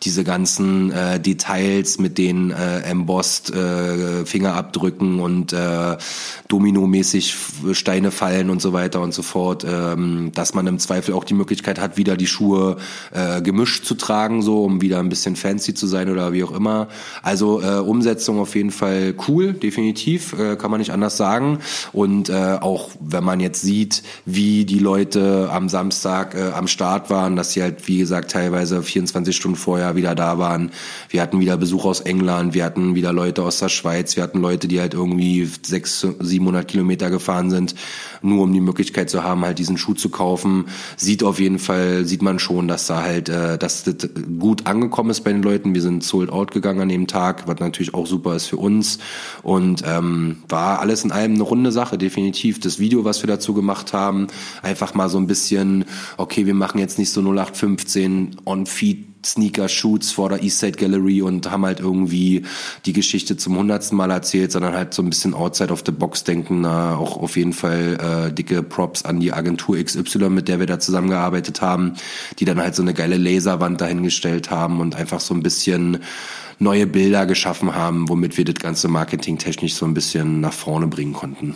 diese 0.03 0.25
ganzen 0.25 0.91
äh, 0.91 1.21
Details 1.21 1.99
mit 1.99 2.19
den 2.19 2.51
äh, 2.51 2.81
embossed 2.81 3.55
äh, 3.55 4.27
Fingerabdrücken 4.27 5.21
und 5.21 5.53
äh, 5.53 5.97
Domino-mäßig 6.49 7.37
Steine 7.73 8.11
fallen 8.11 8.51
und 8.51 8.61
so 8.61 8.73
weiter 8.73 9.01
und 9.01 9.15
so 9.15 9.23
fort, 9.23 9.65
ähm, 9.69 10.33
dass 10.35 10.55
man 10.55 10.67
im 10.67 10.79
Zweifel 10.79 11.15
auch 11.15 11.25
die 11.25 11.35
Möglichkeit 11.35 11.81
hat, 11.81 11.97
wieder 11.97 12.17
die 12.17 12.27
Schuhe 12.27 12.79
äh, 13.13 13.41
gemischt 13.43 13.85
zu 13.85 13.95
tragen, 13.95 14.43
so 14.43 14.65
um 14.65 14.81
wieder 14.81 14.99
ein 14.99 15.09
bisschen 15.09 15.37
fancy 15.37 15.75
zu 15.75 15.87
sein 15.87 16.11
oder 16.11 16.33
wie 16.33 16.43
auch 16.43 16.53
immer. 16.53 16.89
Also 17.23 17.63
äh, 17.63 17.79
Umsetzung 17.79 18.41
auf 18.41 18.57
jeden 18.57 18.73
Fall 18.73 19.15
cool, 19.29 19.53
definitiv, 19.53 20.33
äh, 20.33 20.57
kann 20.57 20.71
man 20.71 20.81
nicht 20.81 20.93
anders 20.93 21.17
sagen. 21.17 21.61
Und 21.93 22.29
äh, 22.29 22.59
auch 22.61 22.91
wenn 23.01 23.23
man 23.23 23.39
jetzt 23.39 23.63
sieht, 23.63 24.03
wie 24.25 24.65
die 24.65 24.81
Leute 24.81 25.49
am 25.53 25.69
Samstag 25.69 26.35
äh, 26.35 26.51
am 26.51 26.67
Start 26.67 27.09
waren, 27.11 27.37
dass 27.37 27.53
sie 27.53 27.63
halt, 27.63 27.74
wie 27.87 27.99
gesagt, 27.99 28.31
teilweise 28.31 28.83
24 28.83 29.35
Stunden 29.35 29.57
vorher 29.57 29.97
wieder 29.97 30.15
da 30.15 30.39
waren. 30.39 30.71
Wir 31.09 31.23
hatten 31.23 31.41
wieder 31.41 31.57
Besuch 31.57 31.85
aus 31.85 32.01
England, 32.01 32.55
wir 32.55 32.65
hatten 32.65 32.95
wieder 32.95 33.13
Leute 33.13 33.43
aus 33.43 33.59
der 33.59 33.69
Schweiz, 33.69 34.17
wir 34.17 34.23
hatten 34.23 34.41
Leute, 34.41 34.69
die 34.69 34.81
halt 34.81 34.95
irgendwie 34.95 35.45
600, 35.45 36.25
700 36.27 36.69
Kilometer 36.69 37.11
gefahren 37.11 37.51
sind, 37.51 37.75
nur 38.23 38.45
um 38.45 38.53
die 38.53 38.61
Möglichkeit 38.61 39.11
zu 39.11 39.23
haben, 39.23 39.45
halt 39.45 39.59
diesen 39.59 39.77
Schuh 39.77 39.95
zu 39.95 40.09
kaufen. 40.09 40.67
Sieht 40.97 41.23
auf 41.23 41.41
jeden 41.41 41.59
Fall, 41.59 42.05
sieht 42.05 42.23
man 42.23 42.39
schon, 42.39 42.69
dass 42.69 42.87
da 42.87 43.03
halt, 43.03 43.29
äh, 43.29 43.59
dass 43.59 43.85
das 43.85 44.09
gut 44.39 44.67
angekommen 44.67 45.11
ist 45.11 45.23
bei 45.23 45.33
den 45.33 45.43
Leuten. 45.43 45.75
Wir 45.75 45.83
sind 45.83 46.05
sold 46.05 46.31
out 46.31 46.51
gegangen 46.51 46.81
an 46.81 46.89
dem 46.89 47.07
Tag, 47.07 47.47
was 47.47 47.59
natürlich 47.61 47.95
auch 47.95 48.07
super 48.07 48.35
ist 48.35 48.47
für 48.47 48.57
uns. 48.57 48.99
Und 49.43 49.83
ähm, 49.87 50.39
war 50.49 50.81
alles 50.81 51.05
in 51.05 51.13
allem 51.13 51.35
eine 51.35 51.43
runde 51.43 51.73
Sache, 51.73 51.99
definitiv. 51.99 52.61
Das 52.61 52.79
Video, 52.79 53.05
was 53.05 53.23
wir 53.23 53.29
dazu 53.29 53.55
gemacht 53.55 53.93
haben, 53.93 54.29
einfach 54.63 54.95
mal 54.95 55.09
so 55.09 55.19
ein 55.19 55.27
bisschen, 55.27 55.85
okay, 56.17 56.47
wir 56.47 56.55
machen 56.55 56.79
jetzt 56.79 56.99
nicht 56.99 57.11
so 57.11 57.21
0815 57.64 58.37
on-feed 58.44 59.14
Sneaker-Shoots 59.24 60.12
vor 60.12 60.29
der 60.29 60.42
Eastside 60.42 60.79
Gallery 60.79 61.22
und 61.22 61.50
haben 61.50 61.64
halt 61.64 61.81
irgendwie 61.81 62.42
die 62.85 62.92
Geschichte 62.92 63.37
zum 63.37 63.57
hundertsten 63.57 63.96
Mal 63.96 64.11
erzählt, 64.11 64.53
sondern 64.53 64.74
halt 64.74 64.94
so 64.94 65.03
ein 65.03 65.09
bisschen 65.09 65.35
outside 65.35 65.72
of 65.72 65.83
the 65.85 65.92
box 65.92 66.24
denken. 66.24 66.62
Na, 66.62 66.96
auch 66.96 67.16
auf 67.16 67.37
jeden 67.37 67.53
Fall 67.53 68.29
äh, 68.29 68.33
dicke 68.33 68.62
Props 68.62 69.05
an 69.05 69.20
die 69.20 69.33
Agentur 69.33 69.83
XY, 69.83 70.31
mit 70.31 70.48
der 70.48 70.61
wir 70.61 70.66
da 70.66 70.79
zusammengearbeitet 70.79 71.61
haben, 71.61 71.94
die 72.38 72.44
dann 72.44 72.61
halt 72.61 72.74
so 72.74 72.83
eine 72.83 72.94
geile 72.94 73.16
Laserwand 73.16 73.81
dahingestellt 73.81 74.50
haben 74.50 74.81
und 74.81 74.94
einfach 74.94 75.20
so 75.20 75.35
ein 75.35 75.42
bisschen 75.42 75.98
neue 76.59 76.87
Bilder 76.87 77.27
geschaffen 77.27 77.74
haben, 77.74 78.09
womit 78.09 78.37
wir 78.37 78.44
das 78.44 78.57
ganze 78.57 78.88
Marketing 78.88 79.38
technisch 79.38 79.74
so 79.74 79.87
ein 79.87 79.94
bisschen 79.94 80.40
nach 80.40 80.53
vorne 80.53 80.87
bringen 80.87 81.12
konnten. 81.12 81.54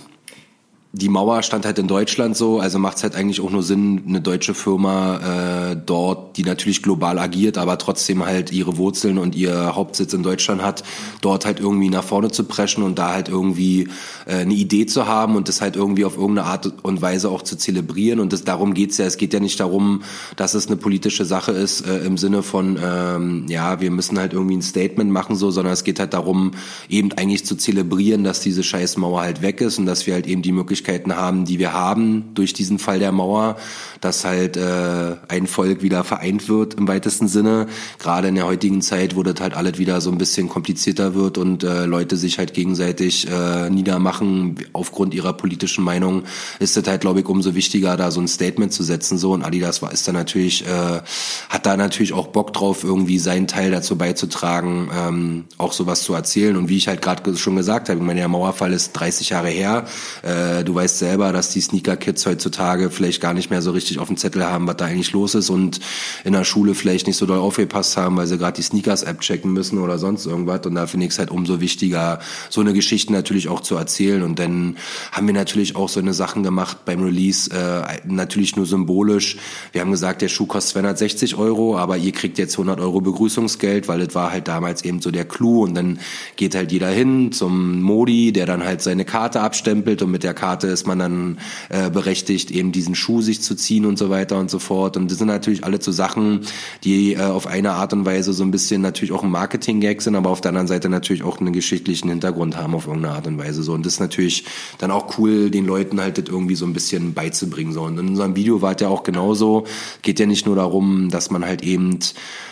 Die 0.99 1.09
Mauer 1.09 1.42
stand 1.42 1.64
halt 1.64 1.78
in 1.78 1.86
Deutschland 1.86 2.36
so, 2.36 2.59
also 2.59 2.78
macht 2.78 2.96
es 2.96 3.05
halt 3.05 3.14
eigentlich 3.14 3.40
auch 3.40 3.51
nur 3.51 3.62
Sinn, 3.62 4.03
eine 4.09 4.20
deutsche 4.20 4.53
Firma 4.53 5.70
äh, 5.70 5.76
dort, 5.76 6.36
die 6.36 6.42
natürlich 6.42 6.82
global 6.82 7.20
agiert, 7.20 7.57
aber 7.57 7.78
trotzdem 7.78 8.26
halt 8.26 8.53
ihre 8.53 8.76
Wurzeln 8.78 9.16
und 9.18 9.36
ihr 9.36 9.76
Hauptsitz 9.76 10.12
in 10.12 10.24
Deutschland 10.24 10.61
hat, 10.61 10.82
dort 11.20 11.46
halt 11.46 11.61
irgendwie 11.61 11.88
nach 11.88 12.03
vorne 12.03 12.32
zu 12.32 12.44
preschen 12.44 12.82
und 12.82 12.99
da 12.99 13.12
halt 13.12 13.28
irgendwie 13.28 13.88
äh, 14.26 14.38
eine 14.38 14.55
Idee 14.55 14.86
zu 14.86 15.07
haben 15.07 15.36
und 15.36 15.49
das 15.49 15.61
halt 15.61 15.76
irgendwie 15.76 16.05
auf 16.05 16.16
irgendeine 16.16 16.49
Art 16.49 16.72
und 16.82 17.01
Weise 17.01 17.30
auch 17.30 17.42
zu 17.42 17.57
zelebrieren. 17.57 18.18
Und 18.18 18.32
das, 18.32 18.42
darum 18.42 18.74
geht's 18.74 18.99
ja. 18.99 19.07
Es 19.07 19.16
geht 19.16 19.32
ja 19.32 19.40
nicht 19.40 19.61
darum, 19.61 20.03
dass 20.34 20.55
es 20.55 20.66
eine 20.66 20.76
politische 20.76 21.24
Sache 21.24 21.53
ist 21.53 21.86
äh, 21.86 21.99
im 21.99 22.18
Sinne 22.18 22.42
von, 22.42 22.76
ähm, 22.82 23.46
ja, 23.49 23.80
wir 23.80 23.92
müssen 23.92 24.18
halt 24.18 24.32
irgendwie 24.32 24.57
ein 24.57 24.62
Statement 24.62 25.12
machen, 25.12 25.36
so, 25.36 25.53
sondern 25.53 25.72
es 25.72 25.84
geht 25.84 26.01
halt 26.01 26.12
darum, 26.12 26.53
eben 26.88 27.12
eigentlich 27.12 27.46
zu 27.46 27.55
zelebrieren, 27.55 28.24
dass 28.24 28.40
diese 28.40 28.64
Scheißmauer 28.64 29.20
halt 29.20 29.42
weg 29.42 29.61
ist 29.61 29.78
und 29.78 29.86
dass 29.86 30.07
wir 30.09 30.14
halt 30.14 30.26
eben 30.26 30.42
die 30.42 30.53
Möglichkeiten 30.89 31.16
haben, 31.16 31.45
die 31.45 31.59
wir 31.59 31.72
haben 31.72 32.30
durch 32.34 32.53
diesen 32.53 32.78
Fall 32.78 32.99
der 32.99 33.12
Mauer, 33.12 33.57
dass 34.01 34.24
halt 34.24 34.57
äh, 34.57 35.16
ein 35.28 35.47
Volk 35.47 35.82
wieder 35.82 36.03
vereint 36.05 36.49
wird 36.49 36.74
im 36.74 36.89
weitesten 36.89 37.28
Sinne. 37.28 37.66
Gerade 37.99 38.28
in 38.28 38.34
der 38.34 38.47
heutigen 38.47 38.80
Zeit, 38.80 39.14
wo 39.14 39.22
das 39.22 39.41
halt 39.41 39.55
alles 39.55 39.78
wieder 39.78 40.01
so 40.01 40.11
ein 40.11 40.18
bisschen 40.18 40.49
komplizierter 40.49 41.14
wird 41.14 41.36
und 41.36 41.62
äh, 41.62 41.84
Leute 41.84 42.16
sich 42.16 42.39
halt 42.39 42.55
gegenseitig 42.55 43.28
äh, 43.28 43.68
niedermachen 43.68 44.57
aufgrund 44.72 45.14
ihrer 45.14 45.32
politischen 45.34 45.84
Meinung, 45.84 46.22
ist 46.59 46.76
das 46.76 46.86
halt, 46.86 47.03
glaube 47.03 47.20
ich, 47.20 47.26
umso 47.26 47.55
wichtiger, 47.55 47.97
da 47.97 48.11
so 48.11 48.20
ein 48.20 48.28
Statement 48.28 48.72
zu 48.72 48.82
setzen. 48.82 49.18
So 49.18 49.32
und 49.32 49.45
Adidas 49.45 49.82
war 49.82 49.93
ist 49.93 50.09
da 50.09 50.12
natürlich, 50.12 50.66
äh, 50.66 51.01
hat 51.49 51.66
da 51.66 51.76
natürlich 51.76 52.12
auch 52.12 52.28
Bock 52.28 52.53
drauf, 52.53 52.84
irgendwie 52.84 53.18
seinen 53.18 53.47
Teil 53.47 53.70
dazu 53.70 53.97
beizutragen, 53.97 54.89
ähm, 54.95 55.45
auch 55.59 55.72
sowas 55.72 56.03
zu 56.03 56.14
erzählen. 56.14 56.57
Und 56.57 56.68
wie 56.68 56.76
ich 56.76 56.89
halt 56.89 57.03
gerade 57.03 57.36
schon 57.36 57.57
gesagt 57.57 57.89
habe, 57.89 57.99
ich 57.99 58.07
meine, 58.07 58.20
der 58.20 58.28
Mauerfall 58.28 58.72
ist 58.72 58.93
30 58.93 59.30
Jahre 59.30 59.49
her. 59.49 59.84
Äh, 60.22 60.64
du 60.68 60.74
weißt 60.74 60.98
selber, 60.98 61.32
dass 61.32 61.48
die 61.48 61.62
Sneaker-Kids 61.62 62.26
heutzutage 62.26 62.90
vielleicht 62.90 63.22
gar 63.22 63.32
nicht 63.32 63.48
mehr 63.48 63.62
so 63.62 63.70
richtig 63.70 63.98
auf 63.98 64.08
dem 64.08 64.18
Zettel 64.18 64.44
haben, 64.44 64.66
was 64.66 64.76
da 64.76 64.84
eigentlich 64.84 65.12
los 65.12 65.34
ist 65.34 65.48
und 65.48 65.80
in 66.24 66.34
der 66.34 66.44
Schule 66.44 66.74
vielleicht 66.74 67.06
nicht 67.06 67.16
so 67.16 67.24
doll 67.24 67.38
aufgepasst 67.38 67.96
haben, 67.96 68.18
weil 68.18 68.26
sie 68.26 68.36
gerade 68.36 68.56
die 68.56 68.62
Sneakers-App 68.62 69.20
checken 69.20 69.50
müssen 69.50 69.78
oder 69.78 69.98
sonst 69.98 70.26
irgendwas. 70.26 70.66
Und 70.66 70.74
da 70.74 70.86
finde 70.86 71.06
ich 71.06 71.12
es 71.12 71.18
halt 71.18 71.30
umso 71.30 71.60
wichtiger, 71.60 72.20
so 72.50 72.60
eine 72.60 72.74
Geschichte 72.74 73.14
natürlich 73.14 73.48
auch 73.48 73.60
zu 73.60 73.76
erzählen. 73.76 74.22
Und 74.22 74.38
dann 74.38 74.76
haben 75.10 75.26
wir 75.26 75.32
natürlich 75.32 75.74
auch 75.74 75.88
so 75.88 76.00
eine 76.00 76.12
Sachen 76.12 76.42
gemacht 76.42 76.84
beim 76.84 77.02
Release, 77.02 77.50
äh, 77.50 78.00
natürlich 78.04 78.56
nur 78.56 78.66
symbolisch. 78.66 79.38
Wir 79.72 79.80
haben 79.80 79.90
gesagt, 79.90 80.20
der 80.20 80.28
Schuh 80.28 80.46
kostet 80.46 80.72
260 80.72 81.36
Euro, 81.36 81.78
aber 81.78 81.96
ihr 81.96 82.12
kriegt 82.12 82.36
jetzt 82.36 82.54
100 82.54 82.78
Euro 82.80 83.00
Begrüßungsgeld, 83.00 83.88
weil 83.88 84.04
das 84.04 84.14
war 84.14 84.32
halt 84.32 84.48
damals 84.48 84.84
eben 84.84 85.00
so 85.00 85.10
der 85.10 85.24
Clou. 85.24 85.62
Und 85.62 85.74
dann 85.74 85.98
geht 86.36 86.54
halt 86.54 86.72
jeder 86.72 86.90
hin 86.90 87.32
zum 87.32 87.80
Modi, 87.80 88.32
der 88.32 88.44
dann 88.44 88.64
halt 88.64 88.82
seine 88.82 89.06
Karte 89.06 89.40
abstempelt 89.40 90.02
und 90.02 90.10
mit 90.10 90.24
der 90.24 90.34
Karte 90.34 90.57
ist 90.66 90.86
man 90.86 90.98
dann 90.98 91.38
äh, 91.68 91.90
berechtigt, 91.90 92.50
eben 92.50 92.72
diesen 92.72 92.94
Schuh 92.94 93.22
sich 93.22 93.40
zu 93.40 93.54
ziehen 93.54 93.86
und 93.86 93.98
so 93.98 94.11
weiter 94.11 94.38
und 94.38 94.50
so 94.50 94.59
fort. 94.59 94.96
Und 94.96 95.11
das 95.11 95.18
sind 95.18 95.28
natürlich 95.28 95.64
alle 95.64 95.80
so 95.80 95.92
Sachen, 95.92 96.40
die 96.84 97.14
äh, 97.14 97.20
auf 97.20 97.46
eine 97.46 97.72
Art 97.72 97.92
und 97.92 98.04
Weise 98.04 98.32
so 98.32 98.42
ein 98.42 98.50
bisschen 98.50 98.82
natürlich 98.82 99.12
auch 99.12 99.22
ein 99.22 99.30
Marketing-Gag 99.30 100.02
sind, 100.02 100.16
aber 100.16 100.30
auf 100.30 100.40
der 100.40 100.50
anderen 100.50 100.66
Seite 100.66 100.88
natürlich 100.88 101.22
auch 101.22 101.40
einen 101.40 101.52
geschichtlichen 101.52 102.09
Hintergrund 102.09 102.56
haben 102.56 102.74
auf 102.74 102.86
irgendeine 102.86 103.14
Art 103.14 103.26
und 103.26 103.38
Weise 103.38 103.62
so. 103.62 103.72
Und 103.72 103.86
das 103.86 103.94
ist 103.94 104.00
natürlich 104.00 104.44
dann 104.78 104.90
auch 104.90 105.18
cool, 105.18 105.50
den 105.50 105.66
Leuten 105.66 106.00
halt 106.00 106.18
das 106.18 106.26
irgendwie 106.26 106.54
so 106.54 106.66
ein 106.66 106.72
bisschen 106.72 107.14
beizubringen 107.14 107.72
so. 107.72 107.82
Und 107.82 107.98
in 107.98 108.09
unserem 108.09 108.36
Video 108.36 108.62
war 108.62 108.74
es 108.74 108.80
ja 108.80 108.88
auch 108.88 109.02
genauso. 109.02 109.64
Geht 110.02 110.20
ja 110.20 110.26
nicht 110.26 110.46
nur 110.46 110.56
darum, 110.56 111.11
dass 111.11 111.30
man 111.30 111.44
halt 111.44 111.62
eben, 111.62 111.98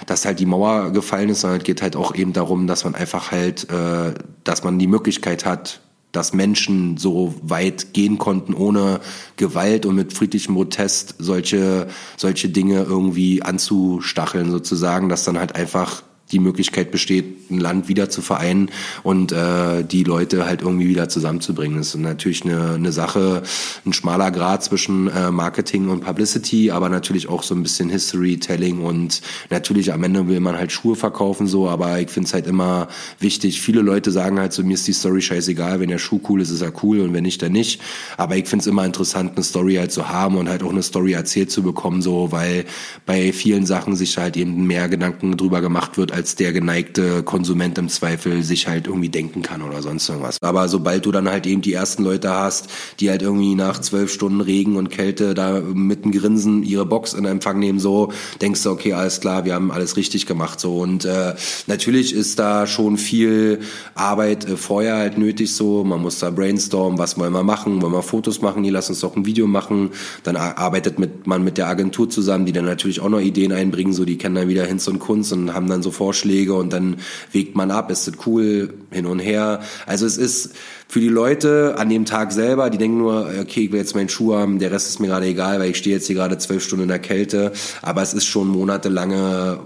dass 0.06 0.24
halt 0.24 0.40
die 0.40 0.46
Mauer 0.46 0.92
gefallen 0.92 1.30
ist, 1.30 1.40
sondern 1.40 1.58
es 1.58 1.64
geht 1.64 1.82
halt 1.82 1.96
auch 1.96 2.14
eben 2.14 2.32
darum, 2.32 2.66
dass 2.66 2.84
man 2.84 2.94
einfach 2.94 3.30
halt, 3.30 3.68
äh, 3.70 4.14
dass 4.44 4.64
man 4.64 4.78
die 4.78 4.86
Möglichkeit 4.86 5.44
hat, 5.44 5.80
dass 6.16 6.32
Menschen 6.32 6.96
so 6.96 7.34
weit 7.42 7.92
gehen 7.92 8.16
konnten, 8.16 8.54
ohne 8.54 9.00
Gewalt 9.36 9.84
und 9.84 9.96
mit 9.96 10.14
friedlichem 10.14 10.54
Protest 10.54 11.16
solche, 11.18 11.88
solche 12.16 12.48
Dinge 12.48 12.82
irgendwie 12.84 13.42
anzustacheln 13.42 14.50
sozusagen, 14.50 15.10
dass 15.10 15.24
dann 15.24 15.38
halt 15.38 15.54
einfach 15.54 16.02
die 16.32 16.40
Möglichkeit 16.40 16.90
besteht, 16.90 17.50
ein 17.50 17.60
Land 17.60 17.88
wieder 17.88 18.10
zu 18.10 18.20
vereinen 18.20 18.70
und 19.04 19.30
äh, 19.30 19.84
die 19.84 20.02
Leute 20.02 20.46
halt 20.46 20.62
irgendwie 20.62 20.88
wieder 20.88 21.08
zusammenzubringen. 21.08 21.78
Das 21.78 21.88
ist 21.88 21.96
natürlich 21.96 22.44
eine, 22.44 22.74
eine 22.74 22.90
Sache, 22.90 23.42
ein 23.84 23.92
schmaler 23.92 24.32
Grad 24.32 24.64
zwischen 24.64 25.08
äh, 25.08 25.30
Marketing 25.30 25.88
und 25.88 26.00
Publicity, 26.00 26.72
aber 26.72 26.88
natürlich 26.88 27.28
auch 27.28 27.44
so 27.44 27.54
ein 27.54 27.62
bisschen 27.62 27.90
History-Telling 27.90 28.80
und 28.80 29.22
natürlich 29.50 29.92
am 29.92 30.02
Ende 30.02 30.26
will 30.26 30.40
man 30.40 30.56
halt 30.56 30.72
Schuhe 30.72 30.96
verkaufen 30.96 31.46
so, 31.46 31.68
aber 31.68 32.00
ich 32.00 32.10
finde 32.10 32.26
es 32.26 32.34
halt 32.34 32.46
immer 32.48 32.88
wichtig. 33.20 33.60
Viele 33.60 33.82
Leute 33.82 34.10
sagen 34.10 34.40
halt 34.40 34.52
so, 34.52 34.64
mir 34.64 34.74
ist 34.74 34.88
die 34.88 34.92
Story 34.92 35.22
scheißegal, 35.22 35.78
wenn 35.78 35.88
der 35.88 35.98
Schuh 35.98 36.20
cool 36.28 36.40
ist, 36.40 36.50
ist 36.50 36.62
er 36.62 36.72
cool 36.82 37.00
und 37.00 37.14
wenn 37.14 37.22
nicht, 37.22 37.40
dann 37.42 37.52
nicht. 37.52 37.80
Aber 38.16 38.36
ich 38.36 38.48
finde 38.48 38.62
es 38.62 38.66
immer 38.66 38.84
interessant, 38.84 39.32
eine 39.36 39.44
Story 39.44 39.76
halt 39.76 39.92
zu 39.92 40.08
haben 40.08 40.36
und 40.36 40.48
halt 40.48 40.64
auch 40.64 40.70
eine 40.70 40.82
Story 40.82 41.12
erzählt 41.12 41.52
zu 41.52 41.62
bekommen, 41.62 42.02
so, 42.02 42.32
weil 42.32 42.64
bei 43.04 43.32
vielen 43.32 43.64
Sachen 43.64 43.94
sich 43.94 44.18
halt 44.18 44.36
eben 44.36 44.66
mehr 44.66 44.88
Gedanken 44.88 45.36
drüber 45.36 45.60
gemacht 45.60 45.96
wird, 45.96 46.15
als 46.16 46.34
der 46.34 46.54
geneigte 46.54 47.22
Konsument 47.22 47.76
im 47.76 47.90
Zweifel 47.90 48.42
sich 48.42 48.68
halt 48.68 48.86
irgendwie 48.86 49.10
denken 49.10 49.42
kann 49.42 49.60
oder 49.60 49.82
sonst 49.82 50.08
irgendwas. 50.08 50.38
Aber 50.40 50.66
sobald 50.66 51.04
du 51.04 51.12
dann 51.12 51.28
halt 51.28 51.46
eben 51.46 51.60
die 51.60 51.74
ersten 51.74 52.02
Leute 52.02 52.30
hast, 52.30 52.70
die 53.00 53.10
halt 53.10 53.20
irgendwie 53.20 53.54
nach 53.54 53.82
zwölf 53.82 54.10
Stunden 54.10 54.40
Regen 54.40 54.76
und 54.76 54.88
Kälte 54.88 55.34
da 55.34 55.60
mit 55.60 56.04
einem 56.04 56.12
Grinsen 56.12 56.62
ihre 56.62 56.86
Box 56.86 57.12
in 57.12 57.26
Empfang 57.26 57.58
nehmen, 57.58 57.78
so 57.78 58.12
denkst 58.40 58.62
du, 58.62 58.70
okay, 58.70 58.94
alles 58.94 59.20
klar, 59.20 59.44
wir 59.44 59.54
haben 59.54 59.70
alles 59.70 59.98
richtig 59.98 60.24
gemacht 60.24 60.58
so. 60.58 60.78
Und 60.78 61.04
äh, 61.04 61.34
natürlich 61.66 62.14
ist 62.14 62.38
da 62.38 62.66
schon 62.66 62.96
viel 62.96 63.60
Arbeit 63.94 64.48
äh, 64.48 64.56
vorher 64.56 64.96
halt 64.96 65.18
nötig 65.18 65.54
so. 65.54 65.84
Man 65.84 66.00
muss 66.00 66.18
da 66.18 66.30
brainstormen, 66.30 66.98
was 66.98 67.18
wollen 67.18 67.34
wir 67.34 67.42
machen, 67.42 67.82
wollen 67.82 67.92
wir 67.92 68.02
Fotos 68.02 68.40
machen, 68.40 68.62
die 68.62 68.70
lass 68.70 68.88
uns 68.88 69.00
doch 69.00 69.16
ein 69.16 69.26
Video 69.26 69.46
machen. 69.46 69.90
Dann 70.22 70.36
arbeitet 70.36 70.98
mit, 70.98 71.26
man 71.26 71.44
mit 71.44 71.58
der 71.58 71.66
Agentur 71.68 72.08
zusammen, 72.08 72.46
die 72.46 72.52
dann 72.52 72.64
natürlich 72.64 73.00
auch 73.00 73.10
noch 73.10 73.20
Ideen 73.20 73.52
einbringen, 73.52 73.92
so 73.92 74.06
die 74.06 74.16
kennen 74.16 74.34
dann 74.34 74.48
wieder 74.48 74.64
Hinz 74.64 74.88
und 74.88 74.98
Kunst 74.98 75.34
und 75.34 75.52
haben 75.52 75.68
dann 75.68 75.82
so 75.82 75.90
Vorschläge 76.06 76.54
und 76.54 76.72
dann 76.72 76.98
wägt 77.32 77.56
man 77.56 77.72
ab, 77.72 77.90
ist 77.90 78.06
das 78.06 78.14
cool, 78.26 78.74
hin 78.92 79.06
und 79.06 79.18
her. 79.18 79.60
Also 79.86 80.06
es 80.06 80.16
ist 80.18 80.54
für 80.86 81.00
die 81.00 81.08
Leute 81.08 81.74
an 81.78 81.88
dem 81.88 82.04
Tag 82.04 82.30
selber, 82.30 82.70
die 82.70 82.78
denken 82.78 82.98
nur, 82.98 83.28
okay, 83.40 83.64
ich 83.64 83.72
will 83.72 83.80
jetzt 83.80 83.96
meinen 83.96 84.08
Schuh 84.08 84.34
haben, 84.34 84.60
der 84.60 84.70
Rest 84.70 84.88
ist 84.88 85.00
mir 85.00 85.08
gerade 85.08 85.26
egal, 85.26 85.58
weil 85.58 85.70
ich 85.70 85.78
stehe 85.78 85.96
jetzt 85.96 86.06
hier 86.06 86.14
gerade 86.14 86.38
zwölf 86.38 86.62
Stunden 86.62 86.84
in 86.84 86.88
der 86.88 87.00
Kälte. 87.00 87.50
Aber 87.82 88.02
es 88.02 88.14
ist 88.14 88.24
schon 88.26 88.46
monatelange 88.46 89.58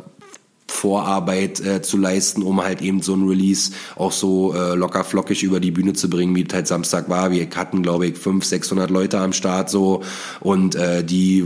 Vorarbeit 0.66 1.60
äh, 1.60 1.82
zu 1.82 1.98
leisten, 1.98 2.42
um 2.42 2.62
halt 2.62 2.80
eben 2.80 3.02
so 3.02 3.14
ein 3.14 3.28
Release 3.28 3.72
auch 3.96 4.12
so 4.12 4.54
äh, 4.54 4.74
locker 4.76 5.04
flockig 5.04 5.42
über 5.42 5.60
die 5.60 5.72
Bühne 5.72 5.92
zu 5.92 6.08
bringen, 6.08 6.34
wie 6.34 6.46
es 6.48 6.54
halt 6.54 6.68
Samstag 6.68 7.10
war. 7.10 7.32
Wir 7.32 7.48
hatten, 7.54 7.82
glaube 7.82 8.06
ich, 8.06 8.16
500, 8.16 8.48
600 8.48 8.90
Leute 8.90 9.18
am 9.18 9.34
Start 9.34 9.68
so 9.68 10.02
und 10.40 10.76
äh, 10.76 11.04
die 11.04 11.44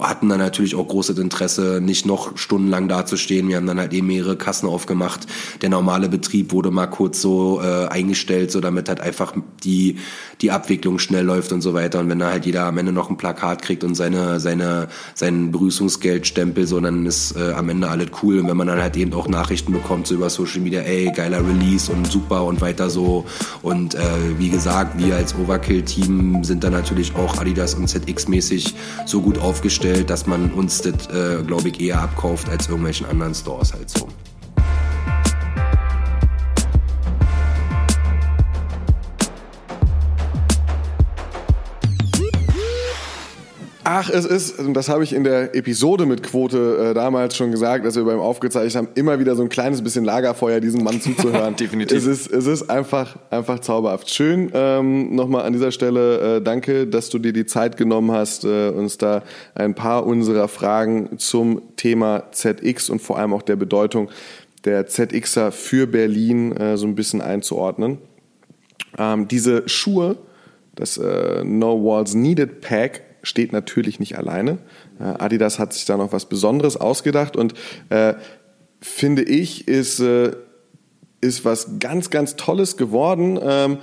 hatten 0.00 0.28
dann 0.28 0.38
natürlich 0.38 0.74
auch 0.74 0.86
großes 0.86 1.18
Interesse, 1.18 1.80
nicht 1.82 2.06
noch 2.06 2.36
stundenlang 2.36 2.88
dazustehen. 2.88 3.48
Wir 3.48 3.56
haben 3.56 3.66
dann 3.66 3.78
halt 3.78 3.92
eben 3.92 4.06
mehrere 4.06 4.36
Kassen 4.36 4.68
aufgemacht. 4.68 5.26
Der 5.62 5.70
normale 5.70 6.08
Betrieb 6.08 6.52
wurde 6.52 6.70
mal 6.70 6.86
kurz 6.86 7.20
so 7.20 7.60
äh, 7.62 7.86
eingestellt, 7.86 8.50
so 8.50 8.60
damit 8.60 8.88
halt 8.88 9.00
einfach 9.00 9.34
die, 9.64 9.96
die 10.40 10.50
Abwicklung 10.50 10.98
schnell 10.98 11.24
läuft 11.24 11.52
und 11.52 11.60
so 11.60 11.74
weiter. 11.74 12.00
Und 12.00 12.08
wenn 12.08 12.18
da 12.18 12.30
halt 12.30 12.46
jeder 12.46 12.64
am 12.64 12.78
Ende 12.78 12.92
noch 12.92 13.10
ein 13.10 13.16
Plakat 13.16 13.62
kriegt 13.62 13.84
und 13.84 13.94
seine, 13.94 14.40
seine, 14.40 14.88
seinen 15.14 15.52
Begrüßungsgeldstempel, 15.52 16.66
so 16.66 16.80
dann 16.80 17.06
ist 17.06 17.36
äh, 17.36 17.52
am 17.52 17.68
Ende 17.68 17.88
alles 17.88 18.08
cool. 18.22 18.38
Und 18.38 18.48
wenn 18.48 18.56
man 18.56 18.66
dann 18.66 18.80
halt 18.80 18.96
eben 18.96 19.12
auch 19.12 19.28
Nachrichten 19.28 19.72
bekommt, 19.72 20.06
so 20.06 20.14
über 20.14 20.30
Social 20.30 20.60
Media, 20.60 20.80
ey, 20.82 21.10
geiler 21.14 21.46
Release 21.46 21.90
und 21.90 22.06
super 22.06 22.44
und 22.44 22.60
weiter 22.60 22.90
so. 22.90 23.24
Und 23.62 23.94
äh, 23.94 24.00
wie 24.38 24.50
gesagt, 24.50 24.98
wir 24.98 25.16
als 25.16 25.34
Overkill-Team 25.34 26.44
sind 26.44 26.64
da 26.64 26.70
natürlich 26.70 27.14
auch 27.16 27.38
Adidas 27.38 27.74
und 27.74 27.88
ZX-mäßig 27.88 28.74
so 29.06 29.20
gut 29.20 29.38
aufgestellt, 29.38 29.69
dass 30.04 30.26
man 30.26 30.52
uns 30.52 30.82
das, 30.82 31.06
äh, 31.08 31.42
glaube 31.42 31.68
ich, 31.68 31.80
eher 31.80 32.00
abkauft 32.00 32.48
als 32.48 32.68
irgendwelchen 32.68 33.06
anderen 33.06 33.34
Stores 33.34 33.72
halt 33.72 33.88
so. 33.88 34.08
Ach, 43.92 44.08
es 44.08 44.24
ist, 44.24 44.60
und 44.60 44.74
das 44.74 44.88
habe 44.88 45.02
ich 45.02 45.12
in 45.12 45.24
der 45.24 45.56
Episode 45.56 46.06
mit 46.06 46.22
Quote 46.22 46.90
äh, 46.90 46.94
damals 46.94 47.36
schon 47.36 47.50
gesagt, 47.50 47.84
als 47.84 47.96
wir 47.96 48.04
beim 48.04 48.20
aufgezeichnet 48.20 48.76
haben, 48.76 48.88
immer 48.94 49.18
wieder 49.18 49.34
so 49.34 49.42
ein 49.42 49.48
kleines 49.48 49.82
bisschen 49.82 50.04
Lagerfeuer, 50.04 50.60
diesem 50.60 50.84
Mann 50.84 51.00
zuzuhören. 51.00 51.56
Definitiv. 51.58 51.98
Es 51.98 52.06
ist, 52.06 52.30
es 52.30 52.46
ist 52.46 52.70
einfach, 52.70 53.16
einfach 53.30 53.58
zauberhaft. 53.58 54.08
Schön, 54.08 54.52
ähm, 54.54 55.16
nochmal 55.16 55.42
an 55.42 55.54
dieser 55.54 55.72
Stelle 55.72 56.36
äh, 56.36 56.40
danke, 56.40 56.86
dass 56.86 57.10
du 57.10 57.18
dir 57.18 57.32
die 57.32 57.46
Zeit 57.46 57.76
genommen 57.76 58.12
hast, 58.12 58.44
äh, 58.44 58.68
uns 58.68 58.96
da 58.96 59.24
ein 59.56 59.74
paar 59.74 60.06
unserer 60.06 60.46
Fragen 60.46 61.18
zum 61.18 61.60
Thema 61.74 62.30
ZX 62.30 62.90
und 62.90 63.02
vor 63.02 63.18
allem 63.18 63.34
auch 63.34 63.42
der 63.42 63.56
Bedeutung 63.56 64.08
der 64.64 64.86
ZXer 64.86 65.50
für 65.50 65.88
Berlin 65.88 66.56
äh, 66.56 66.76
so 66.76 66.86
ein 66.86 66.94
bisschen 66.94 67.22
einzuordnen. 67.22 67.98
Ähm, 68.96 69.26
diese 69.26 69.68
Schuhe, 69.68 70.14
das 70.76 70.96
äh, 70.96 71.42
No 71.42 71.84
Walls 71.84 72.14
Needed 72.14 72.60
Pack, 72.60 73.09
steht 73.22 73.52
natürlich 73.52 74.00
nicht 74.00 74.16
alleine. 74.18 74.58
Äh, 74.98 75.04
Adidas 75.04 75.58
hat 75.58 75.72
sich 75.72 75.84
da 75.84 75.96
noch 75.96 76.12
was 76.12 76.26
Besonderes 76.26 76.76
ausgedacht 76.76 77.36
und 77.36 77.54
äh, 77.88 78.14
finde 78.80 79.22
ich, 79.22 79.68
ist, 79.68 80.00
äh, 80.00 80.32
ist 81.20 81.44
was 81.44 81.78
ganz, 81.78 82.10
ganz 82.10 82.36
Tolles 82.36 82.76
geworden. 82.76 83.38
Ähm, 83.42 83.78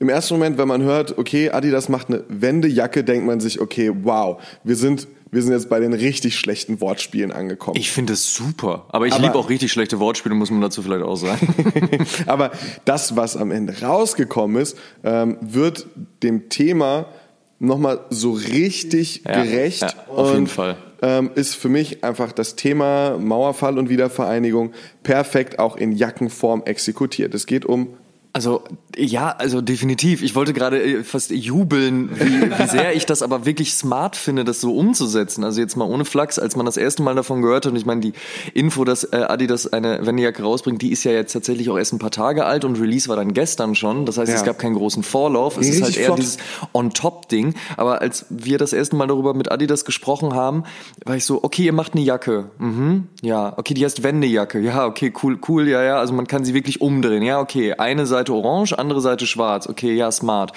im 0.00 0.08
ersten 0.08 0.34
Moment, 0.34 0.58
wenn 0.58 0.68
man 0.68 0.82
hört, 0.82 1.18
okay, 1.18 1.50
Adidas 1.50 1.88
macht 1.88 2.08
eine 2.08 2.24
Wendejacke, 2.28 3.02
denkt 3.04 3.26
man 3.26 3.40
sich, 3.40 3.60
okay, 3.60 3.90
wow, 4.02 4.40
wir 4.64 4.76
sind 4.76 5.08
wir 5.30 5.42
sind 5.42 5.52
jetzt 5.52 5.68
bei 5.68 5.80
den 5.80 5.92
richtig 5.92 6.38
schlechten 6.38 6.80
Wortspielen 6.80 7.32
angekommen. 7.32 7.76
Ich 7.78 7.90
finde 7.90 8.14
es 8.14 8.32
super. 8.32 8.86
Aber 8.88 9.06
ich 9.06 9.18
liebe 9.18 9.34
auch 9.34 9.50
richtig 9.50 9.70
schlechte 9.70 10.00
Wortspiele, 10.00 10.34
muss 10.34 10.50
man 10.50 10.60
dazu 10.60 10.82
vielleicht 10.82 11.04
auch 11.04 11.16
sagen. 11.16 11.54
aber 12.26 12.50
das, 12.84 13.16
was 13.16 13.36
am 13.36 13.50
Ende 13.50 13.80
rausgekommen 13.82 14.60
ist, 14.62 14.78
ähm, 15.04 15.36
wird 15.40 15.86
dem 16.22 16.48
Thema 16.48 17.06
nochmal 17.58 18.00
so 18.10 18.32
richtig 18.32 19.22
ja, 19.24 19.42
gerecht. 19.42 19.82
Ja, 19.82 19.94
auf 20.08 20.28
und, 20.28 20.34
jeden 20.34 20.46
Fall. 20.46 20.76
Ähm, 21.00 21.30
ist 21.34 21.54
für 21.54 21.68
mich 21.68 22.02
einfach 22.02 22.32
das 22.32 22.56
Thema 22.56 23.18
Mauerfall 23.18 23.78
und 23.78 23.88
Wiedervereinigung 23.88 24.72
perfekt 25.02 25.58
auch 25.58 25.76
in 25.76 25.92
Jackenform 25.92 26.62
exekutiert. 26.64 27.34
Es 27.34 27.46
geht 27.46 27.64
um 27.64 27.96
also 28.38 28.62
ja, 28.96 29.34
also 29.36 29.60
definitiv. 29.60 30.22
Ich 30.22 30.36
wollte 30.36 30.52
gerade 30.52 30.80
äh, 30.80 31.02
fast 31.02 31.32
jubeln, 31.32 32.10
wie, 32.14 32.50
wie 32.56 32.68
sehr 32.68 32.94
ich 32.94 33.04
das 33.04 33.22
aber 33.22 33.44
wirklich 33.44 33.74
smart 33.74 34.14
finde, 34.14 34.44
das 34.44 34.60
so 34.60 34.76
umzusetzen. 34.76 35.42
Also 35.42 35.60
jetzt 35.60 35.76
mal 35.76 35.84
ohne 35.84 36.04
Flachs, 36.04 36.38
als 36.38 36.54
man 36.54 36.64
das 36.64 36.76
erste 36.76 37.02
Mal 37.02 37.16
davon 37.16 37.42
gehört 37.42 37.66
hat, 37.66 37.72
und 37.72 37.78
ich 37.78 37.84
meine, 37.84 38.00
die 38.00 38.12
Info, 38.54 38.84
dass 38.84 39.02
äh, 39.02 39.16
Adidas 39.16 39.72
eine 39.72 40.06
Wendejacke 40.06 40.44
rausbringt, 40.44 40.80
die 40.82 40.92
ist 40.92 41.02
ja 41.02 41.10
jetzt 41.10 41.32
tatsächlich 41.32 41.68
auch 41.68 41.76
erst 41.76 41.92
ein 41.92 41.98
paar 41.98 42.12
Tage 42.12 42.44
alt 42.44 42.64
und 42.64 42.80
Release 42.80 43.08
war 43.08 43.16
dann 43.16 43.34
gestern 43.34 43.74
schon. 43.74 44.06
Das 44.06 44.18
heißt, 44.18 44.30
ja. 44.30 44.36
es 44.36 44.44
gab 44.44 44.60
keinen 44.60 44.74
großen 44.74 45.02
Vorlauf. 45.02 45.56
Es 45.56 45.68
ist 45.68 45.82
halt 45.82 45.96
eher 45.96 46.06
flott. 46.06 46.18
dieses 46.20 46.38
On-Top-Ding. 46.72 47.54
Aber 47.76 48.00
als 48.00 48.26
wir 48.30 48.58
das 48.58 48.72
erste 48.72 48.94
Mal 48.94 49.08
darüber 49.08 49.34
mit 49.34 49.50
Adidas 49.50 49.84
gesprochen 49.84 50.34
haben, 50.34 50.62
war 51.04 51.16
ich 51.16 51.24
so, 51.24 51.42
okay, 51.42 51.64
ihr 51.64 51.72
macht 51.72 51.94
eine 51.94 52.02
Jacke. 52.02 52.50
Mhm, 52.58 53.08
ja, 53.20 53.52
okay, 53.56 53.74
die 53.74 53.84
heißt 53.84 54.04
Wendejacke. 54.04 54.60
Ja, 54.60 54.86
okay, 54.86 55.12
cool, 55.24 55.40
cool, 55.48 55.66
ja, 55.66 55.82
ja. 55.82 55.98
Also 55.98 56.14
man 56.14 56.28
kann 56.28 56.44
sie 56.44 56.54
wirklich 56.54 56.80
umdrehen. 56.80 57.22
Ja, 57.22 57.40
okay, 57.40 57.74
eine 57.74 58.06
Seite 58.06 58.27
Seite 58.28 58.34
orange, 58.34 58.78
andere 58.78 59.00
Seite 59.00 59.26
schwarz. 59.26 59.68
Okay, 59.68 59.94
ja, 59.94 60.10
smart. 60.12 60.52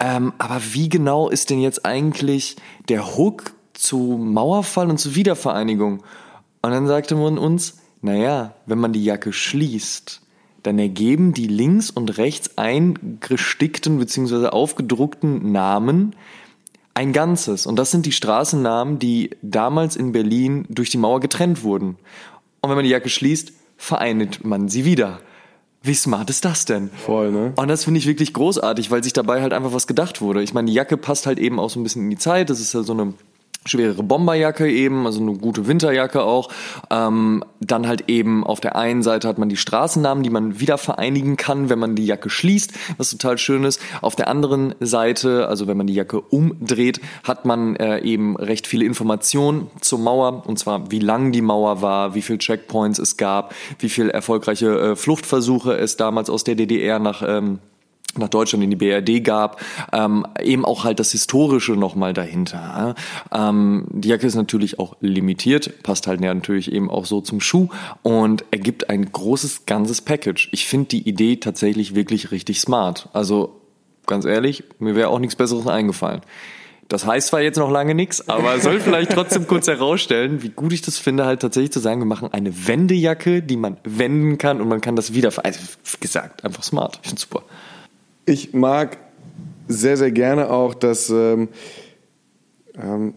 Ähm, 0.00 0.32
aber 0.38 0.60
wie 0.72 0.88
genau 0.88 1.28
ist 1.28 1.50
denn 1.50 1.60
jetzt 1.60 1.84
eigentlich 1.84 2.56
der 2.88 3.16
Hook 3.16 3.52
zu 3.74 4.18
Mauerfall 4.20 4.90
und 4.90 4.98
zu 4.98 5.14
Wiedervereinigung? 5.14 6.02
Und 6.62 6.70
dann 6.70 6.86
sagte 6.86 7.14
man 7.14 7.38
uns, 7.38 7.78
naja, 8.00 8.54
wenn 8.66 8.78
man 8.78 8.92
die 8.92 9.04
Jacke 9.04 9.32
schließt, 9.32 10.20
dann 10.62 10.78
ergeben 10.78 11.34
die 11.34 11.48
links 11.48 11.90
und 11.90 12.18
rechts 12.18 12.56
eingestickten 12.56 13.98
bzw. 13.98 14.46
aufgedruckten 14.46 15.52
Namen 15.52 16.14
ein 16.94 17.12
Ganzes. 17.12 17.66
Und 17.66 17.76
das 17.76 17.90
sind 17.90 18.06
die 18.06 18.12
Straßennamen, 18.12 18.98
die 18.98 19.30
damals 19.42 19.96
in 19.96 20.12
Berlin 20.12 20.66
durch 20.68 20.90
die 20.90 20.98
Mauer 20.98 21.20
getrennt 21.20 21.64
wurden. 21.64 21.96
Und 22.60 22.70
wenn 22.70 22.76
man 22.76 22.84
die 22.84 22.90
Jacke 22.90 23.08
schließt, 23.08 23.52
vereinigt 23.76 24.44
man 24.44 24.68
sie 24.68 24.84
wieder. 24.84 25.20
Wie 25.82 25.94
smart 25.94 26.30
ist 26.30 26.44
das 26.44 26.64
denn? 26.64 26.90
Voll, 26.90 27.32
ne? 27.32 27.52
Und 27.56 27.68
das 27.68 27.84
finde 27.84 27.98
ich 27.98 28.06
wirklich 28.06 28.32
großartig, 28.32 28.90
weil 28.90 29.02
sich 29.02 29.12
dabei 29.12 29.42
halt 29.42 29.52
einfach 29.52 29.72
was 29.72 29.86
gedacht 29.88 30.20
wurde. 30.20 30.42
Ich 30.42 30.54
meine, 30.54 30.66
die 30.66 30.74
Jacke 30.74 30.96
passt 30.96 31.26
halt 31.26 31.40
eben 31.40 31.58
auch 31.58 31.70
so 31.70 31.80
ein 31.80 31.82
bisschen 31.82 32.04
in 32.04 32.10
die 32.10 32.18
Zeit. 32.18 32.50
Das 32.50 32.60
ist 32.60 32.72
ja 32.72 32.82
so 32.82 32.92
eine 32.92 33.14
schwerere 33.64 34.02
Bomberjacke 34.02 34.70
eben, 34.70 35.06
also 35.06 35.20
eine 35.20 35.34
gute 35.34 35.66
Winterjacke 35.66 36.22
auch. 36.22 36.48
Ähm, 36.90 37.44
dann 37.60 37.86
halt 37.86 38.08
eben 38.08 38.44
auf 38.44 38.60
der 38.60 38.76
einen 38.76 39.02
Seite 39.02 39.28
hat 39.28 39.38
man 39.38 39.48
die 39.48 39.56
Straßennamen, 39.56 40.22
die 40.22 40.30
man 40.30 40.60
wieder 40.60 40.78
vereinigen 40.78 41.36
kann, 41.36 41.68
wenn 41.68 41.78
man 41.78 41.94
die 41.94 42.06
Jacke 42.06 42.30
schließt, 42.30 42.72
was 42.98 43.10
total 43.10 43.38
schön 43.38 43.64
ist. 43.64 43.80
Auf 44.00 44.16
der 44.16 44.28
anderen 44.28 44.74
Seite, 44.80 45.48
also 45.48 45.66
wenn 45.66 45.76
man 45.76 45.86
die 45.86 45.94
Jacke 45.94 46.20
umdreht, 46.20 47.00
hat 47.24 47.44
man 47.44 47.76
äh, 47.76 48.00
eben 48.00 48.36
recht 48.36 48.66
viele 48.66 48.84
Informationen 48.84 49.70
zur 49.80 49.98
Mauer, 49.98 50.46
und 50.46 50.58
zwar 50.58 50.90
wie 50.90 50.98
lang 50.98 51.32
die 51.32 51.42
Mauer 51.42 51.82
war, 51.82 52.14
wie 52.14 52.22
viele 52.22 52.38
Checkpoints 52.38 52.98
es 52.98 53.16
gab, 53.16 53.54
wie 53.78 53.88
viele 53.88 54.12
erfolgreiche 54.12 54.78
äh, 54.78 54.96
Fluchtversuche 54.96 55.74
es 55.74 55.96
damals 55.96 56.30
aus 56.30 56.44
der 56.44 56.54
DDR 56.54 56.98
nach 56.98 57.22
ähm, 57.26 57.60
nach 58.16 58.28
Deutschland 58.28 58.62
in 58.64 58.70
die 58.70 58.76
BRD 58.76 59.24
gab, 59.24 59.60
ähm, 59.92 60.26
eben 60.40 60.64
auch 60.64 60.84
halt 60.84 61.00
das 61.00 61.12
Historische 61.12 61.72
nochmal 61.72 62.12
dahinter. 62.12 62.94
Ähm, 63.32 63.86
die 63.90 64.08
Jacke 64.08 64.26
ist 64.26 64.34
natürlich 64.34 64.78
auch 64.78 64.96
limitiert, 65.00 65.82
passt 65.82 66.06
halt 66.06 66.20
ja 66.20 66.32
natürlich 66.32 66.72
eben 66.72 66.90
auch 66.90 67.06
so 67.06 67.20
zum 67.20 67.40
Schuh 67.40 67.68
und 68.02 68.44
ergibt 68.50 68.90
ein 68.90 69.10
großes 69.10 69.66
ganzes 69.66 70.00
Package. 70.00 70.48
Ich 70.52 70.66
finde 70.66 70.88
die 70.88 71.08
Idee 71.08 71.36
tatsächlich 71.36 71.94
wirklich 71.94 72.30
richtig 72.30 72.60
smart. 72.60 73.08
Also 73.12 73.60
ganz 74.06 74.24
ehrlich, 74.24 74.64
mir 74.78 74.94
wäre 74.94 75.08
auch 75.08 75.18
nichts 75.18 75.36
Besseres 75.36 75.66
eingefallen. 75.66 76.20
Das 76.88 77.06
heißt 77.06 77.28
zwar 77.28 77.40
jetzt 77.40 77.56
noch 77.56 77.70
lange 77.70 77.94
nichts, 77.94 78.28
aber 78.28 78.58
soll 78.60 78.78
vielleicht 78.78 79.12
trotzdem 79.12 79.46
kurz 79.46 79.66
herausstellen, 79.66 80.42
wie 80.42 80.50
gut 80.50 80.74
ich 80.74 80.82
das 80.82 80.98
finde, 80.98 81.24
halt 81.24 81.40
tatsächlich 81.40 81.72
zu 81.72 81.80
sagen, 81.80 82.00
wir 82.00 82.06
machen 82.06 82.30
eine 82.32 82.66
Wendejacke, 82.66 83.42
die 83.42 83.56
man 83.56 83.78
wenden 83.84 84.36
kann 84.36 84.60
und 84.60 84.68
man 84.68 84.82
kann 84.82 84.96
das 84.96 85.14
wieder, 85.14 85.32
also 85.42 85.60
gesagt, 86.00 86.44
einfach 86.44 86.62
smart. 86.62 86.98
Ich 87.02 87.08
finde 87.08 87.22
super 87.22 87.42
ich 88.24 88.52
mag 88.52 88.98
sehr, 89.68 89.96
sehr 89.96 90.10
gerne 90.10 90.50
auch, 90.50 90.74
dass, 90.74 91.10
ähm, 91.10 91.48
ähm, 92.80 93.14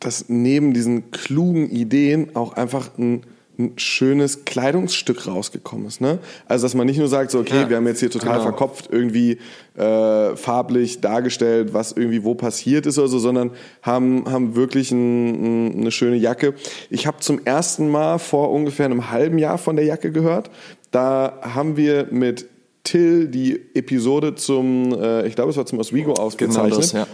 dass 0.00 0.28
neben 0.28 0.74
diesen 0.74 1.10
klugen 1.10 1.70
Ideen 1.70 2.36
auch 2.36 2.52
einfach 2.52 2.96
ein, 2.98 3.22
ein 3.58 3.72
schönes 3.76 4.44
Kleidungsstück 4.44 5.26
rausgekommen 5.26 5.86
ist. 5.86 6.00
Ne? 6.00 6.20
Also, 6.46 6.64
dass 6.64 6.74
man 6.74 6.86
nicht 6.86 6.98
nur 6.98 7.08
sagt, 7.08 7.32
so, 7.32 7.40
okay, 7.40 7.62
ja, 7.62 7.70
wir 7.70 7.76
haben 7.76 7.86
jetzt 7.88 7.98
hier 7.98 8.10
total 8.10 8.34
genau. 8.34 8.42
verkopft 8.44 8.88
irgendwie 8.90 9.38
äh, 9.76 10.36
farblich 10.36 11.00
dargestellt, 11.00 11.74
was 11.74 11.90
irgendwie 11.90 12.22
wo 12.22 12.36
passiert 12.36 12.86
ist 12.86 12.98
oder 12.98 13.08
so, 13.08 13.18
sondern 13.18 13.50
haben, 13.82 14.30
haben 14.30 14.54
wirklich 14.54 14.92
ein, 14.92 15.70
ein, 15.70 15.80
eine 15.80 15.90
schöne 15.90 16.16
Jacke. 16.16 16.54
Ich 16.88 17.08
habe 17.08 17.18
zum 17.18 17.44
ersten 17.44 17.88
Mal 17.88 18.18
vor 18.18 18.52
ungefähr 18.52 18.86
einem 18.86 19.10
halben 19.10 19.38
Jahr 19.38 19.58
von 19.58 19.74
der 19.74 19.84
Jacke 19.84 20.12
gehört. 20.12 20.50
Da 20.92 21.40
haben 21.42 21.76
wir 21.76 22.06
mit 22.12 22.46
Till 22.88 23.28
die 23.28 23.60
Episode 23.74 24.34
zum, 24.34 24.92
äh, 24.94 25.26
ich 25.26 25.34
glaube, 25.34 25.50
es 25.50 25.56
war 25.56 25.66
zum 25.66 25.78
Oswego 25.78 26.14
ausgezeichnet. 26.14 26.70
Genau 26.70 26.76
das, 26.76 26.92
ja. 26.92 27.06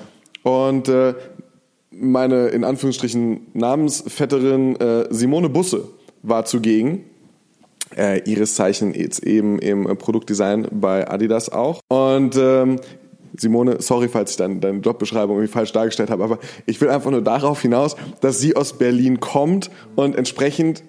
Und 0.44 0.88
äh, 0.88 1.14
meine 1.90 2.48
in 2.48 2.62
Anführungsstrichen 2.62 3.48
Namensvetterin 3.54 4.76
äh, 4.76 5.06
Simone 5.10 5.48
Busse 5.48 5.88
war 6.22 6.44
zugegen. 6.44 7.04
Äh, 7.96 8.22
ihres 8.28 8.54
Zeichen 8.54 8.94
jetzt 8.94 9.24
eben 9.24 9.58
im 9.58 9.84
Produktdesign 9.98 10.68
bei 10.70 11.08
Adidas 11.08 11.48
auch. 11.48 11.80
Und 11.88 12.36
ähm, 12.36 12.80
Simone, 13.36 13.80
sorry, 13.80 14.08
falls 14.08 14.32
ich 14.32 14.36
deine, 14.36 14.56
deine 14.56 14.78
Jobbeschreibung 14.78 15.36
irgendwie 15.36 15.52
falsch 15.52 15.72
dargestellt 15.72 16.10
habe, 16.10 16.22
aber 16.22 16.38
ich 16.66 16.80
will 16.80 16.88
einfach 16.88 17.10
nur 17.10 17.22
darauf 17.22 17.60
hinaus, 17.62 17.96
dass 18.20 18.38
sie 18.38 18.54
aus 18.54 18.78
Berlin 18.78 19.18
kommt 19.18 19.70
und 19.96 20.16
entsprechend 20.16 20.84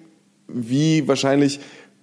wie 0.48 1.06
wahrscheinlich 1.08 1.60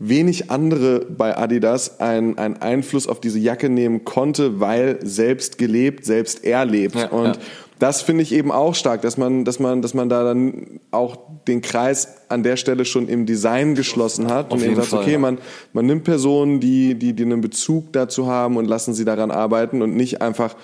wenig 0.08 0.51
andere 0.51 1.06
bei 1.06 1.38
Adidas 1.38 1.99
einen, 1.99 2.38
einen 2.38 2.58
Einfluss 2.58 3.08
auf 3.08 3.22
diese 3.22 3.39
Jacke 3.39 3.70
nehmen 3.70 4.04
konnte, 4.04 4.60
weil 4.60 4.99
selbst 5.04 5.58
gelebt, 5.58 6.06
selbst 6.06 6.43
erlebt. 6.43 6.95
Ja, 6.95 7.10
und 7.10 7.26
ja. 7.26 7.41
das 7.80 8.01
finde 8.01 8.24
ich 8.24 8.34
eben 8.34 8.51
auch 8.51 8.76
stark, 8.76 9.01
dass 9.01 9.18
man, 9.18 9.45
dass 9.45 9.60
man, 9.60 9.82
dass 9.82 9.93
man 9.93 10.10
da 10.10 10.24
dann 10.24 10.80
auch 10.91 11.18
den 11.47 11.62
Kreis 11.62 12.16
an 12.30 12.43
der 12.43 12.58
Stelle 12.58 12.86
schon 12.86 13.08
im 13.08 13.26
Design 13.26 13.76
geschlossen 13.76 14.28
hat 14.28 14.47
auf 14.47 14.54
und 14.54 14.64
eben 14.64 14.76
sagt, 14.76 14.88
Fall, 14.88 15.01
okay, 15.01 15.14
ja. 15.14 15.20
man, 15.20 15.38
man 15.72 15.86
nimmt 15.86 16.04
Personen, 16.04 16.60
die, 16.60 16.95
die, 16.95 17.14
die 17.14 17.24
einen 17.24 17.41
Bezug 17.41 17.93
dazu 17.93 18.28
haben 18.28 18.58
und 18.58 18.66
lassen 18.66 18.93
sie 18.93 19.06
daran 19.06 19.32
arbeiten 19.32 19.82
und 19.82 19.95
nicht 19.95 20.22
einfach 20.22 20.56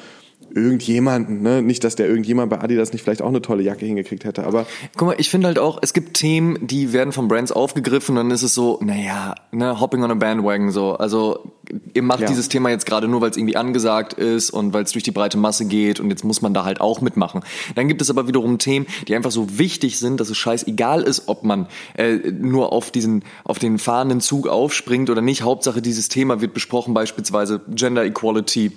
irgendjemanden, 0.56 1.42
ne? 1.42 1.62
Nicht, 1.62 1.84
dass 1.84 1.96
der 1.96 2.08
irgendjemand 2.08 2.50
bei 2.50 2.60
Adidas 2.60 2.94
nicht 2.94 3.04
vielleicht 3.04 3.22
auch 3.22 3.28
eine 3.28 3.42
tolle 3.42 3.64
Jacke 3.64 3.86
hingekriegt 3.86 4.26
hätte, 4.26 4.46
aber. 4.46 4.66
Guck 4.98 5.08
mal, 5.08 5.16
ich 5.18 5.30
finde 5.30 5.48
halt 5.48 5.60
auch, 5.60 5.80
es 5.82 5.94
gibt 5.94 6.16
Themen, 6.16 6.58
die 6.66 6.94
werden 6.94 7.12
von 7.12 7.28
Brands 7.28 7.52
aufgegriffen 7.52 8.18
und 8.18 8.26
dann 8.28 8.32
ist 8.32 8.44
es 8.44 8.54
so, 8.54 8.80
naja, 8.82 9.36
ne, 9.52 9.80
hopping 9.80 10.04
on 10.04 10.12
a 10.12 10.16
bandwagon 10.16 10.72
so. 10.72 10.94
Also, 10.94 11.54
ihr 11.94 12.04
macht 12.04 12.22
ja. 12.22 12.28
dieses 12.28 12.50
Thema 12.50 12.70
jetzt 12.70 12.86
gerade 12.86 13.08
nur, 13.08 13.22
weil 13.22 13.30
es 13.30 13.38
irgendwie 13.38 13.56
angesagt 13.56 14.14
ist 14.14 14.50
und 14.50 14.74
weil 14.74 14.84
es 14.84 14.92
durch 14.92 15.04
die 15.04 15.12
breite 15.12 15.38
Masse 15.38 15.66
geht 15.66 16.00
und 16.00 16.10
jetzt 16.10 16.24
muss 16.24 16.42
man 16.42 16.54
da 16.54 16.66
halt 16.66 16.82
auch 16.82 17.02
mitmachen. 17.02 17.42
Dann 17.76 17.88
gibt 17.88 18.02
es 18.02 18.10
aber 18.10 18.28
wiederum 18.28 18.58
Themen, 18.58 18.86
die 19.08 19.16
einfach 19.16 19.32
so 19.32 19.58
wichtig 19.58 20.00
sind, 20.00 20.20
dass 20.20 20.30
es 20.30 20.38
scheißegal 20.38 21.04
ist, 21.04 21.28
ob 21.28 21.44
man 21.44 21.68
äh, 21.98 22.16
nur 22.32 22.74
auf 22.74 22.92
diesen, 22.92 23.24
auf 23.44 23.60
den 23.60 23.78
fahrenden 23.78 24.22
Zug 24.22 24.48
aufspringt 24.48 25.10
oder 25.10 25.22
nicht. 25.22 25.44
Hauptsache 25.44 25.82
dieses 25.82 26.10
Thema 26.10 26.42
wird 26.42 26.54
besprochen, 26.54 26.94
beispielsweise 26.94 27.62
Gender 27.70 28.04
Equality 28.04 28.72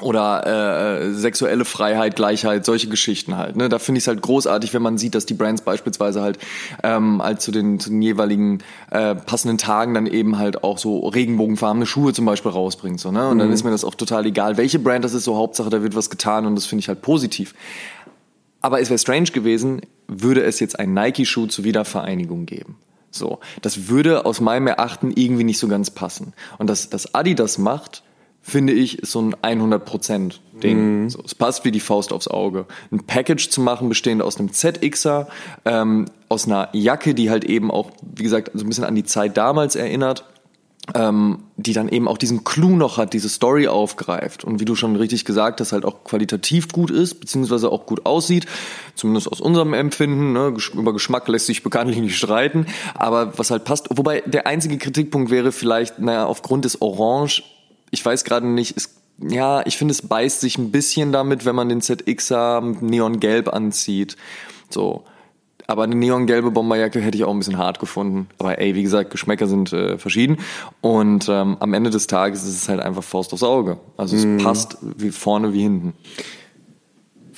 oder 0.00 1.00
äh, 1.02 1.12
sexuelle 1.12 1.64
Freiheit, 1.64 2.16
Gleichheit, 2.16 2.64
solche 2.64 2.88
Geschichten 2.88 3.36
halt. 3.36 3.56
Ne? 3.56 3.68
Da 3.68 3.78
finde 3.78 3.98
ich 3.98 4.04
es 4.04 4.08
halt 4.08 4.22
großartig, 4.22 4.72
wenn 4.74 4.82
man 4.82 4.98
sieht, 4.98 5.14
dass 5.14 5.26
die 5.26 5.34
Brands 5.34 5.62
beispielsweise 5.62 6.22
halt 6.22 6.38
ähm, 6.82 7.22
halt 7.22 7.40
zu 7.40 7.52
den, 7.52 7.80
zu 7.80 7.90
den 7.90 8.02
jeweiligen 8.02 8.58
äh, 8.90 9.14
passenden 9.14 9.58
Tagen 9.58 9.94
dann 9.94 10.06
eben 10.06 10.38
halt 10.38 10.64
auch 10.64 10.78
so 10.78 11.08
regenbogenfarbene 11.08 11.86
Schuhe 11.86 12.12
zum 12.12 12.24
Beispiel 12.24 12.50
rausbringt. 12.50 13.00
So, 13.00 13.10
ne? 13.10 13.28
Und 13.28 13.36
mhm. 13.36 13.40
dann 13.40 13.52
ist 13.52 13.64
mir 13.64 13.70
das 13.70 13.84
auch 13.84 13.94
total 13.94 14.26
egal, 14.26 14.56
welche 14.56 14.78
Brand 14.78 15.04
das 15.04 15.14
ist, 15.14 15.24
so 15.24 15.36
Hauptsache, 15.36 15.70
da 15.70 15.82
wird 15.82 15.94
was 15.96 16.10
getan 16.10 16.46
und 16.46 16.54
das 16.54 16.66
finde 16.66 16.80
ich 16.80 16.88
halt 16.88 17.02
positiv. 17.02 17.54
Aber 18.62 18.80
es 18.80 18.90
wäre 18.90 18.98
strange 18.98 19.30
gewesen, 19.30 19.82
würde 20.06 20.42
es 20.42 20.60
jetzt 20.60 20.78
einen 20.78 20.92
Nike-Schuh 20.94 21.46
zur 21.46 21.64
Wiedervereinigung 21.64 22.46
geben. 22.46 22.76
So, 23.10 23.40
das 23.62 23.88
würde 23.88 24.24
aus 24.24 24.40
meinem 24.40 24.68
Erachten 24.68 25.12
irgendwie 25.14 25.44
nicht 25.44 25.58
so 25.58 25.66
ganz 25.66 25.90
passen. 25.90 26.32
Und 26.58 26.68
dass, 26.68 26.90
dass 26.90 27.14
Adi 27.14 27.34
das 27.34 27.58
macht, 27.58 28.02
finde 28.42 28.72
ich, 28.72 28.98
ist 29.00 29.12
so 29.12 29.20
ein 29.20 29.34
100% 29.34 30.34
Ding. 30.62 31.02
Mhm. 31.02 31.10
So, 31.10 31.22
es 31.24 31.34
passt 31.34 31.64
wie 31.64 31.70
die 31.70 31.80
Faust 31.80 32.12
aufs 32.12 32.28
Auge. 32.28 32.66
Ein 32.90 33.04
Package 33.06 33.48
zu 33.50 33.60
machen, 33.60 33.88
bestehend 33.88 34.22
aus 34.22 34.38
einem 34.38 34.52
ZXer, 34.52 35.28
ähm, 35.64 36.06
aus 36.28 36.46
einer 36.46 36.68
Jacke, 36.72 37.14
die 37.14 37.30
halt 37.30 37.44
eben 37.44 37.70
auch, 37.70 37.90
wie 38.02 38.22
gesagt, 38.22 38.50
so 38.54 38.64
ein 38.64 38.68
bisschen 38.68 38.84
an 38.84 38.94
die 38.94 39.04
Zeit 39.04 39.36
damals 39.36 39.76
erinnert 39.76 40.24
ähm, 40.94 41.44
die 41.56 41.72
dann 41.72 41.88
eben 41.88 42.08
auch 42.08 42.18
diesen 42.18 42.44
Clou 42.44 42.76
noch 42.76 42.96
hat, 42.96 43.12
diese 43.12 43.28
Story 43.28 43.68
aufgreift 43.68 44.44
und 44.44 44.60
wie 44.60 44.64
du 44.64 44.74
schon 44.74 44.96
richtig 44.96 45.24
gesagt 45.24 45.60
hast, 45.60 45.72
halt 45.72 45.84
auch 45.84 46.04
qualitativ 46.04 46.68
gut 46.72 46.90
ist, 46.90 47.20
beziehungsweise 47.20 47.70
auch 47.70 47.86
gut 47.86 48.06
aussieht, 48.06 48.46
zumindest 48.94 49.30
aus 49.30 49.40
unserem 49.40 49.74
Empfinden. 49.74 50.32
Ne? 50.32 50.54
Über 50.74 50.92
Geschmack 50.92 51.28
lässt 51.28 51.46
sich 51.46 51.62
bekanntlich 51.62 51.98
nicht 52.00 52.16
streiten, 52.16 52.66
aber 52.94 53.38
was 53.38 53.50
halt 53.50 53.64
passt. 53.64 53.88
Wobei 53.90 54.22
der 54.22 54.46
einzige 54.46 54.78
Kritikpunkt 54.78 55.30
wäre 55.30 55.52
vielleicht, 55.52 55.98
naja, 55.98 56.26
aufgrund 56.26 56.64
des 56.64 56.80
Orange, 56.82 57.42
ich 57.90 58.04
weiß 58.04 58.24
gerade 58.24 58.46
nicht, 58.46 58.76
ist 58.76 59.00
ja, 59.22 59.64
ich 59.66 59.76
finde, 59.76 59.92
es 59.92 60.02
beißt 60.02 60.40
sich 60.40 60.56
ein 60.56 60.70
bisschen 60.70 61.12
damit, 61.12 61.44
wenn 61.44 61.54
man 61.54 61.68
den 61.68 61.82
ZXer 61.82 62.62
neongelb 62.80 63.52
anzieht. 63.52 64.16
So. 64.70 65.04
Aber 65.66 65.84
eine 65.84 65.94
neongelbe 65.94 66.50
Bomberjacke 66.50 67.00
hätte 67.00 67.16
ich 67.16 67.24
auch 67.24 67.30
ein 67.30 67.38
bisschen 67.38 67.58
hart 67.58 67.78
gefunden. 67.78 68.28
Aber 68.38 68.58
ey, 68.58 68.74
wie 68.74 68.82
gesagt, 68.82 69.10
Geschmäcker 69.10 69.46
sind 69.46 69.72
äh, 69.72 69.98
verschieden. 69.98 70.38
Und 70.80 71.28
ähm, 71.28 71.58
am 71.60 71.74
Ende 71.74 71.90
des 71.90 72.06
Tages 72.06 72.42
ist 72.44 72.62
es 72.62 72.68
halt 72.68 72.80
einfach 72.80 73.04
Faust 73.04 73.32
aufs 73.32 73.42
Auge. 73.42 73.78
Also 73.96 74.16
es 74.16 74.24
mm. 74.24 74.38
passt 74.38 74.78
wie 74.80 75.10
vorne 75.10 75.52
wie 75.52 75.62
hinten. 75.62 75.92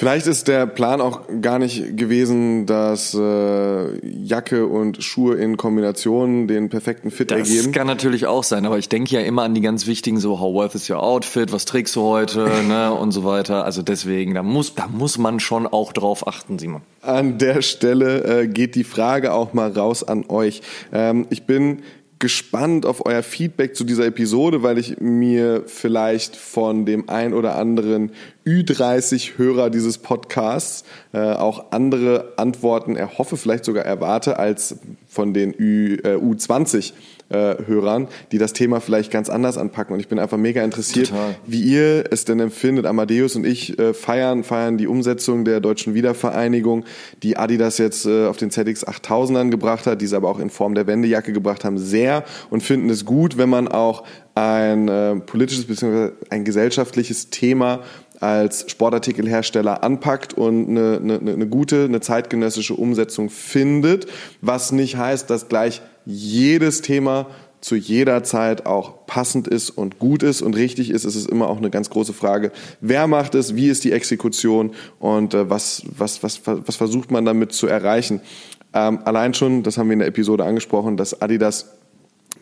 Vielleicht 0.03 0.27
ist 0.27 0.49
der 0.49 0.67
Plan 0.67 1.01
auch 1.01 1.21
gar 1.41 1.61
nicht 1.61 1.97
gewesen, 1.97 2.67
dass 2.67 3.15
äh, 3.15 4.05
Jacke 4.05 4.67
und 4.67 5.01
Schuhe 5.01 5.37
in 5.37 5.57
Kombination 5.57 6.49
den 6.49 6.71
perfekten 6.71 7.13
Fit 7.13 7.31
das 7.31 7.39
ergeben. 7.39 7.67
Das 7.67 7.73
kann 7.73 7.87
natürlich 7.87 8.27
auch 8.27 8.43
sein, 8.43 8.67
aber 8.67 8.79
ich 8.79 8.89
denke 8.89 9.15
ja 9.15 9.21
immer 9.21 9.45
an 9.45 9.55
die 9.55 9.61
ganz 9.61 9.87
wichtigen 9.87 10.19
so 10.19 10.41
How 10.41 10.55
worth 10.55 10.75
is 10.75 10.91
your 10.91 11.01
outfit, 11.01 11.53
was 11.53 11.67
trägst 11.67 11.95
du 11.95 12.01
heute, 12.03 12.51
ne 12.67 12.93
und 12.93 13.13
so 13.13 13.23
weiter. 13.23 13.65
Also 13.65 13.83
deswegen, 13.83 14.35
da 14.35 14.43
muss 14.43 14.75
da 14.75 14.89
muss 14.89 15.19
man 15.19 15.39
schon 15.39 15.69
auch 15.69 15.93
drauf 15.93 16.27
achten, 16.27 16.59
Simon. 16.59 16.83
An 17.03 17.39
der 17.39 17.63
Stelle 17.63 18.25
äh, 18.25 18.49
geht 18.49 18.75
die 18.75 18.83
Frage 18.83 19.33
auch 19.33 19.53
mal 19.53 19.71
raus 19.71 20.03
an 20.03 20.25
euch. 20.29 20.63
Ähm, 20.93 21.29
ich 21.31 21.45
bin 21.45 21.85
gespannt 22.23 22.87
auf 22.87 23.05
euer 23.05 23.25
Feedback 23.25 23.75
zu 23.75 23.83
dieser 23.83 24.07
Episode, 24.07 24.63
weil 24.63 24.79
ich 24.79 25.01
mir 25.01 25.65
vielleicht 25.67 26.37
von 26.37 26.87
dem 26.87 27.09
ein 27.09 27.35
oder 27.35 27.57
anderen 27.57 28.13
Ü30-Hörer 28.47 29.71
dieses 29.71 29.99
Podcasts 29.99 30.85
äh, 31.13 31.19
auch 31.19 31.73
andere 31.73 32.35
Antworten 32.37 32.95
erhoffe, 32.95 33.37
vielleicht 33.37 33.65
sogar 33.65 33.85
erwarte, 33.85 34.39
als 34.39 34.77
von 35.09 35.35
den 35.35 35.53
Ü, 35.53 35.97
äh, 36.05 36.15
U20 36.15 36.93
äh, 37.33 37.57
Hörern, 37.67 38.09
die 38.31 38.39
das 38.39 38.53
Thema 38.53 38.81
vielleicht 38.81 39.11
ganz 39.11 39.29
anders 39.29 39.59
anpacken. 39.59 39.95
Und 39.95 40.01
ich 40.01 40.09
bin 40.09 40.19
einfach 40.19 40.39
mega 40.39 40.63
interessiert, 40.63 41.09
Total. 41.09 41.35
wie 41.47 41.63
ihr 41.63 42.05
es 42.11 42.25
denn 42.25 42.41
empfindet. 42.41 42.87
Amadeus 42.87 43.37
und 43.37 43.47
ich 43.47 43.79
äh, 43.79 43.95
feiern, 43.95 44.45
feiern 44.45 44.79
die 44.79 44.87
Umsetzung 44.87 45.45
der 45.45 45.61
deutschen 45.61 45.95
Wiedervereinigung, 45.95 46.85
die 47.23 47.37
Adidas 47.37 47.79
jetzt 47.79 48.07
äh, 48.07 48.27
auf 48.27 48.37
den 48.37 48.51
ZX 48.51 48.87
8000ern 48.87 49.51
gebracht 49.51 49.87
hat, 49.87 50.01
diese 50.01 50.17
aber 50.17 50.29
auch 50.29 50.39
in 50.39 50.51
Form 50.51 50.75
der 50.75 50.87
Wendejacke 50.87 51.33
gebracht 51.33 51.65
haben, 51.65 51.79
sehr 51.79 52.25
und 52.51 52.63
finden 52.63 52.91
es 52.91 53.05
gut, 53.05 53.39
wenn 53.39 53.49
man 53.49 53.69
auch 53.69 54.05
ein 54.35 54.89
äh, 54.89 55.17
politisches 55.17 55.67
bzw. 55.67 56.13
ein 56.31 56.45
gesellschaftliches 56.45 57.31
Thema 57.31 57.81
als 58.23 58.71
Sportartikelhersteller 58.71 59.83
anpackt 59.83 60.35
und 60.35 60.69
eine, 60.69 61.01
eine, 61.03 61.33
eine 61.33 61.47
gute, 61.47 61.85
eine 61.85 62.01
zeitgenössische 62.01 62.75
Umsetzung 62.75 63.31
findet, 63.31 64.07
was 64.41 64.73
nicht 64.73 64.97
heißt, 64.97 65.29
dass 65.29 65.49
gleich 65.49 65.83
jedes 66.05 66.83
Thema 66.83 67.27
zu 67.61 67.77
jeder 67.77 68.25
Zeit 68.25 68.67
auch 68.67 69.07
passend 69.07 69.47
ist 69.49 69.71
und 69.71 69.99
gut 69.99 70.23
ist 70.23 70.43
und 70.43 70.57
richtig 70.57 70.91
ist. 70.91 71.05
Es 71.05 71.15
ist 71.15 71.29
immer 71.29 71.49
auch 71.49 71.59
eine 71.59 71.71
ganz 71.71 71.91
große 71.91 72.13
Frage, 72.13 72.51
wer 72.81 73.07
macht 73.07 73.35
es, 73.35 73.55
wie 73.55 73.69
ist 73.69 73.85
die 73.85 73.93
Exekution 73.93 74.73
und 74.99 75.35
äh, 75.35 75.49
was, 75.49 75.83
was, 75.97 76.23
was, 76.23 76.41
was 76.45 76.77
versucht 76.77 77.11
man 77.11 77.25
damit 77.25 77.53
zu 77.53 77.67
erreichen. 77.67 78.21
Ähm, 78.75 79.01
allein 79.05 79.35
schon, 79.35 79.63
das 79.63 79.79
haben 79.79 79.89
wir 79.89 79.95
in 79.95 80.01
der 80.01 80.09
Episode 80.09 80.45
angesprochen, 80.45 80.97
dass 80.97 81.23
Adidas 81.23 81.67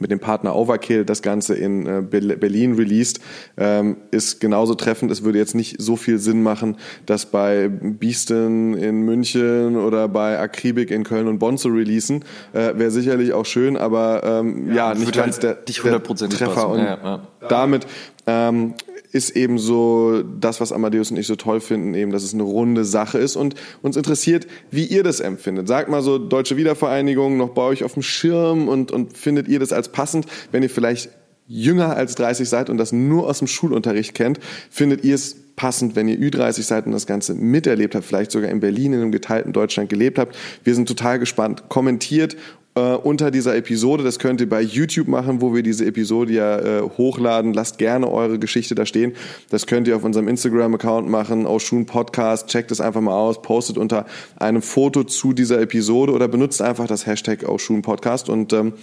mit 0.01 0.11
dem 0.11 0.19
Partner 0.19 0.57
Overkill 0.57 1.05
das 1.05 1.23
Ganze 1.23 1.55
in 1.55 1.87
äh, 1.87 2.03
Berlin 2.03 2.75
released, 2.75 3.21
ähm, 3.57 3.99
ist 4.11 4.41
genauso 4.41 4.75
treffend. 4.75 5.13
Es 5.13 5.23
würde 5.23 5.39
jetzt 5.39 5.55
nicht 5.55 5.81
so 5.81 5.97
viel 5.97 6.19
Sinn 6.19 6.43
machen, 6.43 6.77
das 7.07 7.27
bei 7.27 7.69
Beaston 7.69 8.75
in 8.75 9.03
München 9.03 9.77
oder 9.77 10.09
bei 10.09 10.39
Akribik 10.39 10.91
in 10.91 11.05
Köln 11.05 11.29
und 11.29 11.39
Bonn 11.39 11.59
zu 11.59 11.69
releasen. 11.69 12.25
Äh, 12.53 12.73
Wäre 12.77 12.91
sicherlich 12.91 13.33
auch 13.33 13.47
schön, 13.47 13.77
aber 13.77 14.23
ähm, 14.25 14.69
ja, 14.69 14.93
ja 14.93 14.99
nicht 14.99 15.13
ganz 15.13 15.43
halt 15.43 15.43
der, 15.43 15.55
der 15.55 16.31
Treffer. 16.31 16.55
Passen. 16.55 16.71
Und 16.71 16.79
ja, 16.79 16.99
ja. 17.03 17.49
damit 17.49 17.87
ähm, 18.27 18.75
ist 19.13 19.31
eben 19.31 19.59
so 19.59 20.23
das, 20.23 20.61
was 20.61 20.73
Amadeus 20.73 21.11
und 21.11 21.17
ich 21.17 21.27
so 21.27 21.37
toll 21.37 21.61
finden, 21.61 21.95
eben, 21.95 22.13
dass 22.13 22.23
es 22.23 22.35
eine 22.35 22.43
runde 22.43 22.85
Sache 22.85 23.19
ist 23.19 23.37
und 23.37 23.55
uns 23.83 23.97
interessiert, 23.97 24.47
wie 24.71 24.85
ihr 24.85 25.03
das 25.03 25.21
empfindet. 25.21 25.69
Sagt 25.69 25.89
mal 25.89 26.03
so, 26.03 26.19
Deutsche 26.19 26.57
Wiedervereinigung 26.57 27.37
noch 27.37 27.51
bei 27.51 27.63
euch 27.63 27.85
auf 27.85 27.95
dem 27.95 28.03
Schirm 28.03 28.69
und, 28.69 28.93
und 28.93 29.17
findet 29.17 29.49
ihr 29.49 29.59
das 29.59 29.73
als 29.73 29.91
passend, 29.91 30.27
wenn 30.53 30.63
ihr 30.63 30.71
vielleicht 30.71 31.11
jünger 31.51 31.97
als 31.97 32.15
30 32.15 32.49
seid 32.49 32.71
und 32.71 32.79
das 32.79 32.93
nur 32.93 33.29
aus 33.29 33.39
dem 33.39 33.49
Schulunterricht 33.49 34.15
kennt, 34.15 34.39
findet 34.71 35.03
ihr 35.03 35.17
es 35.17 35.37
passend, 35.57 35.97
wenn 35.97 36.09
ihr 36.09 36.17
Ü30 36.17 36.63
seid 36.63 36.87
und 36.87 36.93
das 36.93 37.07
Ganze 37.07 37.35
miterlebt 37.35 37.95
habt, 37.95 38.05
vielleicht 38.05 38.31
sogar 38.31 38.49
in 38.51 38.61
Berlin 38.61 38.93
in 38.93 39.01
einem 39.01 39.13
geteilten 39.13 39.53
Deutschland 39.53 39.91
gelebt 39.91 40.19
habt. 40.19 40.37
Wir 40.65 40.75
sind 40.75 40.87
total 40.87 41.19
gespannt. 41.19 41.65
Kommentiert 41.69 42.37
äh, 42.77 42.81
unter 42.81 43.33
dieser 43.33 43.57
Episode. 43.57 44.05
Das 44.05 44.21
könnt 44.21 44.41
ihr 44.41 44.49
bei 44.49 44.63
YouTube 44.63 45.09
machen, 45.09 45.41
wo 45.41 45.53
wir 45.53 45.65
diese 45.65 45.85
Episode 45.87 46.33
ja 46.33 46.59
äh, 46.59 46.83
hochladen. 46.83 47.53
Lasst 47.53 47.79
gerne 47.79 48.09
eure 48.11 48.39
Geschichte 48.39 48.77
da 48.77 48.87
stehen. 48.87 49.15
Das 49.51 49.67
könnt 49.67 49.89
ihr 49.89 49.97
auf 49.97 50.05
unserem 50.05 50.29
Instagram-Account 50.29 51.11
machen, 51.11 51.47
Oshun 51.47 51.85
Podcast. 51.85 52.47
Checkt 52.47 52.71
es 52.71 52.81
einfach 52.81 53.01
mal 53.01 53.15
aus, 53.15 53.43
postet 53.43 53.77
unter 53.77 54.07
einem 54.37 54.63
Foto 54.63 55.03
zu 55.03 55.33
dieser 55.33 55.61
Episode 55.61 56.13
oder 56.13 56.29
benutzt 56.29 56.63
einfach 56.63 56.87
das 56.87 57.07
Hashtag 57.07 57.47
Oshun 57.47 57.83
Podcast 57.83 58.29
und 58.29 58.53
ähm, 58.53 58.75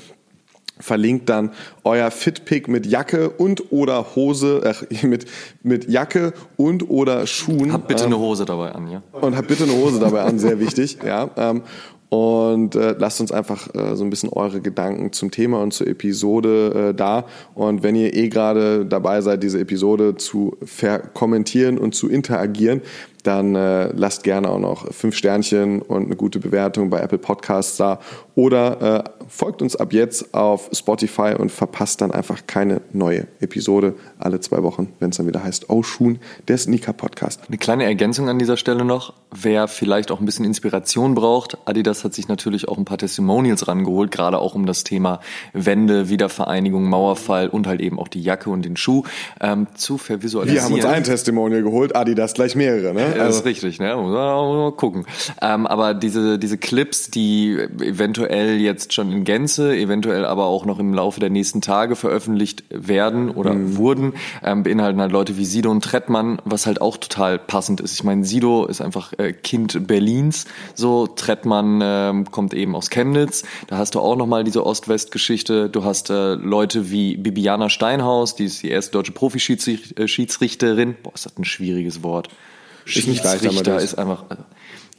verlinkt 0.79 1.29
dann 1.29 1.51
euer 1.83 2.11
Fitpick 2.11 2.67
mit 2.67 2.85
Jacke 2.85 3.29
und 3.29 3.71
oder 3.71 4.15
Hose, 4.15 4.75
äh, 4.91 5.05
mit, 5.07 5.25
mit 5.63 5.89
Jacke 5.89 6.33
und 6.55 6.89
oder 6.89 7.27
Schuhen. 7.27 7.73
Habt 7.73 7.87
bitte 7.87 8.03
ähm, 8.03 8.13
eine 8.13 8.19
Hose 8.19 8.45
dabei 8.45 8.71
an, 8.71 8.89
ja. 8.89 9.03
Und 9.11 9.35
habt 9.35 9.47
bitte 9.47 9.63
eine 9.63 9.73
Hose 9.73 9.99
dabei 9.99 10.21
an, 10.21 10.39
sehr 10.39 10.59
wichtig, 10.59 10.99
ja. 11.05 11.29
Ähm, 11.35 11.63
und 12.09 12.75
äh, 12.75 12.95
lasst 12.97 13.19
uns 13.19 13.33
einfach 13.33 13.67
äh, 13.75 13.95
so 13.95 14.05
ein 14.05 14.09
bisschen 14.09 14.29
eure 14.29 14.61
Gedanken 14.61 15.11
zum 15.11 15.29
Thema 15.29 15.61
und 15.61 15.73
zur 15.73 15.87
Episode 15.87 16.91
äh, 16.91 16.93
da. 16.93 17.25
Und 17.53 17.83
wenn 17.83 17.95
ihr 17.95 18.15
eh 18.15 18.29
gerade 18.29 18.85
dabei 18.85 19.19
seid, 19.19 19.43
diese 19.43 19.59
Episode 19.59 20.15
zu 20.15 20.55
verkommentieren 20.63 21.77
und 21.77 21.95
zu 21.95 22.07
interagieren, 22.07 22.81
dann 23.27 23.55
äh, 23.55 23.87
lasst 23.93 24.23
gerne 24.23 24.49
auch 24.49 24.59
noch 24.59 24.91
fünf 24.93 25.15
Sternchen 25.15 25.81
und 25.81 26.05
eine 26.05 26.15
gute 26.15 26.39
Bewertung 26.39 26.89
bei 26.89 27.01
Apple 27.01 27.17
Podcasts 27.17 27.75
da 27.75 27.99
oder 28.35 29.05
äh, 29.05 29.09
folgt 29.27 29.61
uns 29.61 29.75
ab 29.75 29.91
jetzt 29.91 30.33
auf 30.33 30.69
Spotify 30.71 31.33
und 31.37 31.51
verpasst 31.51 32.01
dann 32.01 32.11
einfach 32.11 32.47
keine 32.47 32.81
neue 32.93 33.27
Episode 33.41 33.95
alle 34.19 34.39
zwei 34.39 34.63
Wochen, 34.63 34.93
wenn 34.99 35.09
es 35.09 35.17
dann 35.17 35.27
wieder 35.27 35.43
heißt 35.43 35.69
Oh 35.69 35.83
Schuhen, 35.83 36.19
der 36.47 36.57
Sneaker 36.57 36.93
Podcast. 36.93 37.41
Eine 37.47 37.57
kleine 37.57 37.83
Ergänzung 37.83 38.29
an 38.29 38.39
dieser 38.39 38.55
Stelle 38.55 38.85
noch, 38.85 39.13
wer 39.31 39.67
vielleicht 39.67 40.11
auch 40.11 40.19
ein 40.19 40.25
bisschen 40.25 40.45
Inspiration 40.45 41.13
braucht, 41.13 41.57
Adidas 41.65 42.03
hat 42.03 42.13
sich 42.13 42.27
natürlich 42.27 42.67
auch 42.69 42.77
ein 42.77 42.85
paar 42.85 42.97
Testimonials 42.97 43.67
rangeholt, 43.67 44.11
gerade 44.11 44.39
auch 44.39 44.55
um 44.55 44.65
das 44.65 44.83
Thema 44.83 45.19
Wende, 45.51 46.07
Wiedervereinigung, 46.07 46.85
Mauerfall 46.85 47.49
und 47.49 47.67
halt 47.67 47.81
eben 47.81 47.99
auch 47.99 48.07
die 48.07 48.21
Jacke 48.21 48.49
und 48.49 48.63
den 48.63 48.77
Schuh 48.77 49.03
ähm, 49.41 49.67
zu 49.75 49.97
vervisualisieren. 49.97 50.69
Wir 50.69 50.75
haben 50.75 50.85
uns 50.85 50.85
ein 50.85 51.03
Testimonial 51.03 51.63
geholt, 51.63 51.95
Adidas 51.95 52.33
gleich 52.33 52.55
mehrere, 52.55 52.93
ne? 52.93 53.16
Also, 53.19 53.29
das 53.29 53.37
ist 53.37 53.45
richtig, 53.45 53.79
ne? 53.79 53.95
Muss 53.95 54.11
mal 54.11 54.71
gucken. 54.71 55.05
Ähm, 55.41 55.67
aber 55.67 55.93
diese, 55.93 56.39
diese 56.39 56.57
Clips, 56.57 57.11
die 57.11 57.57
eventuell 57.81 58.59
jetzt 58.59 58.93
schon 58.93 59.11
in 59.11 59.23
Gänze, 59.23 59.75
eventuell 59.75 60.25
aber 60.25 60.45
auch 60.45 60.65
noch 60.65 60.79
im 60.79 60.93
Laufe 60.93 61.19
der 61.19 61.29
nächsten 61.29 61.61
Tage 61.61 61.95
veröffentlicht 61.95 62.63
werden 62.69 63.29
oder 63.29 63.53
mhm. 63.53 63.77
wurden, 63.77 64.13
ähm, 64.43 64.63
beinhalten 64.63 65.01
halt 65.01 65.11
Leute 65.11 65.37
wie 65.37 65.45
Sido 65.45 65.71
und 65.71 65.83
Trettmann, 65.83 66.41
was 66.45 66.65
halt 66.65 66.81
auch 66.81 66.97
total 66.97 67.39
passend 67.39 67.81
ist. 67.81 67.93
Ich 67.93 68.03
meine, 68.03 68.25
Sido 68.25 68.65
ist 68.65 68.81
einfach 68.81 69.13
äh, 69.17 69.33
Kind 69.33 69.87
Berlins, 69.87 70.45
so 70.75 71.07
Trettmann 71.07 71.79
ähm, 71.83 72.31
kommt 72.31 72.53
eben 72.53 72.75
aus 72.75 72.89
Chemnitz. 72.89 73.43
Da 73.67 73.77
hast 73.77 73.95
du 73.95 73.99
auch 73.99 74.15
nochmal 74.15 74.43
diese 74.43 74.65
Ost-West-Geschichte. 74.65 75.69
Du 75.69 75.83
hast 75.83 76.09
äh, 76.09 76.33
Leute 76.35 76.91
wie 76.91 77.17
Bibiana 77.17 77.69
Steinhaus, 77.69 78.35
die 78.35 78.45
ist 78.45 78.63
die 78.63 78.69
erste 78.69 78.91
deutsche 78.91 79.11
Profischiedsrichterin. 79.11 80.95
Boah, 81.03 81.13
ist 81.13 81.25
das 81.25 81.37
ein 81.37 81.45
schwieriges 81.45 82.03
Wort. 82.03 82.29
Schiedsrichter 82.87 83.79
ist 83.79 83.95
einfach 83.97 84.23
äh, 84.29 84.35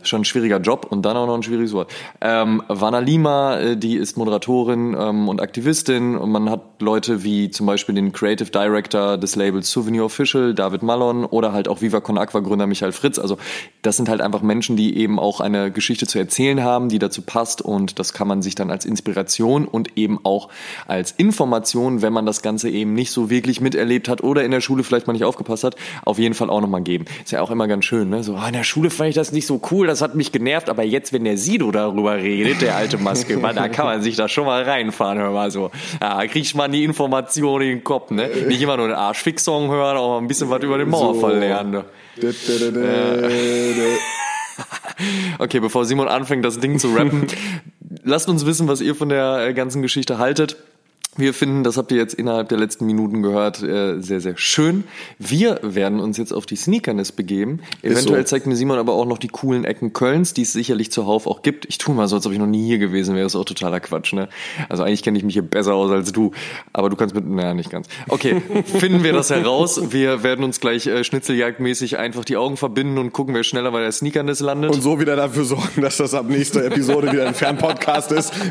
schon 0.02 0.22
ein 0.22 0.24
schwieriger 0.24 0.58
Job 0.58 0.86
und 0.88 1.02
dann 1.02 1.16
auch 1.16 1.26
noch 1.26 1.34
ein 1.34 1.42
schwieriges 1.42 1.72
Wort. 1.72 1.92
Ähm, 2.20 2.62
Vana 2.68 3.00
Lima, 3.00 3.58
äh, 3.58 3.76
die 3.76 3.96
ist 3.96 4.16
Moderatorin 4.16 4.96
ähm, 4.98 5.28
und 5.28 5.40
Aktivistin 5.40 6.16
und 6.16 6.30
man 6.30 6.50
hat 6.50 6.80
Leute 6.80 7.24
wie 7.24 7.50
zum 7.50 7.66
Beispiel 7.66 7.94
den 7.94 8.12
Creative 8.12 8.50
Director 8.50 9.18
des 9.18 9.34
Labels 9.36 9.70
Souvenir 9.70 10.04
Official, 10.04 10.54
David 10.54 10.82
Mallon 10.82 11.24
oder 11.24 11.52
halt 11.52 11.68
auch 11.68 11.80
Viva 11.80 12.00
Con 12.00 12.18
Aqua 12.18 12.40
Gründer 12.40 12.66
Michael 12.66 12.92
Fritz. 12.92 13.18
Also 13.18 13.38
das 13.82 13.96
sind 13.96 14.08
halt 14.08 14.20
einfach 14.20 14.42
Menschen, 14.42 14.76
die 14.76 14.96
eben 14.96 15.18
auch 15.18 15.40
eine 15.40 15.70
Geschichte 15.72 16.06
zu 16.06 16.18
erzählen 16.18 16.62
haben, 16.62 16.88
die 16.88 16.98
dazu 16.98 17.22
passt 17.22 17.60
und 17.60 17.98
das 17.98 18.12
kann 18.12 18.28
man 18.28 18.42
sich 18.42 18.54
dann 18.54 18.70
als 18.70 18.84
Inspiration 18.84 19.66
und 19.66 19.96
eben 19.96 20.20
auch 20.24 20.48
als 20.86 21.12
Information, 21.12 22.02
wenn 22.02 22.12
man 22.12 22.26
das 22.26 22.42
Ganze 22.42 22.70
eben 22.70 22.92
nicht 22.92 23.10
so 23.10 23.30
wirklich 23.30 23.60
miterlebt 23.60 24.08
hat 24.08 24.22
oder 24.22 24.44
in 24.44 24.50
der 24.52 24.60
Schule 24.60 24.84
vielleicht 24.84 25.06
mal 25.06 25.12
nicht 25.12 25.24
aufgepasst 25.24 25.64
hat, 25.64 25.76
auf 26.04 26.18
jeden 26.18 26.34
Fall 26.34 26.50
auch 26.50 26.60
nochmal 26.60 26.82
geben. 26.82 27.06
Ist 27.24 27.32
ja 27.32 27.42
auch 27.42 27.50
immer 27.50 27.66
ganz 27.66 27.84
schön, 27.84 28.10
ne? 28.10 28.22
So, 28.22 28.36
ah, 28.36 28.46
in 28.46 28.52
der 28.52 28.64
Schule 28.64 28.90
fand 28.90 29.10
ich 29.10 29.14
das 29.14 29.32
nicht 29.32 29.46
so 29.46 29.60
cool, 29.70 29.87
das 29.88 30.00
hat 30.02 30.14
mich 30.14 30.30
genervt, 30.30 30.68
aber 30.68 30.84
jetzt, 30.84 31.12
wenn 31.12 31.24
der 31.24 31.36
Sido 31.36 31.70
darüber 31.72 32.16
redet, 32.16 32.60
der 32.60 32.76
alte 32.76 32.98
Maske, 32.98 33.36
man, 33.40 33.56
da 33.56 33.68
kann 33.68 33.86
man 33.86 34.00
sich 34.02 34.14
da 34.16 34.28
schon 34.28 34.46
mal 34.46 34.62
reinfahren, 34.62 35.18
hör 35.18 35.30
mal 35.32 35.50
so. 35.50 35.70
Ja, 36.00 36.24
kriegt 36.26 36.54
man 36.54 36.70
die 36.70 36.84
Informationen 36.84 37.62
in 37.64 37.68
den 37.78 37.84
Kopf, 37.84 38.10
ne? 38.10 38.28
Nicht 38.46 38.62
immer 38.62 38.76
nur 38.76 38.88
den 38.88 38.96
Arschfix-Song 38.96 39.70
hören, 39.70 39.96
auch 39.96 40.08
mal 40.10 40.18
ein 40.18 40.28
bisschen 40.28 40.48
was 40.50 40.62
über 40.62 40.78
den 40.78 40.88
Mauerfall 40.88 41.34
So. 41.34 41.38
lernen. 41.40 41.70
Ne? 41.72 41.84
Da. 42.20 42.28
Okay, 45.38 45.60
bevor 45.60 45.84
Simon 45.84 46.08
anfängt, 46.08 46.44
das 46.44 46.58
Ding 46.58 46.78
zu 46.80 46.92
rappen, 46.92 47.28
lasst 48.02 48.28
uns 48.28 48.44
wissen, 48.46 48.66
was 48.66 48.80
ihr 48.80 48.94
von 48.96 49.08
der 49.08 49.46
äh, 49.46 49.54
ganzen 49.54 49.82
Geschichte 49.82 50.18
haltet. 50.18 50.56
Wir 51.18 51.34
finden, 51.34 51.64
das 51.64 51.76
habt 51.76 51.90
ihr 51.90 51.98
jetzt 51.98 52.14
innerhalb 52.14 52.48
der 52.48 52.58
letzten 52.58 52.86
Minuten 52.86 53.22
gehört, 53.22 53.60
äh, 53.60 54.00
sehr, 54.00 54.20
sehr 54.20 54.36
schön. 54.36 54.84
Wir 55.18 55.58
werden 55.62 55.98
uns 55.98 56.16
jetzt 56.16 56.32
auf 56.32 56.46
die 56.46 56.54
Sneakerness 56.54 57.10
begeben. 57.10 57.58
Eventuell 57.82 58.20
so. 58.22 58.28
zeigt 58.28 58.46
mir 58.46 58.54
Simon 58.54 58.78
aber 58.78 58.92
auch 58.92 59.04
noch 59.04 59.18
die 59.18 59.26
coolen 59.26 59.64
Ecken 59.64 59.92
Kölns, 59.92 60.32
die 60.32 60.42
es 60.42 60.52
sicherlich 60.52 60.92
zuhauf 60.92 61.26
auch 61.26 61.42
gibt. 61.42 61.66
Ich 61.68 61.78
tue 61.78 61.92
mal 61.92 62.06
so, 62.06 62.14
als 62.14 62.26
ob 62.26 62.32
ich 62.32 62.38
noch 62.38 62.46
nie 62.46 62.64
hier 62.64 62.78
gewesen 62.78 63.16
wäre. 63.16 63.24
Das 63.24 63.34
ist 63.34 63.40
auch 63.40 63.44
totaler 63.44 63.80
Quatsch, 63.80 64.12
ne? 64.12 64.28
Also 64.68 64.84
eigentlich 64.84 65.02
kenne 65.02 65.18
ich 65.18 65.24
mich 65.24 65.34
hier 65.34 65.42
besser 65.42 65.74
aus 65.74 65.90
als 65.90 66.12
du. 66.12 66.30
Aber 66.72 66.88
du 66.88 66.94
kannst 66.94 67.16
mit, 67.16 67.28
naja, 67.28 67.52
nicht 67.52 67.70
ganz. 67.70 67.88
Okay, 68.08 68.40
finden 68.64 69.02
wir 69.02 69.12
das 69.12 69.30
heraus. 69.30 69.90
Wir 69.90 70.22
werden 70.22 70.44
uns 70.44 70.60
gleich 70.60 70.86
äh, 70.86 71.02
schnitzeljagdmäßig 71.02 71.98
einfach 71.98 72.24
die 72.24 72.36
Augen 72.36 72.56
verbinden 72.56 72.96
und 72.96 73.12
gucken, 73.12 73.34
wer 73.34 73.42
schneller 73.42 73.72
bei 73.72 73.80
der 73.80 73.90
Sneakerness 73.90 74.38
landet. 74.38 74.70
Und 74.70 74.82
so 74.82 75.00
wieder 75.00 75.16
dafür 75.16 75.44
sorgen, 75.44 75.82
dass 75.82 75.96
das 75.96 76.14
ab 76.14 76.26
nächster 76.28 76.64
Episode 76.64 77.10
wieder 77.10 77.26
ein 77.26 77.34
Fernpodcast 77.34 78.12
ist. 78.12 78.32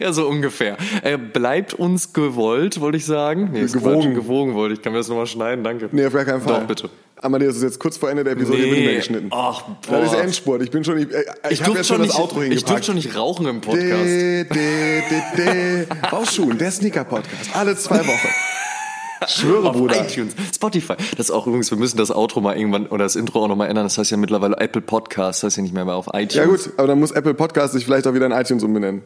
Ja, 0.00 0.12
so 0.12 0.26
ungefähr. 0.26 0.76
Äh, 1.02 1.18
bleibt 1.18 1.74
uns 1.74 1.91
gewollt, 2.12 2.80
wollte 2.80 2.96
ich 2.98 3.04
sagen. 3.06 3.50
Nee, 3.52 3.66
Gewogen. 3.66 4.14
Gewogen 4.14 4.54
wollte 4.54 4.74
ich. 4.74 4.82
Kann 4.82 4.92
mir 4.92 4.98
das 4.98 5.08
nochmal 5.08 5.26
schneiden? 5.26 5.62
Danke. 5.64 5.88
Nee, 5.92 6.06
auf 6.06 6.12
gar 6.12 6.24
keinen 6.24 6.40
Fall. 6.42 6.60
Doch, 6.60 6.66
bitte. 6.66 6.90
Amadeus 7.20 7.56
ist 7.56 7.62
jetzt 7.62 7.78
kurz 7.78 7.96
vor 7.96 8.10
Ende 8.10 8.24
der 8.24 8.32
Episode, 8.32 8.58
Nee. 8.58 8.70
nicht 8.70 8.84
mehr 8.84 8.94
geschnitten. 8.96 9.28
Ach, 9.30 9.62
das 9.88 10.06
ist 10.06 10.12
boah. 10.12 10.20
Endspurt. 10.22 10.62
Ich 10.62 10.70
bin 10.72 10.82
schon, 10.82 10.98
ich, 10.98 11.12
äh, 11.12 11.22
ich, 11.50 11.60
Ich 11.60 11.62
habe 11.64 11.76
jetzt 11.76 11.86
schon, 11.86 12.00
nicht, 12.00 12.12
das 12.12 12.18
Outro 12.18 12.38
ich 12.42 12.48
hingepackt. 12.48 12.70
durfte 12.70 12.86
schon 12.86 12.94
nicht 12.96 13.16
rauchen 13.16 13.46
im 13.46 13.60
Podcast. 13.60 14.04
De, 14.04 14.44
de, 14.44 15.02
de, 15.36 15.36
de. 15.36 15.86
Bauschuhen, 16.10 16.58
der 16.58 16.70
Sneaker-Podcast. 16.72 17.50
Alle 17.54 17.76
zwei 17.76 18.00
Wochen. 18.00 18.28
Schwöre, 19.28 19.70
Auf 19.70 19.76
Bruder. 19.76 20.04
iTunes, 20.04 20.34
Spotify. 20.52 20.94
Das 21.16 21.26
ist 21.26 21.30
auch 21.30 21.46
übrigens, 21.46 21.70
wir 21.70 21.78
müssen 21.78 21.96
das 21.96 22.10
Outro 22.10 22.40
mal 22.40 22.56
irgendwann 22.56 22.88
oder 22.88 23.04
das 23.04 23.14
Intro 23.14 23.44
auch 23.44 23.48
nochmal 23.48 23.68
ändern. 23.68 23.84
Das 23.84 23.96
heißt 23.96 24.10
ja 24.10 24.16
mittlerweile 24.16 24.56
Apple 24.56 24.82
Podcast, 24.82 25.44
das 25.44 25.48
heißt 25.50 25.56
ja 25.58 25.62
nicht 25.62 25.74
mehr 25.74 25.84
mehr 25.84 25.94
auf 25.94 26.08
iTunes. 26.08 26.34
Ja 26.34 26.44
gut, 26.46 26.70
aber 26.76 26.88
dann 26.88 26.98
muss 26.98 27.12
Apple 27.12 27.34
Podcast 27.34 27.72
sich 27.74 27.84
vielleicht 27.84 28.08
auch 28.08 28.14
wieder 28.14 28.26
in 28.26 28.32
iTunes 28.32 28.64
umbenennen. 28.64 29.02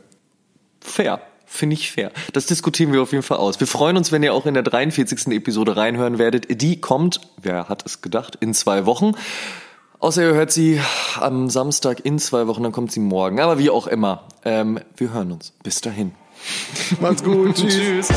Fair. 0.80 1.20
Finde 1.46 1.74
ich 1.74 1.92
fair. 1.92 2.10
Das 2.32 2.46
diskutieren 2.46 2.92
wir 2.92 3.00
auf 3.00 3.12
jeden 3.12 3.22
Fall 3.22 3.38
aus. 3.38 3.60
Wir 3.60 3.68
freuen 3.68 3.96
uns, 3.96 4.10
wenn 4.10 4.22
ihr 4.22 4.34
auch 4.34 4.46
in 4.46 4.54
der 4.54 4.64
43. 4.64 5.28
Episode 5.28 5.76
reinhören 5.76 6.18
werdet. 6.18 6.60
Die 6.60 6.80
kommt, 6.80 7.20
wer 7.40 7.68
hat 7.68 7.86
es 7.86 8.02
gedacht, 8.02 8.36
in 8.40 8.52
zwei 8.52 8.84
Wochen. 8.84 9.12
Außer 10.00 10.22
ihr 10.22 10.34
hört 10.34 10.50
sie 10.52 10.80
am 11.18 11.48
Samstag 11.48 12.04
in 12.04 12.18
zwei 12.18 12.46
Wochen, 12.48 12.64
dann 12.64 12.72
kommt 12.72 12.92
sie 12.92 13.00
morgen. 13.00 13.40
Aber 13.40 13.58
wie 13.58 13.70
auch 13.70 13.86
immer, 13.86 14.24
ähm, 14.44 14.80
wir 14.96 15.12
hören 15.12 15.32
uns. 15.32 15.52
Bis 15.62 15.80
dahin. 15.80 16.12
Macht's 17.00 17.22
gut, 17.22 17.54
tschüss. 17.56 18.08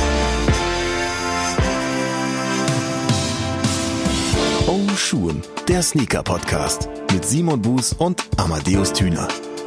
Oh 4.67 4.95
Schuhen, 4.95 5.41
der 5.67 5.81
Sneaker-Podcast 5.81 6.89
mit 7.13 7.25
Simon 7.25 7.61
Buß 7.61 7.93
und 7.93 8.23
Amadeus 8.37 8.91
Thüner. 8.91 9.27